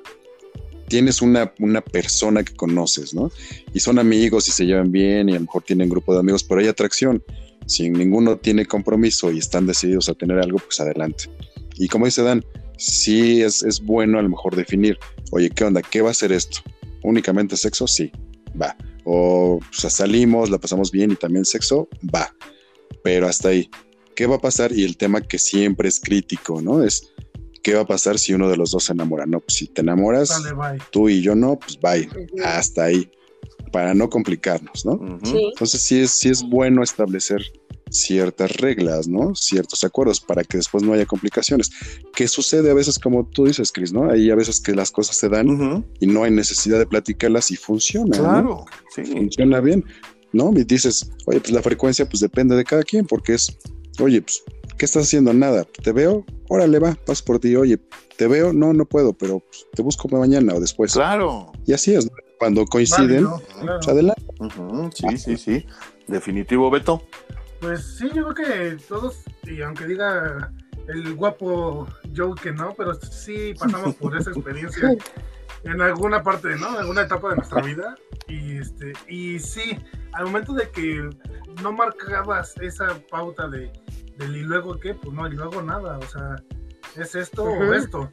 [0.88, 3.32] tienes una, una, persona que conoces, ¿no?
[3.74, 6.44] Y son amigos y se llevan bien y a lo mejor tienen grupo de amigos,
[6.44, 7.24] pero hay atracción.
[7.66, 11.26] Si ninguno tiene compromiso y están decididos a tener algo, pues adelante.
[11.78, 12.44] Y como dice Dan,
[12.78, 14.98] sí es, es bueno a lo mejor definir,
[15.32, 15.82] oye, ¿qué onda?
[15.82, 16.60] ¿Qué va a ser esto?
[17.04, 17.88] ¿Únicamente sexo?
[17.88, 18.12] Sí,
[18.60, 18.76] va.
[19.06, 22.34] O salimos, la pasamos bien y también sexo, va.
[23.04, 23.70] Pero hasta ahí.
[24.16, 24.72] ¿Qué va a pasar?
[24.72, 26.84] Y el tema que siempre es crítico, ¿no?
[26.84, 27.14] Es
[27.64, 29.26] ¿qué va a pasar si uno de los dos se enamora?
[29.26, 30.44] No, pues si te enamoras,
[30.92, 32.08] tú y yo no, pues bye,
[32.44, 33.10] hasta ahí,
[33.72, 35.00] para no complicarnos, ¿no?
[35.24, 37.42] Entonces sí es, sí es bueno establecer
[37.90, 39.34] ciertas reglas, ¿no?
[39.36, 41.70] Ciertos acuerdos para que después no haya complicaciones.
[42.14, 44.10] ¿Qué sucede a veces, como tú dices, Chris, ¿no?
[44.10, 47.56] Hay a veces que las cosas se dan y no hay necesidad de platicarlas y
[47.56, 48.18] funciona.
[48.18, 49.04] Claro, sí.
[49.06, 49.86] Funciona bien,
[50.34, 50.52] ¿no?
[50.56, 53.58] Y dices, oye, pues la frecuencia pues depende de cada quien porque es,
[54.00, 54.44] oye, pues,
[54.84, 55.32] ¿qué estás haciendo?
[55.32, 57.80] Nada, te veo, órale, va, paso por ti, oye,
[58.18, 60.92] te veo, no, no puedo, pero pues, te busco mañana o después.
[60.92, 61.54] Claro.
[61.66, 63.26] Y así es, cuando coinciden,
[63.62, 64.22] pues, adelante.
[64.94, 65.66] Sí, sí, sí.
[66.10, 67.02] Definitivo, Beto.
[67.62, 70.52] Pues sí, yo creo que todos, y aunque diga
[70.90, 74.98] el guapo Joe que no, pero sí pasamos por esa experiencia
[75.64, 76.72] en alguna parte, ¿no?
[76.72, 77.96] En alguna etapa de nuestra vida.
[78.28, 79.80] Y este, y sí,
[80.12, 81.10] al momento de que
[81.62, 83.72] no marcabas esa pauta de
[84.18, 86.36] del y luego qué, pues no, y luego nada, o sea,
[86.96, 88.12] es esto o esto.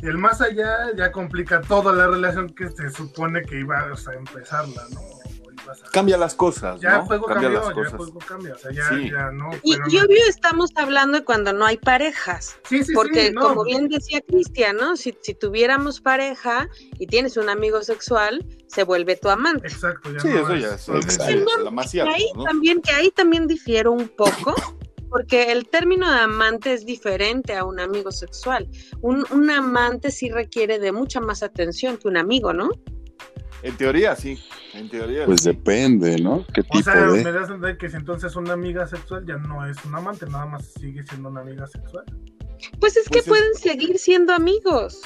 [0.00, 4.14] Y el más allá ya complica toda la relación que se supone que iba a
[4.14, 5.00] empezarla, ¿no?
[5.92, 6.80] Cambia las cosas.
[6.80, 7.06] Ya ¿no?
[7.06, 7.92] juego cambia las cosas.
[7.92, 9.50] ya juego cambia, o sea, ya, ya no.
[9.62, 12.58] Y, y, obvio estamos hablando de cuando no hay parejas.
[12.64, 14.96] Sí, sí, porque sí, como bien decía Cristian, ¿no?
[14.96, 16.68] Si, si, tuviéramos pareja
[16.98, 19.68] y tienes un amigo sexual, se vuelve tu amante.
[19.68, 21.44] Exacto, ya sí, no eso ya es, es, es,
[21.98, 22.44] la ahí ¿no?
[22.44, 24.54] también, que ahí también difiero un poco.
[25.08, 28.68] Porque el término de amante es diferente a un amigo sexual.
[29.00, 32.70] Un, un amante sí requiere de mucha más atención que un amigo, ¿no?
[33.62, 34.38] En teoría, sí.
[34.74, 35.24] En teoría.
[35.26, 35.48] Pues sí.
[35.48, 36.44] depende, ¿no?
[36.54, 37.24] ¿Qué O tipo sea, de...?
[37.24, 40.26] me das a entender que si entonces una amiga sexual ya no es un amante,
[40.26, 42.04] nada más sigue siendo una amiga sexual.
[42.78, 45.00] Pues es que Pues es- pueden seguir siendo amigos.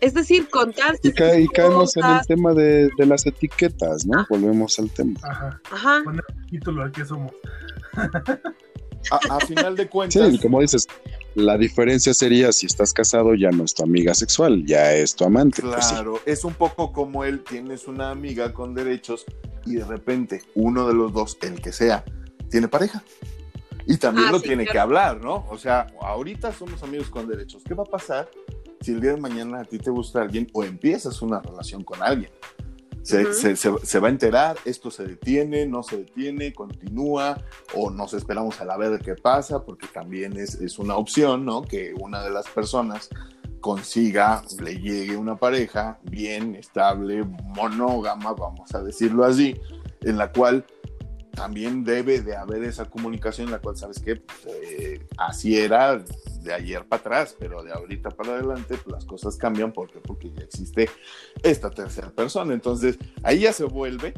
[0.00, 0.98] Es decir, contarse.
[1.04, 4.26] Y, ca- y caemos en el tema de, de las etiquetas, ¿no?
[4.28, 5.20] Volvemos al tema.
[5.22, 5.60] Ajá.
[5.70, 6.02] Ajá.
[6.04, 7.30] El título de qué somos.
[9.10, 10.30] A, a final de cuentas.
[10.32, 10.86] Sí, como dices,
[11.34, 15.24] la diferencia sería si estás casado ya no es tu amiga sexual, ya es tu
[15.24, 15.62] amante.
[15.62, 15.94] pues sí.
[15.94, 19.24] Claro, es un poco como él, tienes una amiga con derechos
[19.66, 22.04] y de repente uno de los dos, el que sea,
[22.50, 23.02] tiene pareja.
[23.86, 25.44] Y también Ah, lo sí, tiene que hablar, ¿no?
[25.50, 27.62] O sea, ahorita somos amigos con derechos.
[27.66, 28.30] ¿Qué va a pasar
[28.80, 32.00] si el día de mañana a ti te gusta alguien o empiezas una relación con
[32.02, 32.30] alguien?
[33.02, 33.32] Se, Ujú.
[33.34, 37.36] se- se- se va a enterar, esto se detiene, no se detiene, continúa,
[37.74, 41.62] o nos esperamos a la ver qué pasa, porque también es, es una opción, ¿no?
[41.62, 43.08] Que una de las personas
[43.60, 47.22] consiga, le llegue una pareja bien, estable,
[47.56, 49.56] monógama, vamos a decirlo así,
[50.00, 50.64] en la cual
[51.34, 54.00] también debe de haber esa comunicación en la cual, ¿sabes?
[54.00, 55.98] Pues, eh, así era
[56.42, 59.72] de ayer para atrás, pero de ahorita para adelante pues, las cosas cambian.
[59.72, 59.98] ¿Por qué?
[60.00, 60.88] Porque ya existe
[61.42, 62.54] esta tercera persona.
[62.54, 64.14] Entonces, ahí ya se vuelve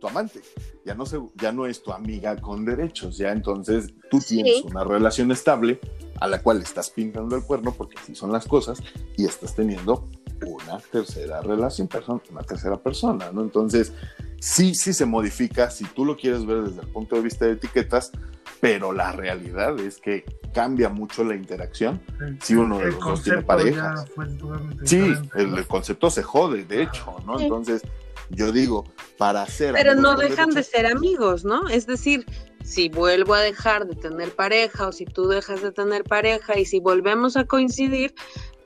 [0.00, 0.40] tu amante.
[0.84, 3.18] Ya no, se, ya no es tu amiga con derechos.
[3.18, 4.64] Ya entonces tú tienes Sí.
[4.70, 5.80] una relación estable
[6.20, 8.80] a la cual estás pintando el cuerno porque así son las cosas
[9.16, 10.08] y estás teniendo
[10.46, 13.42] una tercera relación, persona, una tercera persona, ¿no?
[13.42, 13.92] Entonces,
[14.40, 17.52] sí, sí se modifica si tú lo quieres ver desde el punto de vista de
[17.52, 18.12] etiquetas,
[18.60, 23.22] pero la realidad es que cambia mucho la interacción El- si uno de los dos
[23.22, 24.06] tiene parejas.
[24.06, 27.38] totalmente Sí, el, concepto se jode, de hecho, ¿no?
[27.38, 27.44] Sí.
[27.44, 27.82] Entonces,
[28.30, 28.84] yo digo,
[29.16, 29.74] para hacer...
[29.74, 31.68] Pero no dejan de ser amigos, ¿no?
[31.68, 32.26] Es decir,
[32.62, 36.64] si vuelvo a dejar de tener pareja o si tú dejas de tener pareja y
[36.64, 38.14] si volvemos a coincidir,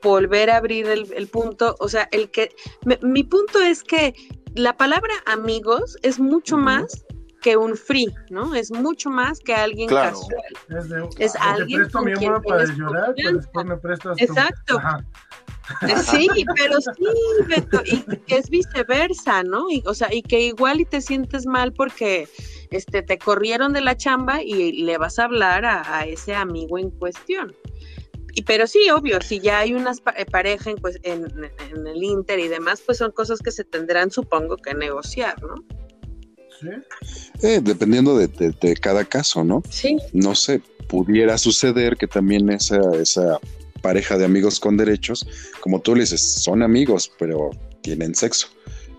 [0.02, 2.50] volver a abrir el, el punto, o sea, el que
[2.84, 4.14] me- mi punto es que
[4.54, 7.04] la palabra amigos es mucho más
[7.40, 8.54] que un free, ¿no?
[8.54, 10.10] Es mucho más que alguien Claro.
[10.10, 10.42] casual.
[10.82, 13.76] Es, de, Es te alguien presto con mi quien hombro para llorar, pero después me
[13.78, 14.78] prestas tu- Exacto.
[14.78, 15.04] Ajá.
[16.10, 17.04] Sí, pero sí,
[17.48, 19.70] Beto, y que es viceversa, ¿no?
[19.70, 22.28] Y, o sea, y que igual y te sientes mal porque
[22.70, 26.78] este, te corrieron de la chamba y le vas a hablar a, a ese amigo
[26.78, 27.54] en cuestión.
[28.34, 29.92] Y, pero sí, obvio, si ya hay una
[30.30, 31.26] pareja en, pues, en,
[31.70, 35.54] en el Inter y demás, pues son cosas que se tendrán, supongo, que negociar, ¿no?
[36.60, 36.68] Sí.
[37.46, 39.62] Eh, dependiendo de, de- de cada caso, ¿no?
[39.68, 39.96] Sí.
[40.12, 43.38] No sé, pudiera suceder que también esa, esa
[43.82, 45.26] pareja de amigos con derechos,
[45.60, 47.50] como tú le dices, son amigos, pero
[47.82, 48.48] tienen sexo.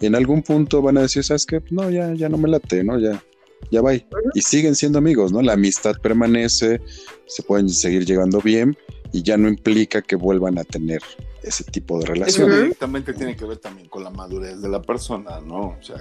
[0.01, 1.61] Y en algún punto van a decir, ¿sabes qué?
[1.71, 2.99] No, ya, ya no me late, ¿no?
[2.99, 3.23] Ya,
[3.71, 3.93] ya va.
[3.95, 5.41] Y siguen siendo amigos, ¿no?
[5.41, 6.81] La amistad permanece,
[7.25, 8.77] se pueden seguir llevando bien
[9.13, 11.01] y ya no implica que vuelvan a tener
[11.41, 12.11] ese tipo de.
[12.11, 12.45] Ujú.
[12.49, 15.77] directamente tiene que ver también con la madurez de la persona, ¿no?
[15.79, 15.95] O sea,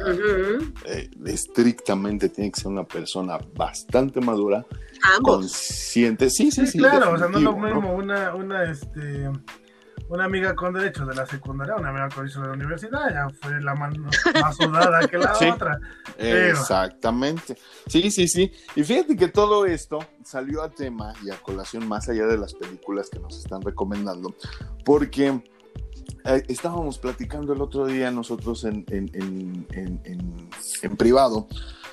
[0.87, 4.65] eh, estrictamente tiene que ser una persona bastante madura,
[5.17, 5.37] Ambos.
[5.37, 6.31] consciente.
[6.31, 6.79] Sí, sí, Sí, sí.
[6.79, 9.31] claro, o sea, no es lo mismo una, una, este,
[10.09, 13.29] una amiga con derechos de la secundaria, una amiga con derechos de la universidad, ya
[13.41, 14.09] fue la mano
[14.41, 15.47] más sudada que la Sí.
[15.47, 15.79] otra.
[16.17, 17.57] Pero- Exactamente.
[17.87, 18.53] Sí, sí, sí.
[18.77, 22.55] Y fíjate que todo esto salió a tema y a colación más allá de las
[22.55, 24.35] películas que nos están recomendando,
[24.85, 25.43] porque
[26.25, 30.01] eh, estábamos platicando el otro día nosotros en, en, en,
[30.83, 31.49] en, privado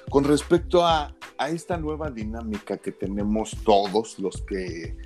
[0.09, 1.13] con respecto a,
[1.49, 4.97] esta nueva dinámica que tenemos todos los que,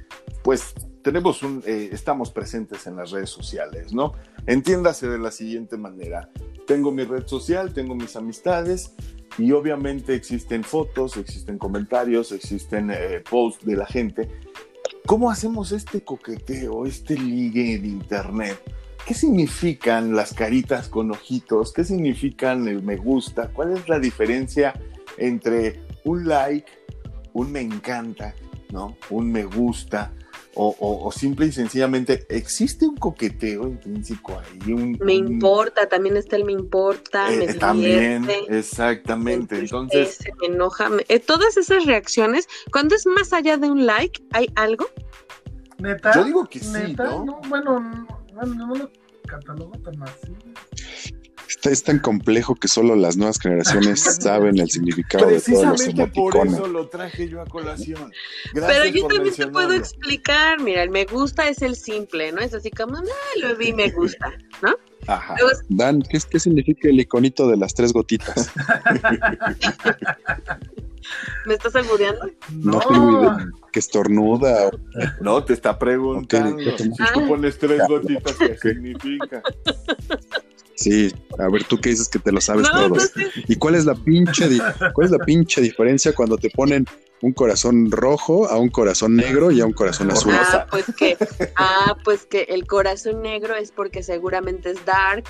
[0.43, 0.73] pues,
[1.03, 4.13] tenemos un, eh, estamos presentes en las redes sociales, ¿no?
[4.47, 6.29] Entiéndase de la siguiente manera.
[6.65, 8.95] Tengo mi red social, tengo mis amistades
[9.37, 14.29] y obviamente existen fotos, existen comentarios, existen eh, posts de la gente.
[15.05, 18.57] ¿Cómo hacemos este coqueteo, este ligue en internet?
[19.05, 21.73] ¿Qué significan las caritas con ojitos?
[21.73, 23.49] ¿Qué significan el me gusta?
[23.49, 24.73] ¿Cuál es la diferencia
[25.17, 26.71] entre un like,
[27.33, 28.33] un me encanta,
[28.71, 28.95] ¿no?
[29.09, 30.13] Un me gusta,
[30.55, 34.73] o, simple y sencillamente existe un coqueteo intrínseco ahí.
[34.73, 39.59] Un, me importa, también está el me importa, eh, me También, exactamente.
[39.59, 40.19] Entonces.
[40.41, 40.89] Me enoja.
[41.07, 44.87] Eh, todas esas reacciones, cuando es más allá de un like, ¿hay algo?
[45.79, 46.13] ¿Neta?
[46.13, 47.41] Yo digo que sí, ¿no?
[47.47, 47.79] Bueno,
[48.33, 48.91] no, no lo
[49.27, 50.33] catalogo tan así
[51.63, 56.55] es tan complejo que solo las nuevas generaciones saben el significado de todos los emoticones.
[56.55, 58.11] por eso lo traje yo a colación.
[58.53, 62.41] Pero yo también te puedo explicar, mira, el me gusta es el simple, ¿no?
[62.41, 64.31] Es así como, ah, lo vi, me gusta,
[64.61, 64.75] ¿no?
[65.07, 65.35] Ajá.
[65.69, 68.49] Dan, ¿qué, ¿qué significa el iconito de las tres gotitas?
[71.45, 72.29] ¿Me estás albureando?
[72.51, 73.37] No, no.
[73.71, 74.71] que estornuda.
[75.19, 76.77] No, te está preguntando.
[76.77, 79.41] si tú pones tres gotitas, ¿qué significa?
[80.75, 82.95] Sí, a ver, tú qué dices que te lo sabes todo.
[83.47, 84.47] ¿Y cuál es la pinche
[84.93, 86.85] cuál es la pinche diferencia cuando te ponen
[87.21, 90.33] un corazón rojo a un corazón negro y a un corazón azul?
[90.35, 91.17] Ah, pues que,
[91.55, 95.25] ah, pues que el corazón negro es porque seguramente es dark.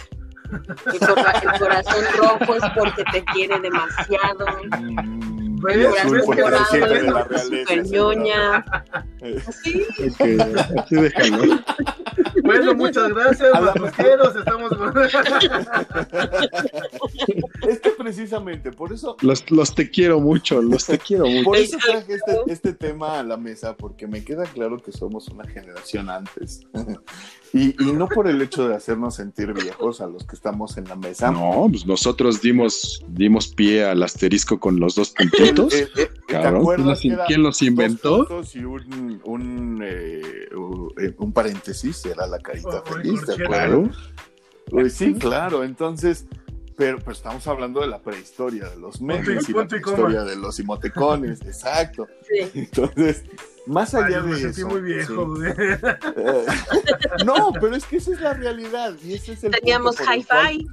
[0.86, 4.46] El, el corazón rojo es porque te quiere demasiado.
[4.82, 5.53] Mm.
[5.76, 7.76] Y azul porque se siente de la realeza.
[7.92, 8.66] ñoña.
[9.48, 9.86] Así.
[10.14, 10.38] Okay,
[10.78, 11.60] así déjalo.
[12.44, 13.50] Bueno, muchas gracias,
[13.80, 14.36] mosqueros.
[14.36, 14.72] Estamos.
[17.68, 19.16] es que precisamente, por eso.
[19.22, 21.46] Los, los te quiero mucho, los te quiero mucho.
[21.46, 25.28] Por eso traje este, este tema a la mesa, porque me queda claro que somos
[25.30, 26.62] una generación antes.
[27.56, 30.86] Y, y, no por el hecho de hacernos sentir viejos a los que estamos en
[30.86, 31.30] la mesa.
[31.30, 35.53] No, pues nosotros dimos, dimos pie al asterisco con los dos puntitos.
[35.62, 36.10] Eh, eh,
[37.28, 38.28] ¿Quién, los, inventó?
[38.54, 40.48] y un, un, eh,
[41.18, 43.90] un, paréntesis, era la carita feliz, ¿de acuerdo?
[44.70, 46.26] Pues sí, claro, entonces,
[46.76, 50.60] pero, pero, estamos hablando de la prehistoria de los memes y la prehistoria de los
[50.60, 52.08] emoticones, exacto.
[52.54, 53.24] Entonces,
[53.68, 54.68] más allá de me eso.
[54.68, 55.36] muy viejo,
[57.26, 58.96] no, pero es que esa es la realidad.
[59.04, 60.68] Y ese es el Teníamos hi-fi.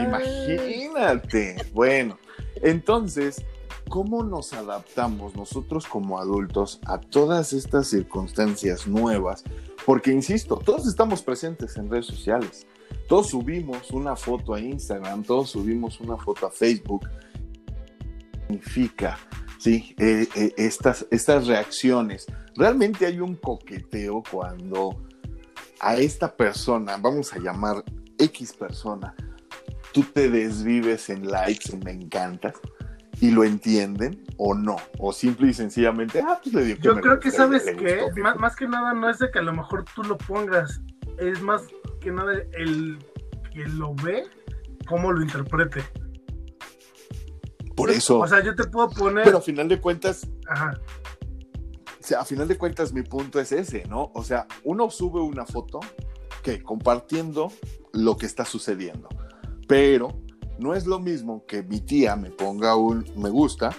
[0.00, 1.56] Imagínate.
[1.72, 2.18] Bueno,
[2.64, 3.44] entonces,
[3.88, 9.44] ¿cómo nos adaptamos nosotros como adultos a todas estas circunstancias nuevas?
[9.86, 12.66] Porque, insisto, todos estamos presentes en redes sociales.
[13.08, 17.08] Todos subimos una foto a Instagram, todos subimos una foto a Facebook.
[18.48, 19.18] Significa
[19.64, 22.26] Sí, eh, eh, estas, estas reacciones.
[22.54, 25.02] Realmente hay un coqueteo cuando
[25.80, 27.82] a esta persona, vamos a llamar
[28.18, 29.14] X persona,
[29.94, 32.54] tú te desvives en likes, en me encantas,
[33.20, 37.20] y lo entienden o no, o simple y sencillamente, ah, pues le digo Yo creo
[37.20, 40.18] que sabes que, más, que nada no es de que a lo mejor tú lo
[40.18, 40.82] pongas,
[41.18, 41.62] es más
[42.00, 42.98] que nada el
[43.52, 44.24] que lo ve,
[44.86, 45.84] cómo lo interprete.
[47.76, 48.18] Por eso.
[48.18, 49.24] O sea, yo te puedo poner.
[49.24, 50.26] Pero a final de cuentas.
[50.48, 50.72] Ajá.
[51.86, 54.10] O sea, a final de cuentas, mi punto es ese, ¿no?
[54.14, 55.80] O sea, uno sube una foto
[56.42, 57.50] que compartiendo
[57.92, 59.08] lo que está sucediendo.
[59.66, 60.20] Pero
[60.58, 63.70] no es lo mismo que mi tía me ponga un me gusta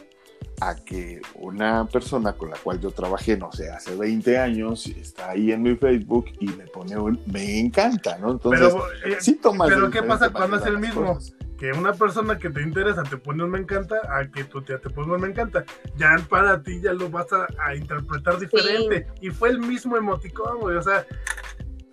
[0.62, 5.32] a que una persona con la cual yo trabajé, no sé, hace 20 años, está
[5.32, 8.32] ahí en mi Facebook y me pone un me encanta, ¿no?
[8.32, 11.20] Entonces, pero, eh, sí Pero ¿qué pasa cuando es el mismo?
[11.58, 14.80] que una persona que te interesa te pone un me encanta a que tu tía
[14.80, 15.64] te pone un me encanta.
[15.96, 19.08] Ya para ti ya lo vas a, interpretar diferente.
[19.22, 21.06] Y fue el mismo emoticón, güey, o sea.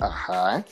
[0.00, 0.64] Ajá.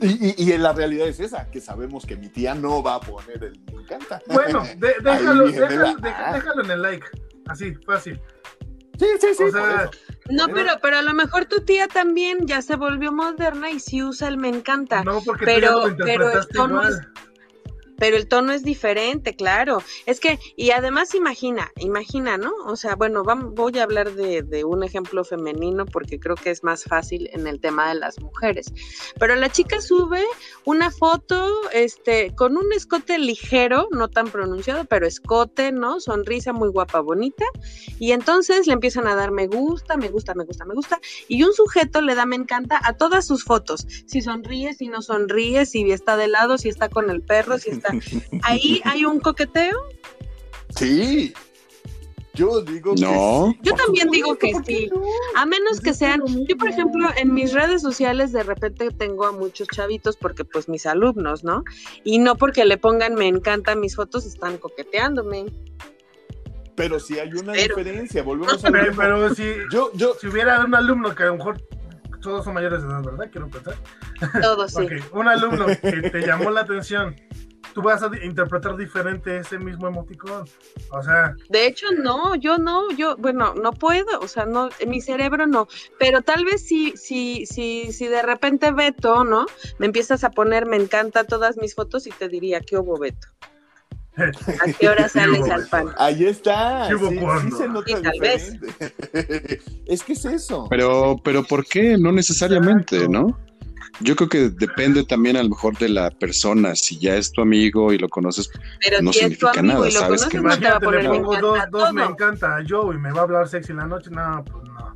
[0.00, 3.42] Y, y, la realidad es esa, que sabemos que mi tía no va a poner
[3.44, 4.20] el me encanta.
[4.26, 7.06] Bueno, déjalo, déjalo, en el like.
[7.46, 8.20] Así, fácil.
[8.98, 9.44] Sí, sí, sí.
[10.30, 14.02] no, pero, pero a lo mejor tu tía también ya se volvió moderna y sí
[14.02, 15.02] usa el me encanta.
[15.02, 17.12] No, porque pero, tú ya lo interpretaste igual
[17.98, 19.82] pero el tono es diferente, claro.
[20.06, 22.52] Es que, y además imagina, imagina, ¿no?
[22.66, 26.64] O sea, bueno, vamos, voy a hablar de, un ejemplo femenino porque creo que es
[26.64, 28.72] más fácil en el tema de las mujeres.
[29.18, 30.24] Pero la chica sube
[30.64, 36.00] una foto, este, con un escote ligero, no tan pronunciado, pero escote, ¿no?
[36.00, 37.44] Sonrisa muy guapa, bonita.
[37.98, 41.00] Y entonces le empiezan a dar me gusta, me gusta, me gusta, me gusta.
[41.28, 43.86] Y un sujeto le da me encanta a todas sus fotos.
[44.06, 47.70] Si sonríe, si no sonríe, si está de lado, si está con el perro, si
[47.70, 47.83] está
[48.42, 49.78] Ahí hay un coqueteo.
[50.76, 51.32] Sí.
[52.34, 53.52] Yo digo no.
[53.52, 53.58] que sí.
[53.62, 54.90] Yo también digo que sí.
[55.36, 59.32] A menos que sean, yo por ejemplo, en mis redes sociales de repente tengo a
[59.32, 61.62] muchos chavitos porque pues mis alumnos, ¿no?
[62.02, 65.44] Y no porque le pongan me encanta mis fotos, están coqueteándome.
[66.74, 68.96] Pero sí hay una Pero- diferencia, volvemos a Pero, ver.
[68.96, 71.62] pero si, Yo, yo, si hubiera un alumno que a lo mejor
[72.20, 73.28] todos son mayores de edad, ¿verdad?
[73.30, 73.76] Quiero pensar.
[74.42, 74.78] Todo sí.
[74.82, 77.14] Ok, un alumno que te llamó la atención,
[77.74, 80.46] tú vas a interpretar diferente ese mismo emoticón.
[80.90, 84.90] O sea, De hecho, no, yo no, yo, bueno, no puedo, o sea, no, en
[84.90, 85.66] mi cerebro no,
[85.98, 89.46] pero tal vez si, si, si, si de repente Beto, ¿no?
[89.78, 93.28] Me empiezas a poner, me encanta todas mis fotos y te diría, ¿qué hubo Beto?
[94.16, 95.88] ¿A qué hora sales al pan?
[95.98, 96.86] ahí está.
[96.88, 97.56] ¿Qué hubo Sí, sí cuándo?
[97.58, 98.52] se nota Sí, tal vez.
[99.86, 100.68] es que es eso.
[100.70, 101.98] Pero, pero ¿por qué?
[101.98, 103.12] No necesariamente, Exacto.
[103.12, 103.43] ¿no?
[104.00, 106.74] Yo creo que depende también a lo mejor de la persona.
[106.74, 108.50] Si ya es tu amigo y lo conoces,
[108.82, 110.68] Pero no si es tu significa amigo nada, y lo sabes conoces, que no te
[110.70, 111.36] va a poner me pongo
[111.70, 114.10] dos, me encanta a Joe y me va a hablar sexy en la noche.
[114.10, 114.94] No, pues no.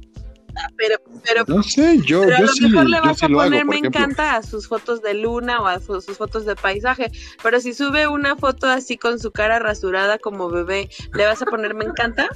[0.77, 3.25] Pero, pero, no sé, yo, pero a yo lo sí, mejor le yo vas sí
[3.25, 4.01] a hago, poner me ejemplo.
[4.01, 7.12] encanta a sus fotos de luna o a sus fotos de paisaje.
[7.43, 11.47] Pero si sube una foto así con su cara rasurada como bebé, ¿le vas a
[11.47, 12.29] poner me encanta?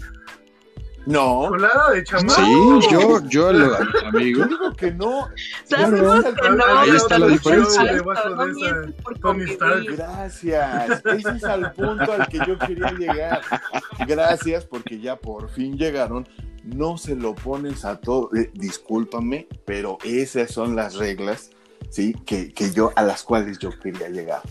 [1.04, 2.32] No, Colada de chamaco.
[2.80, 3.80] Sí, yo, yo lo- a
[4.12, 5.28] mis yo digo que no.
[5.64, 6.34] Sabemos Claro.
[6.36, 7.82] que no, Ahí está la diferencia.
[9.96, 11.02] Gracias.
[11.04, 13.40] Ese es al punto al que yo quería llegar.
[14.06, 16.26] Gracias porque ya por fin llegaron.
[16.64, 18.30] No se lo pones a todo.
[18.36, 21.50] eh, discúlpame, pero esas son las reglas,
[21.90, 22.14] ¿sí?
[22.26, 24.42] Que, que yo, a las cuales yo quería llegar.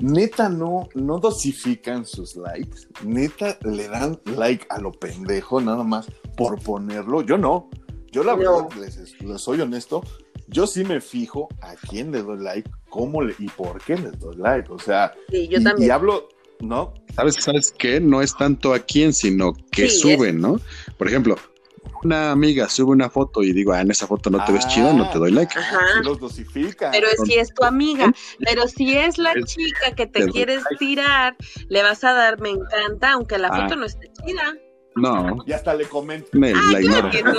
[0.00, 2.88] Neta, no, no dosifican sus likes.
[3.04, 6.06] Neta, le dan like a lo pendejo, nada más
[6.36, 7.22] por ponerlo.
[7.22, 7.68] Yo no.
[8.10, 8.68] Yo la No.
[8.68, 10.02] verdad, les, les soy honesto,
[10.48, 14.18] yo sí me fijo a quién le doy like, cómo le, y por qué les
[14.18, 14.70] doy like.
[14.72, 15.88] O sea, Sí, yo y, también.
[15.88, 16.28] y hablo,
[16.60, 16.94] ¿no?
[17.14, 18.00] ¿sabes, ¿sabes qué?
[18.00, 20.58] No es tanto a quién, sino que Sí, suben, ¿no?
[20.96, 21.36] Por ejemplo,
[22.04, 24.92] una amiga sube una foto y digo, ah, en esa foto no te ves chida,
[24.92, 25.52] no te doy like.
[25.56, 25.78] Ah, Ajá.
[25.98, 26.90] sí los dosifican.
[26.92, 28.12] Pero si es tu amiga,
[28.44, 30.76] pero si es la Es- chica que te quieres like.
[30.78, 31.36] tirar,
[31.68, 33.62] le vas a dar me encanta, aunque la Ah.
[33.62, 34.54] foto no esté chida.
[34.96, 36.26] No, Y hasta le comento.
[36.32, 37.10] me Ah, la claro ignoro.
[37.10, 37.32] que no.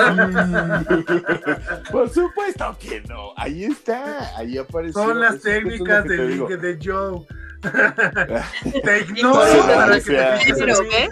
[1.92, 3.32] Por supuesto que no.
[3.36, 4.38] Ahí está.
[4.38, 5.02] Ahí apareció.
[5.04, 7.26] Son las es técnicas te de de Joe.
[8.84, 10.40] te ignoro para que te gracias.
[10.44, 10.90] fijes Pero, en mí.
[10.90, 11.10] ¿ves?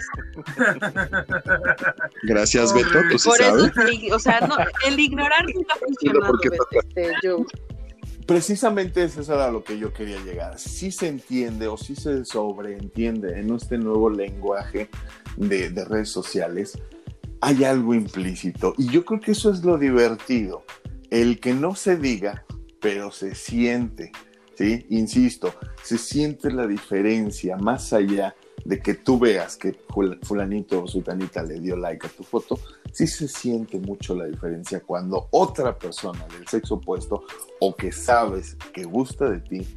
[2.22, 2.84] Gracias, Pobre.
[2.84, 4.12] Beto, tú sí Por eso, sabes.
[4.12, 4.56] o sea, no,
[4.86, 7.44] el ignorar nunca ha funcionado, porque Beto, este, Joe.
[8.26, 10.58] Precisamente eso era a lo que yo quería llegar.
[10.58, 14.90] Sí se entiende o sí se sobreentiende en este nuevo lenguaje
[15.36, 16.78] de, de redes sociales.
[17.40, 18.74] Hay algo implícito.
[18.76, 20.64] Y yo creo que eso es lo divertido.
[21.10, 22.44] El que no se diga,
[22.80, 24.12] pero se siente.
[24.90, 30.86] Insisto, se siente la diferencia más allá de que tú veas que ful- fulanito o
[30.88, 32.58] sutanita le dio like a tu foto,
[32.92, 37.24] sí se siente mucho la diferencia cuando otra persona del sexo opuesto
[37.60, 39.76] o que sabes que gusta de ti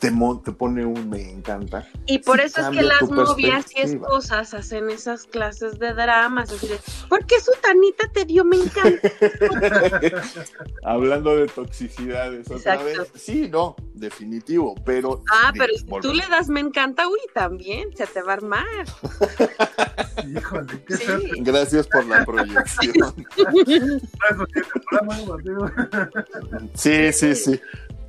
[0.00, 0.10] te,
[0.44, 1.86] te pone un me encanta.
[2.06, 6.50] Y por Sí eso es que las novias y esposas hacen esas clases de dramas,
[6.50, 9.10] así de, ¿por qué su tanita te dio me encanta?
[10.84, 13.12] Hablando de toxicidades otra vez.
[13.14, 15.22] Sí, no, definitivo, pero...
[15.30, 18.64] Ah, pero si tú le das me encanta, uy, también se te va a armar.
[20.26, 21.30] Híjole, qué Sí.
[21.40, 23.14] Gracias por la proyección.
[26.74, 27.60] Sí, sí, sí.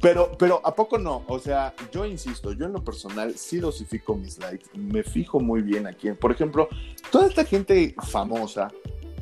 [0.02, 1.23] Pero, pero ¿a poco no?
[1.28, 5.61] O sea, yo insisto, yo en lo personal sí dosifico mis likes, me fijo muy
[5.61, 6.18] bien a quién.
[6.18, 6.68] Por ejemplo,
[7.11, 8.69] toda esta gente famosa.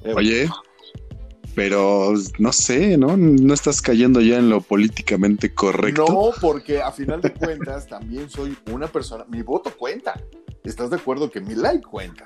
[0.03, 0.49] eh, Oye,
[1.53, 3.17] pero no sé, ¿no?
[3.17, 6.05] No estás cayendo ya en lo políticamente correcto.
[6.07, 10.21] No, porque a final de cuentas también soy una persona, mi voto cuenta.
[10.63, 12.25] ¿Estás de acuerdo que mi like cuenta?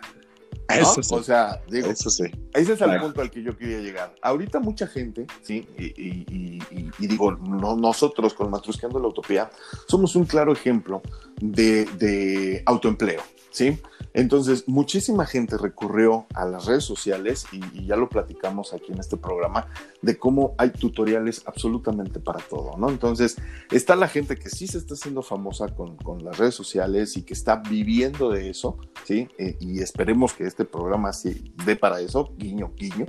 [0.69, 0.76] ¿No?
[0.76, 1.14] Eso sí.
[1.15, 2.23] O sea, digo, Eso sí.
[2.53, 3.02] Ese es el Claro.
[3.03, 4.15] punto al que yo quería llegar.
[4.22, 9.07] Ahorita mucha gente, sí, y, y- y- y- y digo, no, nosotros con Matrusqueando la
[9.07, 9.49] Utopía
[9.88, 11.02] somos un claro ejemplo
[11.41, 13.22] de, de autoempleo,
[13.53, 13.80] ¿sí?
[14.13, 18.99] Entonces, muchísima gente recurrió a las redes sociales y, y ya lo platicamos aquí en
[18.99, 19.67] este programa
[20.01, 22.89] de cómo hay tutoriales absolutamente para todo, ¿no?
[22.89, 23.38] Entonces,
[23.71, 27.23] está la gente que sí se está haciendo famosa con, con las redes sociales y
[27.23, 29.30] que está viviendo de eso, ¿sí?
[29.38, 33.05] Eh, y esperemos que este programa sí dé para eso, guiño, guiño.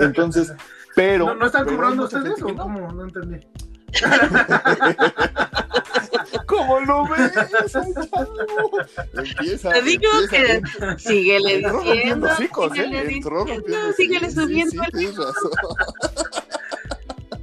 [0.00, 0.52] Entonces,
[0.96, 1.26] pero...
[1.26, 2.92] ¿No, ¿No están cobrando ustedes o cómo?
[2.92, 3.38] No entendí.
[6.50, 7.32] ¿Cómo lo ves?
[9.14, 10.98] Empieza, Te digo empieza que bien.
[10.98, 12.34] síguele diciendo, ¿eh?
[12.36, 15.50] síguele diciendo, rompiendo síguele sí, sí, subiendo sí, el tienes razón.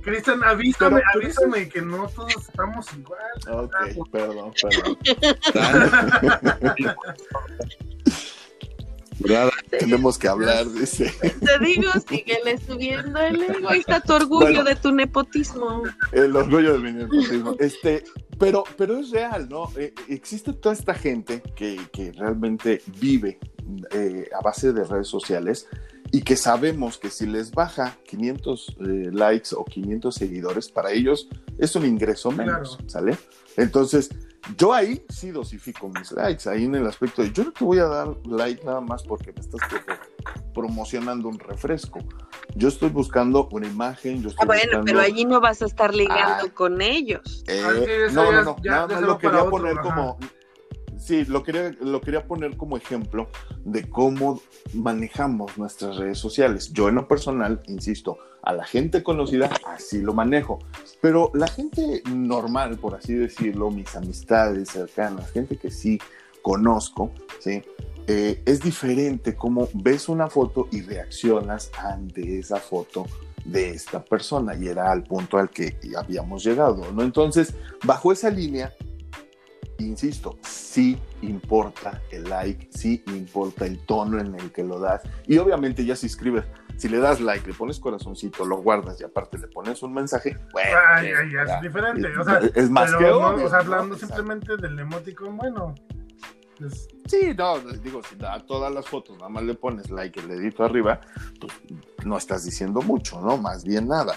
[0.01, 3.19] Cristian, avísame, Pero- avísame que no todos estamos igual.
[3.65, 3.75] Ok,
[4.11, 4.97] perdón, perdón.
[9.69, 11.13] Tenemos que hablar, dice.
[11.21, 13.69] Te digo, síguele subiendo el ego.
[13.69, 15.83] Ahí está tu orgullo de tu nepotismo.
[16.11, 17.55] El orgullo de mi nepotismo.
[17.59, 18.03] Este,
[18.39, 19.71] pero, pero es real, ¿no?
[19.77, 23.39] Eh, existe toda esta gente que, que realmente vive
[23.91, 25.67] eh, a base de redes sociales
[26.11, 31.27] y que sabemos que si les baja 500 eh, likes o 500 seguidores, para ellos
[31.57, 33.17] es un ingreso menos, ¿sale?
[33.57, 34.09] Entonces,
[34.55, 37.79] yo ahí sí dosifico mis likes, ahí en el aspecto de yo no te voy
[37.79, 39.61] a dar like nada más porque me estás
[40.53, 41.99] promocionando un refresco.
[42.55, 44.21] Yo estoy buscando una imagen.
[44.21, 46.53] Yo estoy ah, bueno, pero allí no vas a estar ligando ah.
[46.53, 47.43] con ellos.
[47.47, 50.17] Eh, no, no, no, nada más lo quería poner como,
[50.99, 53.29] Sí, lo quería, lo quería poner como ejemplo
[53.63, 54.41] de cómo
[54.73, 56.71] manejamos nuestras redes sociales.
[56.73, 60.59] Yo en lo personal, insisto, a la gente conocida así lo manejo,
[61.01, 65.99] pero la gente normal, por así decirlo, mis amistades cercanas, gente que sí
[66.41, 67.61] conozco, ¿sí?
[68.07, 73.05] Eh, es diferente cómo ves una foto y reaccionas ante esa foto
[73.43, 77.03] de esta persona y era al punto al que habíamos llegado, ¿no?
[77.03, 77.53] Entonces,
[77.83, 78.73] bajo esa línea,
[79.79, 85.01] insisto, sí importa el like, sí importa el tono en el que lo das.
[85.25, 86.45] Y obviamente ya si escribes,
[86.77, 90.37] si le das like, le pones corazoncito, lo guardas y aparte le pones un mensaje,
[90.51, 90.77] bueno.
[91.01, 92.17] es diferente.
[92.17, 95.75] O sea, es más que o sea, hablando simplemente del emoticon, bueno.
[97.05, 100.63] Sí, no, digo, si a todas las fotos nada más le pones like el dedito
[100.63, 100.99] arriba,
[101.39, 101.53] pues
[102.03, 103.37] no estás diciendo mucho, ¿no?
[103.37, 104.15] Más bien nada.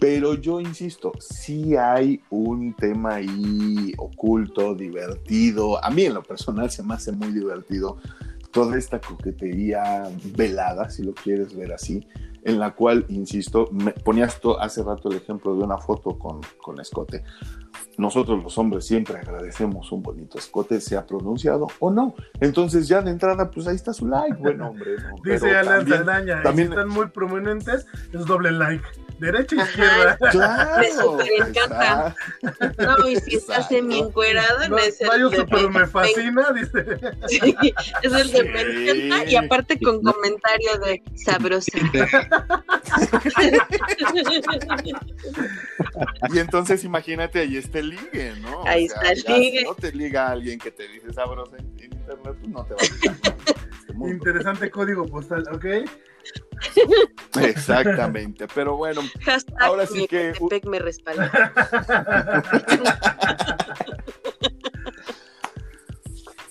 [0.00, 5.82] Pero yo insisto, sí hay un tema ahí oculto, divertido.
[5.84, 7.98] A mí en lo personal se me hace muy divertido
[8.50, 12.06] toda esta coquetería velada, si lo quieres ver así,
[12.44, 16.80] en la cual, insisto, me ponías hace rato el ejemplo de una foto con, con
[16.80, 17.24] escote.
[17.96, 22.14] Nosotros los hombres siempre agradecemos un bonito escote, sea pronunciado o no.
[22.40, 24.96] Entonces ya de entrada, pues ahí está su like, buen hombre.
[25.24, 28.84] Dice Alan Saldaña, también, si están muy prominentes, es doble like
[29.18, 30.16] derecha y izquierda.
[30.30, 32.16] Claro, me super encanta.
[32.78, 35.06] No, y si estás semi encuerado en ese.
[35.06, 36.98] Mayo super me fascina, dice.
[37.26, 37.54] Sí,
[38.02, 41.78] es el de me encanta y aparte con comentario de sabrosa.
[46.32, 48.64] Y entonces imagínate, ahí está el ligue, ¿no?
[48.66, 49.58] Ahí está el ligue.
[49.60, 52.80] Si no te liga alguien que te dice sabrosa en, internet, pues no te va
[52.80, 53.16] a ligar.
[53.88, 55.64] Este Interesante código postal, ¿ok?
[57.40, 59.00] Exactamente, pero bueno,
[59.58, 60.34] ahora sí que
[60.64, 61.52] me respalda.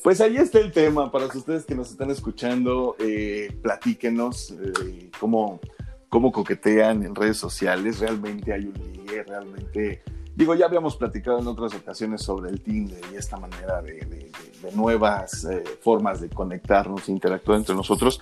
[0.07, 5.59] Pues ahí está el tema para ustedes que nos están escuchando, eh, platíquenos eh, cómo,
[6.07, 10.01] cómo coquetean en redes sociales, realmente hay un ligue, realmente
[10.33, 14.31] Digo, ya habíamos platicado en otras ocasiones sobre el Tinder y esta manera de,
[14.73, 18.21] nuevas eh, formas de conectarnos, interactuar entre nosotros,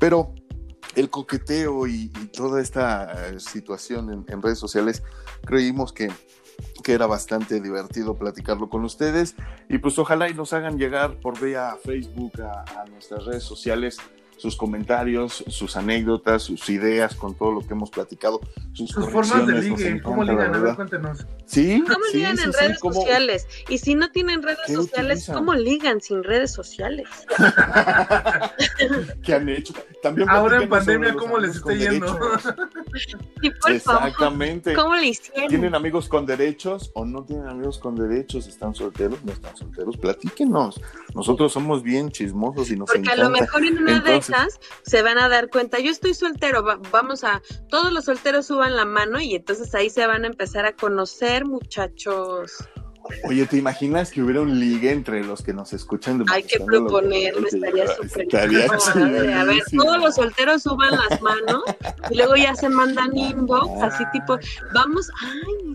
[0.00, 0.34] pero
[0.96, 5.02] el coqueteo y, toda esta eh, situación en, redes sociales,
[5.44, 6.10] creímos que,
[6.82, 9.34] que, era bastante divertido platicarlo con ustedes.
[9.68, 13.98] Y pues ojalá y nos hagan llegar por vía Facebook a, a nuestras redes sociales
[14.40, 18.40] sus comentarios, sus anécdotas, sus ideas con todo lo que hemos platicado,
[18.72, 21.26] sus, formas de ligue, cómo ligan, a ver, cuéntenos.
[21.44, 23.46] Sí, ¿Cómo ligan en redes sociales?
[23.68, 27.08] Y si no tienen redes sociales, ¿cómo ligan sin redes sociales?
[29.22, 29.74] ¿Qué han hecho?
[30.02, 32.18] También Ahora en pandemia, ¿cómo les está yendo?
[33.42, 34.74] sí, por Exactamente.
[34.74, 35.48] ¿Cómo le hicieron?
[35.48, 38.46] ¿Tienen amigos con derechos o no tienen amigos con derechos?
[38.46, 39.22] ¿Están solteros?
[39.22, 39.96] ¿No están solteros?
[39.98, 40.80] Platíquenos.
[41.14, 44.00] Nosotros somos bien chismosos y nos Porque a lo mejor en una
[44.82, 48.84] se van a dar cuenta, yo estoy soltero, vamos a, todos los solteros suban la
[48.84, 52.52] mano y entonces ahí se van a empezar a conocer, muchachos.
[53.24, 56.24] Oye, ¿te imaginas que hubiera un ligue entre los que nos escuchan?
[56.30, 58.36] Hay que proponerlo, estaría súper
[59.34, 61.64] A ver, todos los solteros suban las manos
[62.10, 64.38] y luego ya se mandan inbox, así tipo,
[64.74, 65.72] vamos, ay,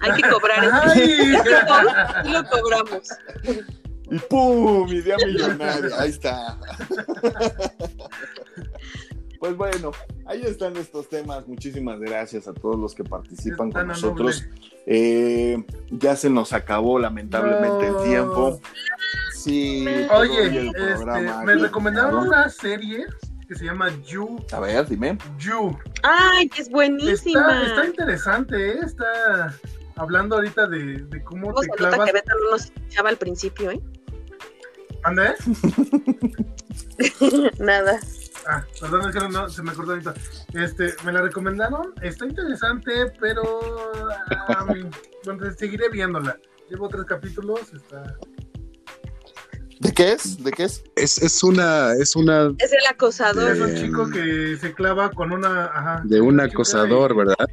[0.00, 0.68] hay que cobrar.
[0.84, 1.36] Ay.
[2.24, 3.08] y lo cobramos.
[4.10, 4.88] Y ¡pum!
[4.88, 5.90] Idea millonaria.
[5.98, 6.58] Ahí está.
[9.38, 9.92] Pues bueno,
[10.24, 11.46] ahí están estos temas.
[11.46, 14.44] Muchísimas gracias a todos los que participan con nosotros.
[14.86, 18.60] Eh, ya se nos acabó lamentablemente el tiempo.
[19.34, 19.86] Sí.
[20.10, 23.06] Oye, este, me recomendaron una serie
[23.46, 24.40] que se llama You.
[24.52, 25.18] A ver, dime.
[25.38, 25.76] You.
[26.02, 27.62] Ay, que es buenísima.
[27.62, 28.78] Está, está interesante, ¿eh?
[28.84, 29.54] Está
[29.96, 32.06] hablando ahorita de, de cómo te clavas.
[32.06, 33.80] que Beto no nos escuchaba al principio, ¿eh?
[35.06, 35.34] ¿Ande?
[37.60, 38.00] Nada.
[38.48, 40.14] Ah, perdón, es que no, se me acordó ahorita.
[40.52, 43.60] Este, me la recomendaron, está interesante, pero
[44.68, 44.90] um,
[45.24, 46.36] bueno, seguiré viéndola.
[46.68, 48.16] Llevo tres capítulos, está...
[49.78, 50.42] ¿De qué es?
[50.42, 50.82] ¿De qué es?
[50.96, 52.52] Es, es una, es una.
[52.58, 53.52] Es el acosador.
[53.52, 55.66] Es un chico que se clava con una.
[55.66, 57.46] Ajá, de un acosador, ¿verdad?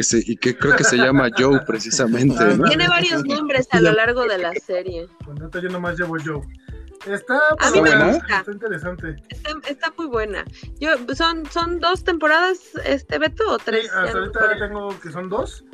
[0.00, 2.56] Que se, y que creo que se llama Joe precisamente.
[2.56, 2.64] ¿no?
[2.64, 5.06] Tiene varios nombres a lo largo de la serie.
[5.26, 6.40] Bueno, yo nomás llevo Joe.
[7.06, 8.38] Está, a mí me buena, gusta.
[8.38, 9.16] está interesante.
[9.28, 10.42] Está, está, muy buena.
[10.78, 13.84] Yo, son, son dos temporadas, este Beto, o tres.
[13.84, 15.66] Sí, hasta ahorita tengo que son dos.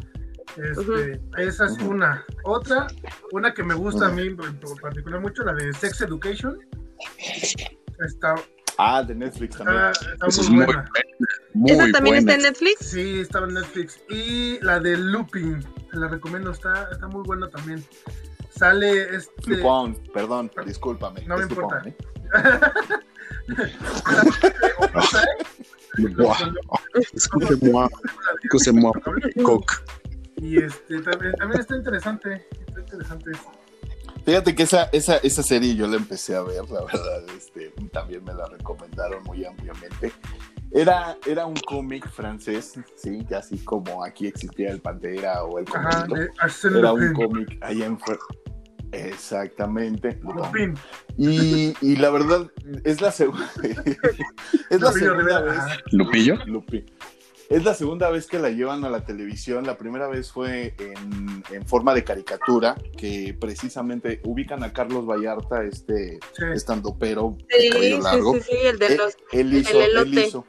[0.57, 1.39] Este, uh -huh.
[1.39, 1.89] Esa es uh -huh.
[1.89, 2.24] una.
[2.43, 2.89] Otra,
[3.31, 4.12] una que me gusta uh -huh.
[4.12, 4.36] a mí en
[4.81, 6.59] particular mucho, la de Sex Education.
[8.05, 8.35] Está.
[8.78, 9.78] Ah, de Netflix también.
[9.86, 10.90] Está, está muy, muy buena.
[11.55, 12.19] Muy ¿Esa también buena.
[12.19, 12.86] está en Netflix?
[12.86, 14.01] Sí, estaba en Netflix.
[14.11, 17.85] Y la de Looping, te la recomiendo, está, está muy buena también.
[18.51, 19.57] Sale este.
[19.57, 21.24] Lupón, perdón, discúlpame.
[21.27, 21.82] No me importa.
[30.36, 32.47] Y este también, también está interesante.
[32.66, 33.31] Está interesante.
[34.27, 38.24] Fíjate que esa, esa, esa serie yo la empecé a ver, la verdad, este, también
[38.24, 40.12] me la recomendaron muy ampliamente.
[40.73, 46.09] Era, era un cómic francés, sí, así como aquí existía el Pantera o el Ajá,
[46.77, 47.98] Era un cómic allá en
[48.90, 50.19] Exactamente.
[51.16, 52.51] Y, y, la verdad,
[52.82, 53.31] es la, seg
[54.70, 55.59] es la segunda vez.
[55.93, 56.35] ¿Lupillo?
[56.47, 56.85] Lupi.
[57.48, 59.64] Es la segunda vez que la llevan a la televisión.
[59.64, 65.62] La primera vez fue en, en forma de caricatura, que precisamente ubican a Carlos Vallarta,
[65.62, 66.44] este sí.
[66.55, 68.35] estando pero sí, cabello largo.
[68.35, 70.44] Sí, sí, sí, el de los, él, él hizo, el él hizo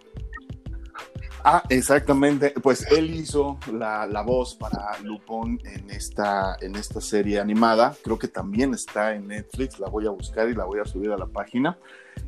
[1.49, 2.53] Ah, exactamente.
[2.61, 7.95] Pues él hizo la, la, voz para Lupón en esta, en esta serie animada.
[8.03, 9.79] Creo que también está en Netflix.
[9.79, 11.77] La voy a buscar y la voy a subir a la página.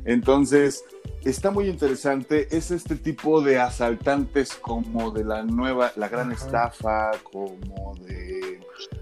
[0.04, 0.84] Entonces,
[1.24, 2.48] está muy interesante.
[2.56, 8.60] Es este tipo de asaltantes como de la nueva, la gran estafa, como de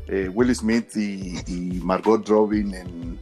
[0.09, 3.19] eh, Will Smith y, y Margot Robin en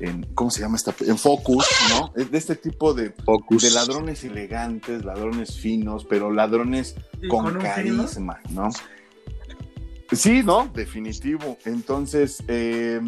[0.00, 0.94] en, ¿cómo se llama esta?
[1.00, 2.12] En Focus, ¿no?
[2.14, 3.62] De este tipo de, Focus.
[3.62, 6.96] de ladrones elegantes, ladrones finos, pero ladrones
[7.28, 8.70] con, con carisma, ¿no?
[10.12, 11.58] Sí, no, definitivo.
[11.64, 13.00] Entonces, eh,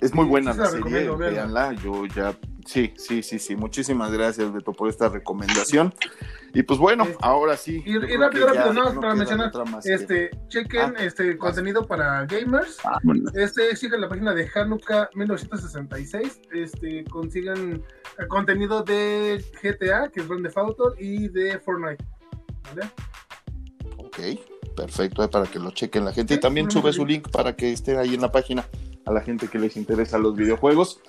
[0.00, 1.72] es muy buena sí, la serie, véanla.
[1.74, 2.36] Yo ya,
[2.66, 3.56] sí, sí, sí, sí.
[3.56, 5.94] Muchísimas gracias, Beto, por esta recomendación.
[6.54, 7.82] Y pues bueno, este, ahora sí.
[7.84, 9.52] Y, y rápido, rápido, no, para mencionar,
[9.84, 10.48] este, que...
[10.48, 12.78] chequen ah, este contenido para gamers.
[12.84, 13.30] Ah, bueno.
[13.34, 16.40] Este, sigan la página de Hanukkah 1966.
[16.52, 17.82] Este, consigan
[18.18, 22.04] el contenido de GTA, que es Grand Theft Auto, y de Fortnite.
[22.64, 22.90] ¿Vale?
[23.96, 24.18] Ok,
[24.76, 26.34] perfecto, para que lo chequen la gente.
[26.34, 28.66] Y también sube su link para que esté ahí en la página
[29.06, 31.00] a la gente que les interesa los videojuegos.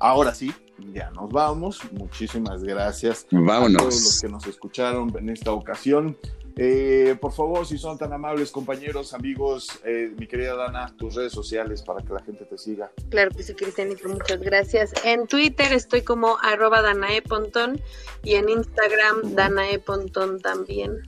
[0.00, 0.52] Ahora sí,
[0.92, 1.80] ya nos vamos.
[1.92, 3.74] Muchísimas gracias Vámonos.
[3.74, 6.16] a todos los que nos escucharon en esta ocasión.
[6.60, 11.32] Eh, por favor, si son tan amables, compañeros, amigos, eh, mi querida Dana, tus redes
[11.32, 12.90] sociales para que la gente te siga.
[13.10, 14.92] Claro que sí, Cristianito, muchas gracias.
[15.04, 17.80] En Twitter estoy como arroba danaepontón
[18.24, 21.00] y en Instagram danaepontón también.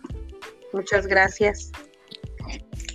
[0.73, 1.73] Muchas gracias.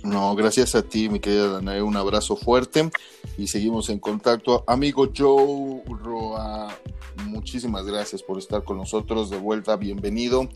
[0.06, 2.90] No, gracias a ti, mi querida Danae, un abrazo fuerte
[3.36, 4.62] y seguimos en contacto.
[4.68, 6.68] Amigo Joe Roa,
[7.24, 10.48] muchísimas gracias por estar con nosotros de vuelta, bienvenido.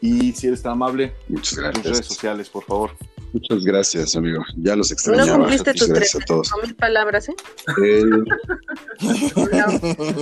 [0.00, 1.82] Y si eres tan amable, Muchas gracias.
[1.82, 2.90] tus redes sociales, por favor.
[3.32, 4.42] Muchas gracias, amigo.
[4.56, 5.26] Ya los extrañaba.
[5.26, 6.50] No cumpliste tus todos.
[6.62, 7.34] mil palabras, ¿eh?
[7.84, 8.04] eh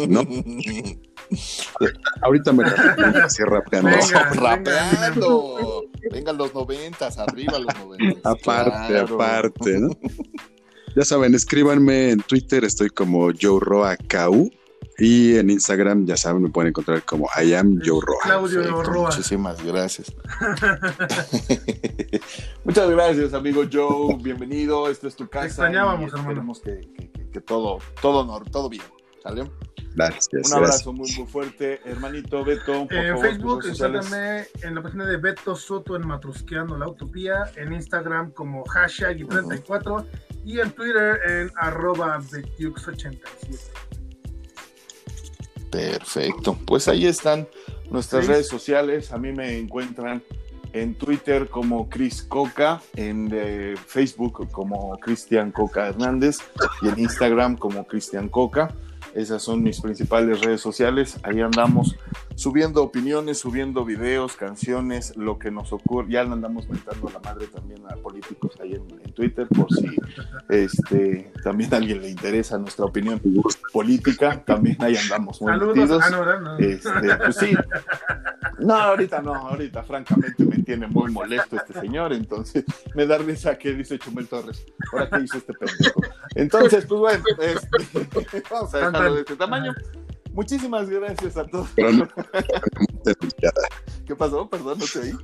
[0.08, 0.22] no.
[2.22, 3.90] Ahorita me así rapeando.
[3.90, 5.84] Venga, rapeando.
[6.10, 8.20] Vengan los noventas, arriba los noventas.
[8.24, 9.14] Aparte, claro.
[9.14, 9.90] aparte, ¿no?
[10.96, 14.50] Ya saben, escríbanme en Twitter, estoy como Joe Roa KU.
[14.98, 18.18] Y en Instagram, ya saben, me pueden encontrar como I am Joe Roa.
[18.23, 19.10] Claudio Perfecto, Roa.
[19.10, 20.14] Muchísimas gracias.
[22.64, 24.16] Muchas gracias, amigo Joe.
[24.23, 24.89] Bienvenido.
[24.89, 25.43] Esta es tu casa.
[25.43, 26.52] Te extrañábamos, hermano.
[26.64, 28.85] Que, que, que, que todo, todo, todo bien.
[29.23, 29.51] ¿Sale?
[29.97, 30.51] Gracias.
[30.51, 32.86] Un abrazo muy, muy fuerte, hermanito Beto.
[32.90, 38.31] En Facebook, encuéntrame en la página de Beto Soto en Matrusqueando la Utopía, en Instagram
[38.32, 40.06] como hashtag y 34
[40.44, 43.20] y en Twitter en arroba Betiux87.
[45.70, 46.56] Perfecto.
[46.66, 47.48] Pues ahí están
[47.90, 48.32] nuestras Sí.
[48.32, 49.12] redes sociales.
[49.12, 50.22] A mí me encuentran
[50.72, 56.38] en Twitter como Chris Coca, en eh, Facebook como Cristian Coca Hernández
[56.82, 58.74] y en Instagram como Cristian Coca.
[59.14, 61.16] Esas son mis principales redes sociales.
[61.22, 61.97] Ahí andamos
[62.36, 66.12] subiendo opiniones, subiendo videos, canciones, lo que nos ocurre.
[66.12, 68.86] Ya le andamos mentando la madre también a políticos ahí en,
[69.16, 69.96] Twitter, por si
[70.50, 73.18] este, también a alguien le interesa nuestra opinión
[73.72, 76.58] política, también ahí andamos muy Saludos, ah, no, no.
[76.58, 76.90] Este,
[77.24, 77.56] pues sí.
[78.58, 82.64] No, ahorita no, ahorita francamente me tiene muy molesto este señor, entonces
[82.94, 84.66] me da risa que dice Chumel Torres.
[84.92, 86.02] Ahora qué hizo este pendejo.
[86.34, 89.72] Entonces, pues bueno, este, vamos a dejarlo de este tamaño.
[90.36, 91.68] Muchísimas gracias a todos.
[94.06, 94.48] ¿Qué pasó?
[94.50, 95.16] Perdón, no te oí.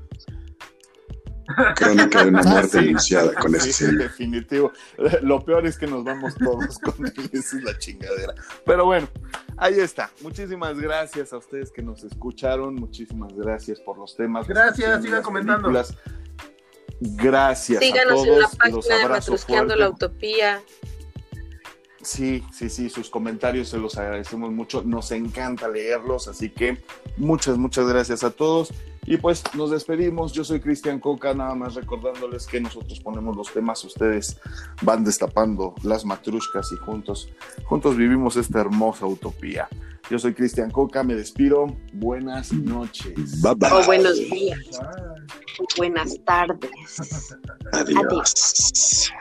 [1.76, 3.92] Crónica de una muerte anunciada con sí, ese.
[3.92, 4.72] definitivo.
[5.20, 7.12] Lo peor es que nos vamos todos con él.
[7.32, 8.34] Esa es la chingadera.
[8.64, 9.06] Pero bueno,
[9.58, 10.10] ahí está.
[10.22, 12.74] Muchísimas gracias a ustedes que nos escucharon.
[12.76, 14.48] Muchísimas gracias por los temas.
[14.48, 15.70] Gracias, sigan comentando.
[17.00, 17.80] Gracias.
[17.80, 18.28] Síganos a todos.
[18.28, 20.62] en la página de Matrusqueando la Utopía.
[22.02, 26.82] Sí, sí, sí, sus comentarios se los agradecemos mucho, nos encanta leerlos, así que
[27.16, 28.72] muchas, muchas gracias a todos.
[29.04, 33.52] Y pues nos despedimos, yo soy Cristian Coca, nada más recordándoles que nosotros ponemos los
[33.52, 34.38] temas, ustedes
[34.82, 37.28] van destapando las matrushkas y juntos,
[37.64, 39.68] juntos vivimos esta hermosa utopía.
[40.10, 43.40] Yo soy Cristian Coca, me despido, buenas noches.
[43.40, 43.70] Bye bye.
[43.72, 44.80] O buenos días.
[45.58, 46.70] O buenas tardes.
[47.72, 48.04] Adiós.
[48.04, 49.12] Adiós.